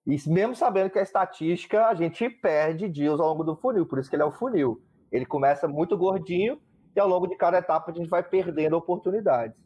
E 0.07 0.16
mesmo 0.28 0.54
sabendo 0.54 0.90
que 0.90 0.98
a 0.98 1.02
estatística, 1.02 1.87
a 1.87 1.94
gente 1.94 2.28
perde 2.28 2.88
dias 2.88 3.18
ao 3.20 3.28
longo 3.28 3.44
do 3.44 3.57
funil, 3.57 3.87
por 3.87 3.98
isso 3.98 4.11
que 4.11 4.16
ele 4.16 4.22
é 4.22 4.26
o 4.26 4.33
funil. 4.33 4.83
Ele 5.11 5.24
começa 5.24 5.68
muito 5.68 5.96
gordinho 5.96 6.61
e 6.94 7.00
ao 7.00 7.09
longo 7.09 7.26
de 7.26 7.37
cada 7.37 7.59
etapa 7.59 7.90
a 7.90 7.94
gente 7.94 8.09
vai 8.09 8.22
perdendo 8.22 8.76
oportunidades. 8.76 9.57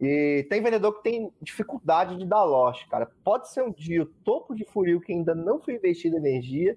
E 0.00 0.46
tem 0.48 0.62
vendedor 0.62 0.94
que 0.94 1.02
tem 1.02 1.30
dificuldade 1.42 2.16
de 2.16 2.24
dar 2.24 2.42
loss, 2.44 2.82
cara. 2.86 3.10
Pode 3.22 3.50
ser 3.50 3.62
um 3.62 3.70
dia 3.70 4.02
o 4.02 4.06
topo 4.06 4.54
de 4.54 4.64
funil 4.64 5.00
que 5.00 5.12
ainda 5.12 5.34
não 5.34 5.60
foi 5.60 5.74
investido 5.74 6.16
energia, 6.16 6.76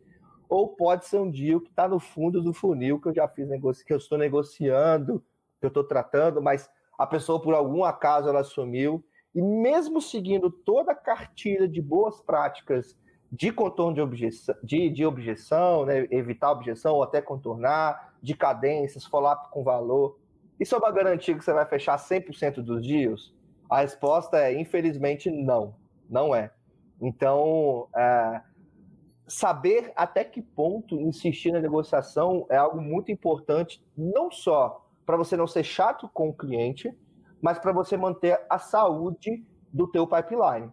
ou 0.50 0.67
pode 0.76 1.08
ser 1.08 1.19
um 1.19 1.32
dia 1.32 1.58
que 1.62 1.69
está 1.69 1.88
no 1.88 2.00
fundo 2.00 2.41
do 2.41 2.54
funil 2.54 3.00
que 3.00 3.08
eu 3.08 3.15
já 3.15 3.28
fiz 3.28 3.48
negócio, 3.48 3.86
que 3.86 3.93
eu 3.93 3.98
estou 3.98 4.17
negociando, 4.17 5.24
que 5.63 5.65
eu 5.65 5.69
estou 5.69 5.84
tratando, 5.86 6.41
mas 6.41 6.69
a 6.99 7.08
pessoa 7.08 7.41
por 7.41 7.54
algum 7.54 7.86
acaso 7.86 8.28
ela 8.28 8.43
sumiu 8.43 9.02
e 9.34 9.41
mesmo 9.41 10.02
seguindo 10.02 10.52
toda 10.52 10.91
a 10.91 10.95
cartilha 10.95 11.67
de 11.67 11.82
boas 11.82 12.21
práticas 12.21 12.97
de 13.32 13.52
contorno 13.52 13.95
de 13.95 14.02
objeção, 14.02 14.56
de, 14.62 14.89
de 14.89 15.06
objeção 15.06 15.86
né, 15.86 16.06
evitar 16.12 16.52
objeção 16.52 16.95
ou 16.95 17.04
até 17.04 17.21
contornar, 17.21 18.13
de 18.21 18.36
cadências, 18.36 19.06
follow-up 19.06 19.49
com 19.49 19.63
valor, 19.63 20.19
isso 20.60 20.76
é 20.76 20.78
uma 20.78 20.91
garantia 20.91 21.36
que 21.36 21.43
você 21.43 21.54
vai 21.54 21.65
fechar 21.65 21.97
100% 21.97 22.62
dos 22.62 22.86
dias? 22.86 23.34
A 23.69 23.82
resposta 23.82 24.38
é, 24.38 24.60
infelizmente, 24.60 25.32
não. 25.32 25.76
Não 26.10 26.36
é. 26.36 26.52
Então, 27.02 27.88
é, 27.95 28.41
saber 29.28 29.91
até 29.95 30.23
que 30.23 30.41
ponto 30.41 30.99
insistir 30.99 31.52
na 31.52 31.60
negociação 31.60 32.45
é 32.49 32.58
algo 32.58 32.80
muito 32.80 33.12
importante, 33.12 33.84
não 33.97 34.30
só 34.30 34.83
para 35.06 35.18
você 35.18 35.36
não 35.36 35.48
ser 35.48 35.63
chato 35.63 36.10
com 36.13 36.30
o 36.30 36.34
cliente, 36.34 36.92
mas 37.42 37.60
para 37.60 37.72
você 37.72 37.98
manter 37.98 38.39
a 38.50 38.58
saúde 38.58 39.46
do 39.72 39.88
teu 39.88 40.08
pipeline. 40.08 40.72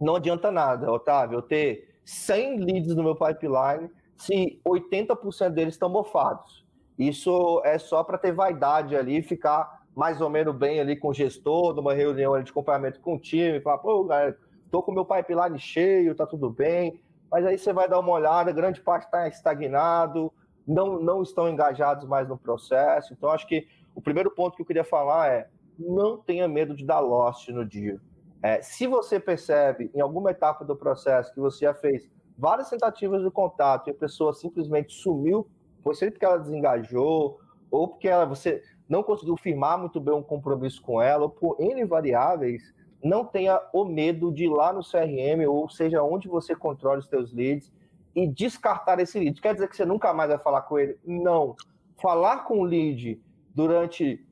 Não 0.00 0.16
adianta 0.16 0.50
nada, 0.50 0.90
Otávio, 0.90 1.38
eu 1.38 1.42
ter 1.42 1.96
100 2.04 2.58
leads 2.58 2.94
no 2.94 3.02
meu 3.02 3.16
pipeline 3.16 3.90
se 4.16 4.60
80% 4.64 5.50
deles 5.50 5.74
estão 5.74 5.88
mofados. 5.88 6.64
Isso 6.98 7.60
é 7.64 7.78
só 7.78 8.02
para 8.04 8.16
ter 8.16 8.32
vaidade 8.32 8.96
ali, 8.96 9.22
ficar 9.22 9.84
mais 9.94 10.20
ou 10.20 10.28
menos 10.28 10.54
bem 10.54 10.78
ali 10.78 10.96
com 10.96 11.08
o 11.08 11.14
gestor, 11.14 11.74
numa 11.74 11.94
reunião 11.94 12.40
de 12.42 12.50
acompanhamento 12.50 13.00
com 13.00 13.16
o 13.16 13.18
time, 13.18 13.60
falar, 13.60 13.78
pô, 13.78 14.04
galera, 14.04 14.38
tô 14.70 14.82
com 14.82 14.92
o 14.92 14.94
meu 14.94 15.04
pipeline 15.04 15.58
cheio, 15.58 16.14
tá 16.14 16.26
tudo 16.26 16.50
bem. 16.50 17.00
Mas 17.30 17.44
aí 17.44 17.58
você 17.58 17.72
vai 17.72 17.88
dar 17.88 17.98
uma 17.98 18.12
olhada, 18.12 18.52
grande 18.52 18.80
parte 18.80 19.04
está 19.04 19.26
estagnado, 19.26 20.32
não, 20.66 21.00
não 21.00 21.22
estão 21.22 21.48
engajados 21.48 22.06
mais 22.06 22.28
no 22.28 22.36
processo. 22.36 23.12
Então, 23.12 23.30
acho 23.30 23.46
que 23.46 23.66
o 23.94 24.00
primeiro 24.00 24.30
ponto 24.30 24.56
que 24.56 24.62
eu 24.62 24.66
queria 24.66 24.84
falar 24.84 25.30
é 25.30 25.48
não 25.78 26.16
tenha 26.16 26.48
medo 26.48 26.74
de 26.74 26.84
dar 26.84 27.00
lost 27.00 27.48
no 27.48 27.64
dia. 27.64 28.00
É, 28.42 28.60
se 28.62 28.86
você 28.86 29.18
percebe 29.18 29.90
em 29.94 30.00
alguma 30.00 30.30
etapa 30.30 30.64
do 30.64 30.76
processo 30.76 31.32
que 31.32 31.40
você 31.40 31.64
já 31.64 31.74
fez 31.74 32.10
várias 32.36 32.68
tentativas 32.68 33.22
de 33.22 33.30
contato 33.30 33.88
e 33.88 33.90
a 33.90 33.94
pessoa 33.94 34.32
simplesmente 34.32 34.92
sumiu, 34.92 35.46
foi 35.82 35.94
sempre 35.94 36.12
porque 36.12 36.26
ela 36.26 36.38
desengajou, 36.38 37.38
ou 37.70 37.88
porque 37.88 38.08
ela, 38.08 38.24
você 38.24 38.62
não 38.88 39.02
conseguiu 39.02 39.36
firmar 39.36 39.78
muito 39.78 40.00
bem 40.00 40.14
um 40.14 40.22
compromisso 40.22 40.82
com 40.82 41.00
ela, 41.00 41.24
ou 41.24 41.30
por 41.30 41.56
N 41.60 41.84
variáveis, 41.84 42.74
não 43.02 43.24
tenha 43.24 43.60
o 43.72 43.84
medo 43.84 44.32
de 44.32 44.44
ir 44.44 44.48
lá 44.48 44.72
no 44.72 44.80
CRM, 44.80 45.46
ou 45.48 45.68
seja, 45.68 46.02
onde 46.02 46.28
você 46.28 46.54
controla 46.54 46.98
os 46.98 47.06
seus 47.06 47.32
leads, 47.32 47.72
e 48.16 48.26
descartar 48.26 48.98
esse 48.98 49.18
lead. 49.18 49.38
Quer 49.42 49.52
dizer 49.52 49.68
que 49.68 49.76
você 49.76 49.84
nunca 49.84 50.12
mais 50.14 50.30
vai 50.30 50.38
falar 50.38 50.62
com 50.62 50.78
ele? 50.78 50.98
Não. 51.04 51.54
Falar 52.00 52.44
com 52.44 52.60
o 52.60 52.64
lead 52.64 53.22
durante 53.54 54.26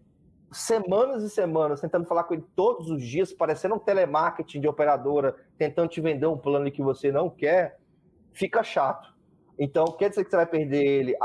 semanas 0.50 1.22
e 1.22 1.28
semanas, 1.28 1.82
tentando 1.82 2.06
falar 2.06 2.24
com 2.24 2.32
ele 2.32 2.46
todos 2.56 2.88
os 2.88 3.02
dias, 3.02 3.30
parecendo 3.30 3.74
um 3.74 3.78
telemarketing 3.78 4.60
de 4.60 4.68
operadora, 4.68 5.36
tentando 5.58 5.88
te 5.88 6.00
vender 6.00 6.26
um 6.26 6.38
plano 6.38 6.70
que 6.70 6.82
você 6.82 7.12
não 7.12 7.28
quer, 7.28 7.78
fica 8.32 8.62
chato. 8.62 9.12
Então, 9.58 9.84
quer 9.84 10.08
dizer 10.08 10.24
que 10.24 10.30
você 10.30 10.36
vai 10.36 10.46
perder 10.46 10.82
ele 10.82 11.16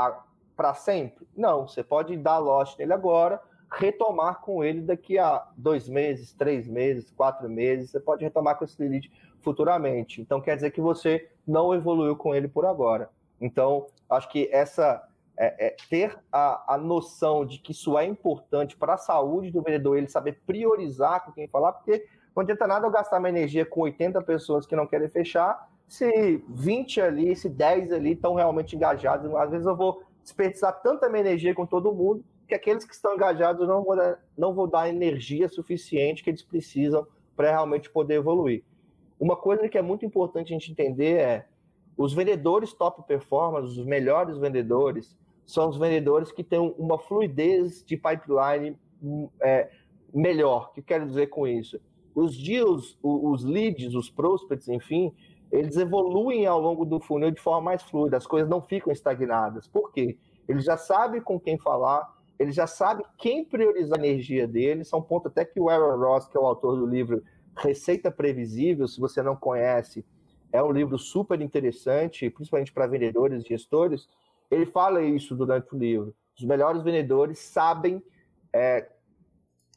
para 0.54 0.74
sempre? 0.74 1.26
Não, 1.34 1.66
você 1.66 1.82
pode 1.82 2.14
dar 2.18 2.38
lote 2.38 2.78
nele 2.78 2.92
agora, 2.92 3.40
retomar 3.72 4.40
com 4.40 4.62
ele 4.62 4.82
daqui 4.82 5.18
a 5.18 5.46
dois 5.56 5.88
meses, 5.88 6.34
três 6.34 6.68
meses, 6.68 7.10
quatro 7.10 7.48
meses, 7.48 7.90
você 7.90 8.00
pode 8.00 8.22
retomar 8.22 8.58
com 8.58 8.64
esse 8.64 8.82
lead 8.82 9.10
futuramente. 9.40 10.20
Então, 10.20 10.40
quer 10.40 10.54
dizer 10.54 10.70
que 10.70 10.80
você 10.80 11.28
não 11.46 11.74
evoluiu 11.74 12.16
com 12.16 12.34
ele 12.34 12.48
por 12.48 12.64
agora. 12.64 13.10
Então, 13.40 13.86
acho 14.08 14.28
que 14.28 14.48
essa 14.52 15.02
é, 15.36 15.68
é, 15.68 15.76
ter 15.88 16.18
a, 16.30 16.74
a 16.74 16.78
noção 16.78 17.46
de 17.46 17.58
que 17.58 17.72
isso 17.72 17.98
é 17.98 18.04
importante 18.04 18.76
para 18.76 18.94
a 18.94 18.98
saúde 18.98 19.50
do 19.50 19.62
vendedor, 19.62 19.96
ele 19.96 20.08
saber 20.08 20.40
priorizar 20.46 21.24
com 21.24 21.32
quem 21.32 21.48
falar, 21.48 21.72
porque 21.72 22.06
não 22.36 22.42
adianta 22.42 22.66
nada 22.66 22.86
eu 22.86 22.90
gastar 22.90 23.18
minha 23.18 23.30
energia 23.30 23.64
com 23.64 23.80
80 23.80 24.20
pessoas 24.22 24.66
que 24.66 24.76
não 24.76 24.86
querem 24.86 25.08
fechar, 25.08 25.68
se 25.88 26.44
20 26.48 27.00
ali, 27.00 27.34
se 27.34 27.48
10 27.48 27.92
ali 27.92 28.12
estão 28.12 28.34
realmente 28.34 28.76
engajados. 28.76 29.34
Às 29.34 29.50
vezes 29.50 29.66
eu 29.66 29.74
vou 29.74 30.02
desperdiçar 30.22 30.80
tanta 30.82 31.08
minha 31.08 31.22
energia 31.22 31.54
com 31.54 31.66
todo 31.66 31.92
mundo 31.92 32.22
que 32.46 32.54
aqueles 32.54 32.84
que 32.84 32.92
estão 32.92 33.14
engajados 33.14 33.66
não 33.66 33.82
vou 33.82 33.96
não 34.36 34.52
vou 34.52 34.66
dar 34.66 34.88
energia 34.88 35.48
suficiente 35.48 36.22
que 36.22 36.30
eles 36.30 36.42
precisam 36.42 37.06
para 37.36 37.50
realmente 37.50 37.88
poder 37.88 38.16
evoluir. 38.16 38.62
Uma 39.20 39.36
coisa 39.36 39.68
que 39.68 39.76
é 39.76 39.82
muito 39.82 40.06
importante 40.06 40.48
a 40.48 40.58
gente 40.58 40.72
entender 40.72 41.18
é 41.18 41.46
os 41.94 42.14
vendedores 42.14 42.72
top 42.72 43.06
performance, 43.06 43.78
os 43.78 43.84
melhores 43.84 44.38
vendedores, 44.38 45.14
são 45.44 45.68
os 45.68 45.76
vendedores 45.76 46.32
que 46.32 46.42
têm 46.42 46.74
uma 46.78 46.98
fluidez 46.98 47.84
de 47.84 47.98
pipeline 47.98 48.78
é, 49.42 49.68
melhor. 50.14 50.68
O 50.70 50.72
que 50.72 50.80
quero 50.80 51.06
dizer 51.06 51.26
com 51.26 51.46
isso? 51.46 51.78
Os 52.14 52.36
deals, 52.42 52.98
os 53.02 53.44
leads, 53.44 53.94
os 53.94 54.08
prospects, 54.08 54.68
enfim, 54.68 55.12
eles 55.52 55.76
evoluem 55.76 56.46
ao 56.46 56.58
longo 56.58 56.86
do 56.86 56.98
funil 56.98 57.30
de 57.30 57.40
forma 57.40 57.60
mais 57.60 57.82
fluida, 57.82 58.16
as 58.16 58.26
coisas 58.26 58.48
não 58.48 58.62
ficam 58.62 58.90
estagnadas. 58.90 59.68
Por 59.68 59.92
quê? 59.92 60.16
Ele 60.48 60.60
já 60.60 60.76
sabe 60.76 61.20
com 61.20 61.38
quem 61.38 61.58
falar, 61.58 62.08
ele 62.38 62.52
já 62.52 62.66
sabe 62.66 63.04
quem 63.18 63.44
priorizar 63.44 64.00
a 64.00 64.06
energia 64.06 64.48
dele. 64.48 64.82
São 64.84 64.98
é 64.98 65.02
um 65.02 65.04
ponto 65.04 65.28
até 65.28 65.44
que 65.44 65.60
o 65.60 65.68
Aaron 65.68 65.98
Ross, 65.98 66.26
que 66.26 66.36
é 66.38 66.40
o 66.40 66.46
autor 66.46 66.76
do 66.76 66.86
livro 66.86 67.22
Receita 67.56 68.10
Previsível, 68.10 68.88
se 68.88 69.00
você 69.00 69.22
não 69.22 69.36
conhece, 69.36 70.04
é 70.52 70.62
um 70.62 70.72
livro 70.72 70.98
super 70.98 71.40
interessante, 71.40 72.28
principalmente 72.30 72.72
para 72.72 72.86
vendedores 72.86 73.44
e 73.44 73.48
gestores, 73.48 74.08
ele 74.50 74.66
fala 74.66 75.02
isso 75.02 75.36
durante 75.36 75.74
o 75.74 75.78
livro. 75.78 76.14
Os 76.36 76.44
melhores 76.44 76.82
vendedores 76.82 77.38
sabem 77.38 78.02
é, 78.52 78.88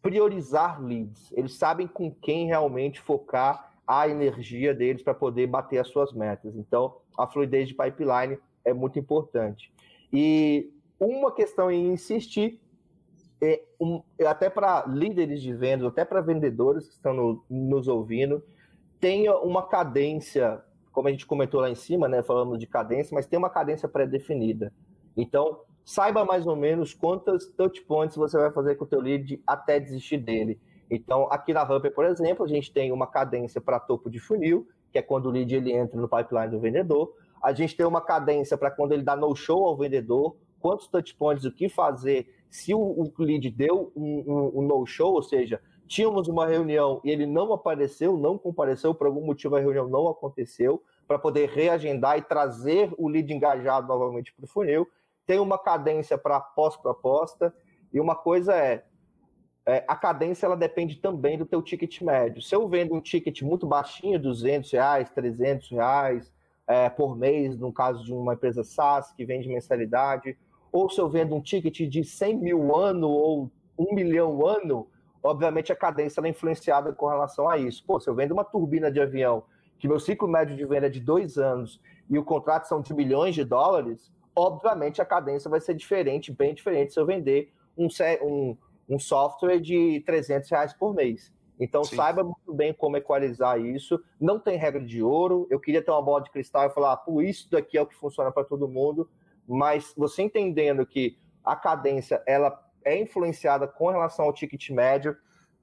priorizar 0.01 0.81
leads, 0.81 1.31
eles 1.33 1.55
sabem 1.55 1.87
com 1.87 2.11
quem 2.11 2.47
realmente 2.47 2.99
focar 2.99 3.71
a 3.85 4.07
energia 4.07 4.73
deles 4.73 5.03
para 5.03 5.13
poder 5.13 5.47
bater 5.47 5.77
as 5.77 5.89
suas 5.89 6.13
metas. 6.13 6.55
Então, 6.55 6.97
a 7.17 7.27
fluidez 7.27 7.67
de 7.67 7.75
pipeline 7.75 8.37
é 8.65 8.73
muito 8.73 8.97
importante. 8.97 9.71
E 10.11 10.71
uma 10.99 11.31
questão 11.31 11.69
em 11.69 11.91
insistir, 11.91 12.59
um, 13.79 14.01
até 14.25 14.49
para 14.49 14.85
líderes 14.87 15.41
de 15.41 15.53
vendas, 15.53 15.87
até 15.87 16.05
para 16.05 16.21
vendedores 16.21 16.87
que 16.87 16.93
estão 16.93 17.13
no, 17.13 17.43
nos 17.49 17.87
ouvindo, 17.87 18.43
tenha 18.99 19.37
uma 19.37 19.67
cadência, 19.67 20.63
como 20.91 21.07
a 21.07 21.11
gente 21.11 21.25
comentou 21.25 21.59
lá 21.59 21.69
em 21.69 21.75
cima, 21.75 22.07
né, 22.07 22.23
falando 22.23 22.57
de 22.57 22.67
cadência, 22.67 23.13
mas 23.13 23.25
tem 23.25 23.37
uma 23.37 23.49
cadência 23.49 23.87
pré-definida. 23.87 24.71
Então, 25.17 25.59
saiba 25.83 26.23
mais 26.23 26.47
ou 26.47 26.55
menos 26.55 26.93
quantas 26.93 27.45
touch 27.47 27.81
points 27.81 28.15
você 28.15 28.37
vai 28.37 28.51
fazer 28.51 28.75
com 28.75 28.85
o 28.85 28.87
teu 28.87 29.01
lead 29.01 29.41
até 29.45 29.79
desistir 29.79 30.17
dele. 30.17 30.59
Então, 30.89 31.27
aqui 31.31 31.53
na 31.53 31.63
Humper, 31.63 31.93
por 31.93 32.05
exemplo, 32.05 32.45
a 32.45 32.47
gente 32.47 32.71
tem 32.71 32.91
uma 32.91 33.07
cadência 33.07 33.59
para 33.59 33.79
topo 33.79 34.09
de 34.09 34.19
funil, 34.19 34.67
que 34.91 34.97
é 34.97 35.01
quando 35.01 35.25
o 35.25 35.31
lead 35.31 35.53
ele 35.53 35.71
entra 35.71 35.99
no 35.99 36.07
pipeline 36.07 36.51
do 36.51 36.59
vendedor. 36.59 37.13
A 37.41 37.51
gente 37.51 37.75
tem 37.75 37.85
uma 37.85 37.99
cadência 37.99 38.57
para 38.57 38.71
quando 38.71 38.93
ele 38.93 39.03
dá 39.03 39.15
no 39.15 39.35
show 39.35 39.65
ao 39.65 39.75
vendedor, 39.75 40.35
quantos 40.59 40.87
touch 40.87 41.13
points, 41.15 41.43
o 41.45 41.51
que 41.51 41.67
fazer 41.67 42.27
se 42.53 42.71
o, 42.71 42.79
o 42.79 43.11
lead 43.17 43.49
deu 43.49 43.91
um, 43.95 44.23
um, 44.27 44.59
um 44.59 44.61
no 44.61 44.85
show, 44.85 45.13
ou 45.13 45.23
seja, 45.23 45.59
tínhamos 45.87 46.27
uma 46.27 46.45
reunião 46.45 47.01
e 47.03 47.09
ele 47.09 47.25
não 47.25 47.51
apareceu, 47.51 48.15
não 48.15 48.37
compareceu, 48.37 48.93
por 48.93 49.07
algum 49.07 49.25
motivo 49.25 49.55
a 49.55 49.59
reunião 49.59 49.89
não 49.89 50.07
aconteceu, 50.07 50.83
para 51.07 51.17
poder 51.17 51.49
reagendar 51.49 52.19
e 52.19 52.21
trazer 52.21 52.93
o 52.95 53.07
lead 53.07 53.33
engajado 53.33 53.87
novamente 53.87 54.31
para 54.35 54.45
o 54.45 54.47
funil 54.47 54.87
tem 55.25 55.39
uma 55.39 55.57
cadência 55.57 56.15
para 56.15 56.39
pós-proposta, 56.39 57.51
e 57.91 57.99
uma 57.99 58.15
coisa 58.15 58.53
é, 58.53 58.83
é, 59.65 59.83
a 59.87 59.95
cadência 59.95 60.45
ela 60.45 60.55
depende 60.55 60.97
também 60.97 61.37
do 61.37 61.45
teu 61.45 61.61
ticket 61.61 62.01
médio. 62.01 62.39
Se 62.39 62.53
eu 62.53 62.67
vendo 62.67 62.93
um 62.93 63.01
ticket 63.01 63.41
muito 63.41 63.65
baixinho, 63.65 64.19
200 64.19 64.71
reais, 64.73 65.09
300 65.09 65.71
reais 65.71 66.31
é, 66.67 66.87
por 66.87 67.17
mês, 67.17 67.57
no 67.57 67.73
caso 67.73 68.03
de 68.03 68.13
uma 68.13 68.35
empresa 68.35 68.63
SaaS 68.63 69.11
que 69.13 69.25
vende 69.25 69.47
mensalidade, 69.47 70.37
ou 70.73 70.89
se 70.89 70.99
eu 70.99 71.07
vendo 71.07 71.35
um 71.35 71.41
ticket 71.41 71.87
de 71.87 72.03
100 72.03 72.37
mil 72.39 72.75
ano 72.75 73.07
ou 73.07 73.51
1 73.77 73.93
milhão 73.93 74.45
ano, 74.45 74.87
obviamente 75.21 75.71
a 75.71 75.75
cadência 75.75 76.19
é 76.19 76.27
influenciada 76.27 76.91
com 76.91 77.07
relação 77.07 77.47
a 77.47 77.59
isso. 77.59 77.85
Pô, 77.85 77.99
se 77.99 78.09
eu 78.09 78.15
vendo 78.15 78.31
uma 78.31 78.43
turbina 78.43 78.91
de 78.91 78.99
avião, 78.99 79.43
que 79.77 79.87
meu 79.87 79.99
ciclo 79.99 80.27
médio 80.27 80.57
de 80.57 80.65
venda 80.65 80.87
é 80.87 80.89
de 80.89 80.99
dois 80.99 81.37
anos 81.37 81.79
e 82.09 82.17
o 82.17 82.23
contrato 82.23 82.67
são 82.67 82.81
de 82.81 82.91
milhões 82.91 83.35
de 83.35 83.43
dólares, 83.43 84.11
obviamente 84.35 84.99
a 84.99 85.05
cadência 85.05 85.47
vai 85.47 85.61
ser 85.61 85.75
diferente, 85.75 86.31
bem 86.33 86.55
diferente 86.55 86.91
se 86.91 86.99
eu 86.99 87.05
vender 87.05 87.53
um, 87.77 87.87
um, 88.23 88.57
um 88.89 88.97
software 88.97 89.59
de 89.59 90.01
300 90.07 90.49
reais 90.49 90.73
por 90.73 90.95
mês. 90.95 91.31
Então 91.59 91.83
Sim. 91.83 91.95
saiba 91.95 92.23
muito 92.23 92.51
bem 92.51 92.73
como 92.73 92.97
equalizar 92.97 93.59
isso. 93.59 94.03
Não 94.19 94.39
tem 94.39 94.57
regra 94.57 94.83
de 94.83 95.03
ouro. 95.03 95.47
Eu 95.51 95.59
queria 95.59 95.83
ter 95.83 95.91
uma 95.91 96.01
bola 96.01 96.23
de 96.23 96.31
cristal 96.31 96.65
e 96.65 96.71
falar, 96.71 96.97
pô, 96.97 97.21
isso 97.21 97.49
daqui 97.51 97.77
é 97.77 97.81
o 97.81 97.85
que 97.85 97.95
funciona 97.95 98.31
para 98.31 98.43
todo 98.43 98.67
mundo. 98.67 99.07
Mas 99.47 99.93
você 99.97 100.23
entendendo 100.23 100.85
que 100.85 101.17
a 101.43 101.55
cadência 101.55 102.21
ela 102.25 102.57
é 102.85 102.99
influenciada 102.99 103.67
com 103.67 103.89
relação 103.89 104.25
ao 104.25 104.33
ticket 104.33 104.69
médio, 104.69 105.15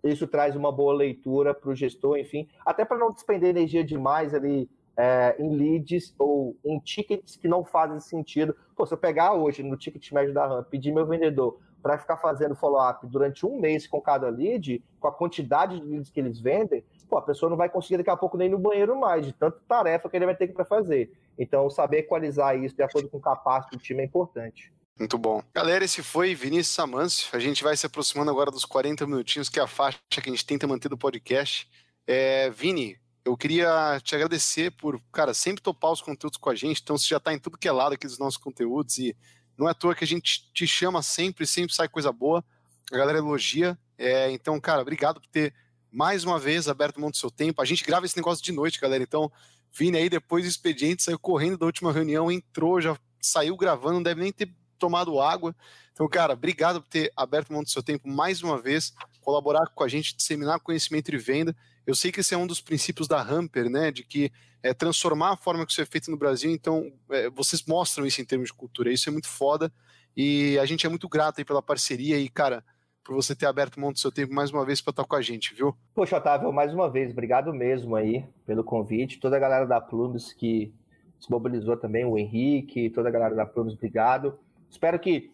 isso 0.03 0.27
traz 0.27 0.57
uma 0.57 0.73
boa 0.73 0.95
leitura 0.95 1.55
para 1.55 1.71
o 1.71 1.75
gestor, 1.75 2.19
enfim, 2.19 2.49
até 2.65 2.85
para 2.85 2.99
não 2.99 3.13
despender 3.13 3.51
energia 3.51 3.85
demais 3.85 4.35
ali 4.35 4.69
é, 4.97 5.37
em 5.39 5.55
leads 5.55 6.15
ou 6.19 6.57
em 6.65 6.79
tickets 6.79 7.37
que 7.37 7.49
não 7.49 7.65
fazem 7.65 8.01
sentido. 8.01 8.57
Pô, 8.77 8.87
se 8.87 8.95
eu 8.95 8.99
pegar 8.99 9.35
hoje 9.35 9.63
no 9.63 9.77
ticket 9.77 10.11
médio 10.13 10.33
da 10.33 10.47
RAM, 10.47 10.65
pedir 10.65 10.93
meu 10.93 11.07
vendedor 11.07 11.59
para 11.83 11.99
ficar 11.99 12.17
fazendo 12.19 12.55
follow-up 12.55 13.07
durante 13.07 13.47
um 13.47 13.59
mês 13.59 13.87
com 13.87 14.01
cada 14.01 14.29
lead, 14.29 14.83
com 14.99 15.09
a 15.09 15.13
quantidade 15.13 15.81
de 15.81 15.87
leads 15.87 16.11
que 16.11 16.21
eles 16.21 16.39
vendem, 16.39 16.85
pô, 17.11 17.19
a 17.19 17.23
pessoa 17.23 17.51
não 17.51 17.57
vai 17.57 17.69
conseguir 17.69 17.99
daqui 17.99 18.11
a 18.11 18.17
pouco 18.17 18.39
nem 18.39 18.49
no 18.49 18.59
banheiro 18.59 18.99
mais, 18.99 19.27
de 19.27 19.33
tanta 19.33 19.59
tarefa 19.69 20.09
que 20.09 20.17
ele 20.17 20.25
vai 20.25 20.37
ter 20.37 20.47
que 20.47 20.65
fazer. 20.65 21.11
Então, 21.37 21.69
saber 21.69 21.99
equalizar 21.99 22.57
isso 22.57 22.77
de 22.77 22.83
acordo 22.83 23.09
com 23.09 23.19
o 23.19 23.21
capacete 23.21 23.77
do 23.77 23.83
time 23.83 24.03
é 24.03 24.07
importante. 24.07 24.73
Muito 24.97 25.19
bom. 25.19 25.43
Galera, 25.53 25.85
esse 25.85 26.03
foi 26.03 26.35
Vinícius 26.35 26.75
Samâncio. 26.75 27.29
A 27.35 27.41
gente 27.41 27.65
vai 27.65 27.77
se 27.77 27.87
aproximando 27.87 28.31
agora 28.31 28.51
dos 28.51 28.65
40 28.65 29.07
minutinhos, 29.07 29.49
que 29.49 29.59
é 29.59 29.63
a 29.63 29.67
faixa 29.67 29.99
que 30.11 30.29
a 30.29 30.31
gente 30.31 30.47
tenta 30.47 30.67
manter 30.67 30.89
do 30.89 30.99
podcast. 30.99 31.69
É, 32.07 32.51
Vini, 32.51 32.97
eu 33.25 33.37
queria 33.37 33.99
te 34.03 34.15
agradecer 34.15 34.71
por, 34.73 35.01
cara, 35.11 35.35
sempre 35.35 35.63
topar 35.63 35.91
os 35.91 36.03
conteúdos 36.03 36.39
com 36.39 36.51
a 36.51 36.55
gente. 36.55 36.81
Então, 36.83 36.97
você 36.97 37.09
já 37.09 37.17
está 37.17 37.33
em 37.33 37.39
tudo 37.39 37.59
que 37.59 37.67
é 37.67 37.73
lado 37.73 37.95
aqui 37.95 38.07
dos 38.07 38.19
nossos 38.19 38.37
conteúdos 38.37 38.99
e 38.99 39.17
não 39.57 39.67
é 39.67 39.73
à 39.73 39.75
toa 39.75 39.95
que 39.95 40.05
a 40.05 40.07
gente 40.07 40.51
te 40.53 40.67
chama 40.67 41.03
sempre, 41.03 41.47
sempre 41.47 41.75
sai 41.75 41.89
coisa 41.89 42.13
boa. 42.13 42.45
A 42.93 42.97
galera 42.97 43.19
elogia. 43.19 43.79
É, 43.97 44.31
então, 44.31 44.61
cara, 44.61 44.83
obrigado 44.83 45.21
por 45.21 45.29
ter 45.29 45.55
mais 45.93 46.25
uma 46.25 46.39
vez 46.39 46.69
aberto 46.69 47.01
mão 47.01 47.11
do 47.11 47.17
seu 47.17 47.31
tempo. 47.31 47.61
A 47.61 47.65
gente 47.65 47.85
grava 47.85 48.07
esse 48.07 48.17
negócio 48.17 48.45
de 48.45 48.53
noite, 48.53 48.81
galera. 48.81 49.03
Então, 49.03 49.31
Vini 49.73 49.99
aí 49.99 50.09
depois 50.09 50.45
do 50.45 50.49
expediente, 50.49 51.03
saiu 51.03 51.19
correndo 51.19 51.59
da 51.59 51.67
última 51.67 51.93
reunião, 51.93 52.31
entrou, 52.31 52.81
já 52.81 52.99
saiu 53.21 53.57
gravando, 53.57 53.95
não 53.95 54.03
deve 54.03 54.21
nem 54.21 54.33
ter 54.33 54.53
tomado 54.79 55.21
água. 55.21 55.55
Então, 55.93 56.09
cara, 56.09 56.33
obrigado 56.33 56.81
por 56.81 56.89
ter 56.89 57.13
aberto 57.17 57.53
mão 57.53 57.63
do 57.63 57.71
seu 57.71 57.83
tempo 57.83 58.09
mais 58.09 58.43
uma 58.43 58.61
vez, 58.61 58.93
colaborar 59.21 59.67
com 59.75 59.85
a 59.85 59.89
gente, 59.89 60.17
disseminar 60.17 60.59
conhecimento 60.61 61.15
e 61.15 61.19
venda. 61.19 61.55
Eu 61.87 61.95
sei 61.95 62.11
que 62.11 62.21
esse 62.21 62.35
é 62.35 62.39
um 62.39 62.47
dos 62.47 62.61
princípios 62.61 63.07
da 63.07 63.21
Hamper, 63.21 63.69
né, 63.69 63.91
de 63.91 64.03
que 64.03 64.33
é 64.63 64.75
transformar 64.75 65.33
a 65.33 65.37
forma 65.37 65.65
que 65.65 65.73
isso 65.73 65.81
é 65.81 65.87
feito 65.87 66.11
no 66.11 66.17
Brasil. 66.17 66.51
Então, 66.51 66.93
é, 67.11 67.31
vocês 67.31 67.63
mostram 67.65 68.07
isso 68.07 68.21
em 68.21 68.25
termos 68.25 68.49
de 68.49 68.55
cultura. 68.55 68.93
Isso 68.93 69.09
é 69.09 69.13
muito 69.13 69.29
foda 69.29 69.73
e 70.17 70.59
a 70.59 70.67
gente 70.67 70.87
é 70.87 70.89
muito 70.89 71.09
grato 71.09 71.39
aí 71.39 71.45
pela 71.45 71.63
parceria 71.63 72.19
e, 72.19 72.29
cara, 72.29 72.65
por 73.11 73.17
você 73.17 73.35
ter 73.35 73.47
aberto 73.47 73.81
mão 73.81 73.91
do 73.91 73.99
seu 73.99 74.13
tempo 74.13 74.33
mais 74.33 74.53
uma 74.53 74.65
vez 74.65 74.81
para 74.81 74.93
estar 74.93 75.05
com 75.05 75.17
a 75.17 75.21
gente, 75.21 75.53
viu? 75.53 75.75
Poxa, 75.97 76.17
Otávio, 76.17 76.53
mais 76.53 76.73
uma 76.73 76.89
vez, 76.89 77.11
obrigado 77.11 77.53
mesmo 77.53 77.97
aí 77.97 78.25
pelo 78.47 78.63
convite. 78.63 79.19
Toda 79.19 79.37
a 79.37 79.41
galera 79.41 79.67
da 79.67 79.81
Plumes 79.81 80.33
que 80.33 80.73
se 81.19 81.29
mobilizou 81.29 81.77
também, 81.77 82.05
o 82.05 82.17
Henrique, 82.17 82.89
toda 82.89 83.09
a 83.09 83.11
galera 83.11 83.35
da 83.35 83.45
Plumes, 83.45 83.75
obrigado. 83.75 84.39
Espero 84.71 84.97
que 84.97 85.33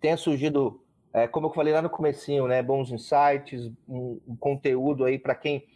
tenha 0.00 0.16
surgido, 0.16 0.80
é, 1.12 1.28
como 1.28 1.48
eu 1.48 1.50
falei 1.50 1.74
lá 1.74 1.82
no 1.82 1.90
comecinho, 1.90 2.46
né, 2.46 2.62
bons 2.62 2.90
insights, 2.90 3.70
um, 3.86 4.18
um 4.26 4.34
conteúdo 4.34 5.04
aí 5.04 5.18
para 5.18 5.34
quem 5.34 5.66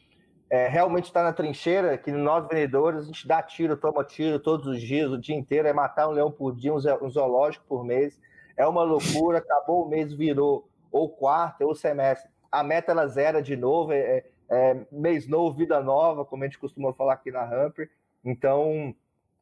é, 0.48 0.68
realmente 0.68 1.04
está 1.04 1.22
na 1.22 1.34
trincheira, 1.34 1.98
que 1.98 2.10
nós 2.10 2.48
vendedores, 2.48 3.02
a 3.02 3.04
gente 3.04 3.28
dá 3.28 3.42
tiro, 3.42 3.76
toma 3.76 4.02
tiro 4.04 4.40
todos 4.40 4.66
os 4.66 4.80
dias, 4.80 5.12
o 5.12 5.18
dia 5.18 5.36
inteiro, 5.36 5.68
é 5.68 5.72
matar 5.74 6.08
um 6.08 6.12
leão 6.12 6.30
por 6.30 6.56
dia, 6.56 6.72
um 6.72 7.10
zoológico 7.10 7.66
por 7.68 7.84
mês. 7.84 8.18
É 8.56 8.66
uma 8.66 8.82
loucura, 8.84 9.38
acabou 9.38 9.84
o 9.84 9.88
mês, 9.88 10.14
virou 10.14 10.71
ou 10.92 11.08
quarto, 11.08 11.62
ou 11.62 11.74
semestre. 11.74 12.30
A 12.50 12.62
meta 12.62 12.92
ela 12.92 13.06
zera 13.08 13.42
de 13.42 13.56
novo, 13.56 13.92
é, 13.92 13.98
é, 13.98 14.24
é 14.50 14.86
mês 14.92 15.26
novo, 15.26 15.56
vida 15.56 15.80
nova, 15.80 16.24
como 16.24 16.44
a 16.44 16.46
gente 16.46 16.58
costuma 16.58 16.92
falar 16.92 17.14
aqui 17.14 17.30
na 17.30 17.42
Hamper. 17.42 17.90
Então, 18.24 18.94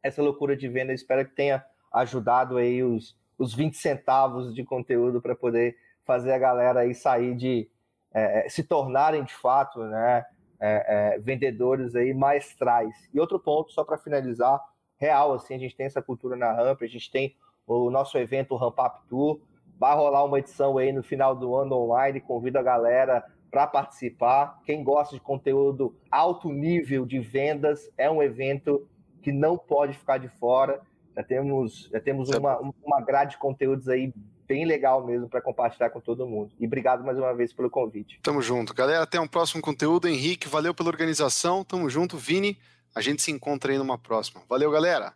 essa 0.03 0.23
loucura 0.23 0.57
de 0.57 0.69
venda, 0.69 0.93
espero 0.93 1.29
que 1.29 1.35
tenha 1.35 1.65
ajudado 1.93 2.57
aí 2.57 2.83
os, 2.83 3.19
os 3.37 3.53
20 3.53 3.77
centavos 3.77 4.55
de 4.55 4.65
conteúdo 4.65 5.21
para 5.21 5.35
poder 5.35 5.77
fazer 6.05 6.33
a 6.33 6.39
galera 6.39 6.81
aí 6.81 6.95
sair 6.95 7.35
de 7.35 7.69
é, 8.15 8.47
é, 8.47 8.49
se 8.49 8.63
tornarem 8.63 9.25
de 9.25 9.35
fato, 9.35 9.81
né? 9.81 10.25
é, 10.61 11.15
é, 11.15 11.19
vendedores 11.19 11.97
aí 11.97 12.13
maestrais. 12.13 12.95
E 13.13 13.19
outro 13.19 13.41
ponto, 13.41 13.73
só 13.73 13.83
para 13.83 13.97
finalizar, 13.97 14.61
real, 14.99 15.33
assim, 15.33 15.55
a 15.55 15.59
gente 15.59 15.75
tem 15.75 15.87
essa 15.87 16.03
cultura 16.03 16.37
na 16.37 16.53
Ramp, 16.53 16.83
a 16.83 16.87
gente 16.87 17.11
tem 17.11 17.35
o 17.67 17.91
nosso 17.91 18.19
evento, 18.19 18.55
o 18.55 18.57
Ramp 18.57 18.79
Up 18.79 19.01
Tour, 19.09 19.41
vai 19.81 19.97
rolar 19.97 20.27
uma 20.27 20.39
edição 20.39 20.77
aí 20.77 20.93
no 20.93 21.03
final 21.03 21.35
do 21.35 21.57
ano 21.57 21.75
online, 21.75 22.21
convido 22.21 22.59
a 22.59 22.63
galera 22.63 23.25
para 23.51 23.67
participar. 23.67 24.61
Quem 24.63 24.85
gosta 24.85 25.15
de 25.15 25.23
conteúdo 25.23 25.97
alto 26.11 26.53
nível 26.53 27.07
de 27.07 27.19
vendas, 27.19 27.91
é 27.97 28.11
um 28.11 28.23
evento 28.23 28.87
que 29.23 29.33
não 29.33 29.57
pode 29.57 29.95
ficar 29.95 30.19
de 30.19 30.29
fora. 30.29 30.83
Já 31.17 31.25
temos, 31.25 31.89
já 31.91 31.99
temos 31.99 32.29
uma, 32.29 32.61
uma 32.85 33.01
grade 33.01 33.33
de 33.33 33.39
conteúdos 33.39 33.89
aí 33.89 34.13
bem 34.47 34.67
legal 34.67 35.05
mesmo 35.05 35.29
para 35.29 35.41
compartilhar 35.41 35.89
com 35.89 36.01
todo 36.01 36.27
mundo. 36.27 36.53
E 36.61 36.67
obrigado 36.67 37.03
mais 37.03 37.17
uma 37.17 37.33
vez 37.33 37.53
pelo 37.53 37.71
convite. 37.71 38.21
Tamo 38.23 38.43
junto. 38.43 38.75
Galera, 38.75 39.03
até 39.03 39.19
um 39.19 39.29
próximo 39.29 39.63
conteúdo. 39.63 40.09
Henrique, 40.09 40.47
valeu 40.47 40.75
pela 40.75 40.91
organização. 40.91 41.65
Tamo 41.65 41.89
junto. 41.89 42.19
Vini, 42.19 42.59
a 42.95 43.01
gente 43.01 43.23
se 43.23 43.31
encontra 43.31 43.73
aí 43.73 43.79
numa 43.79 43.97
próxima. 43.97 44.43
Valeu, 44.49 44.71
galera. 44.71 45.15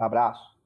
Um 0.00 0.04
abraço. 0.04 0.57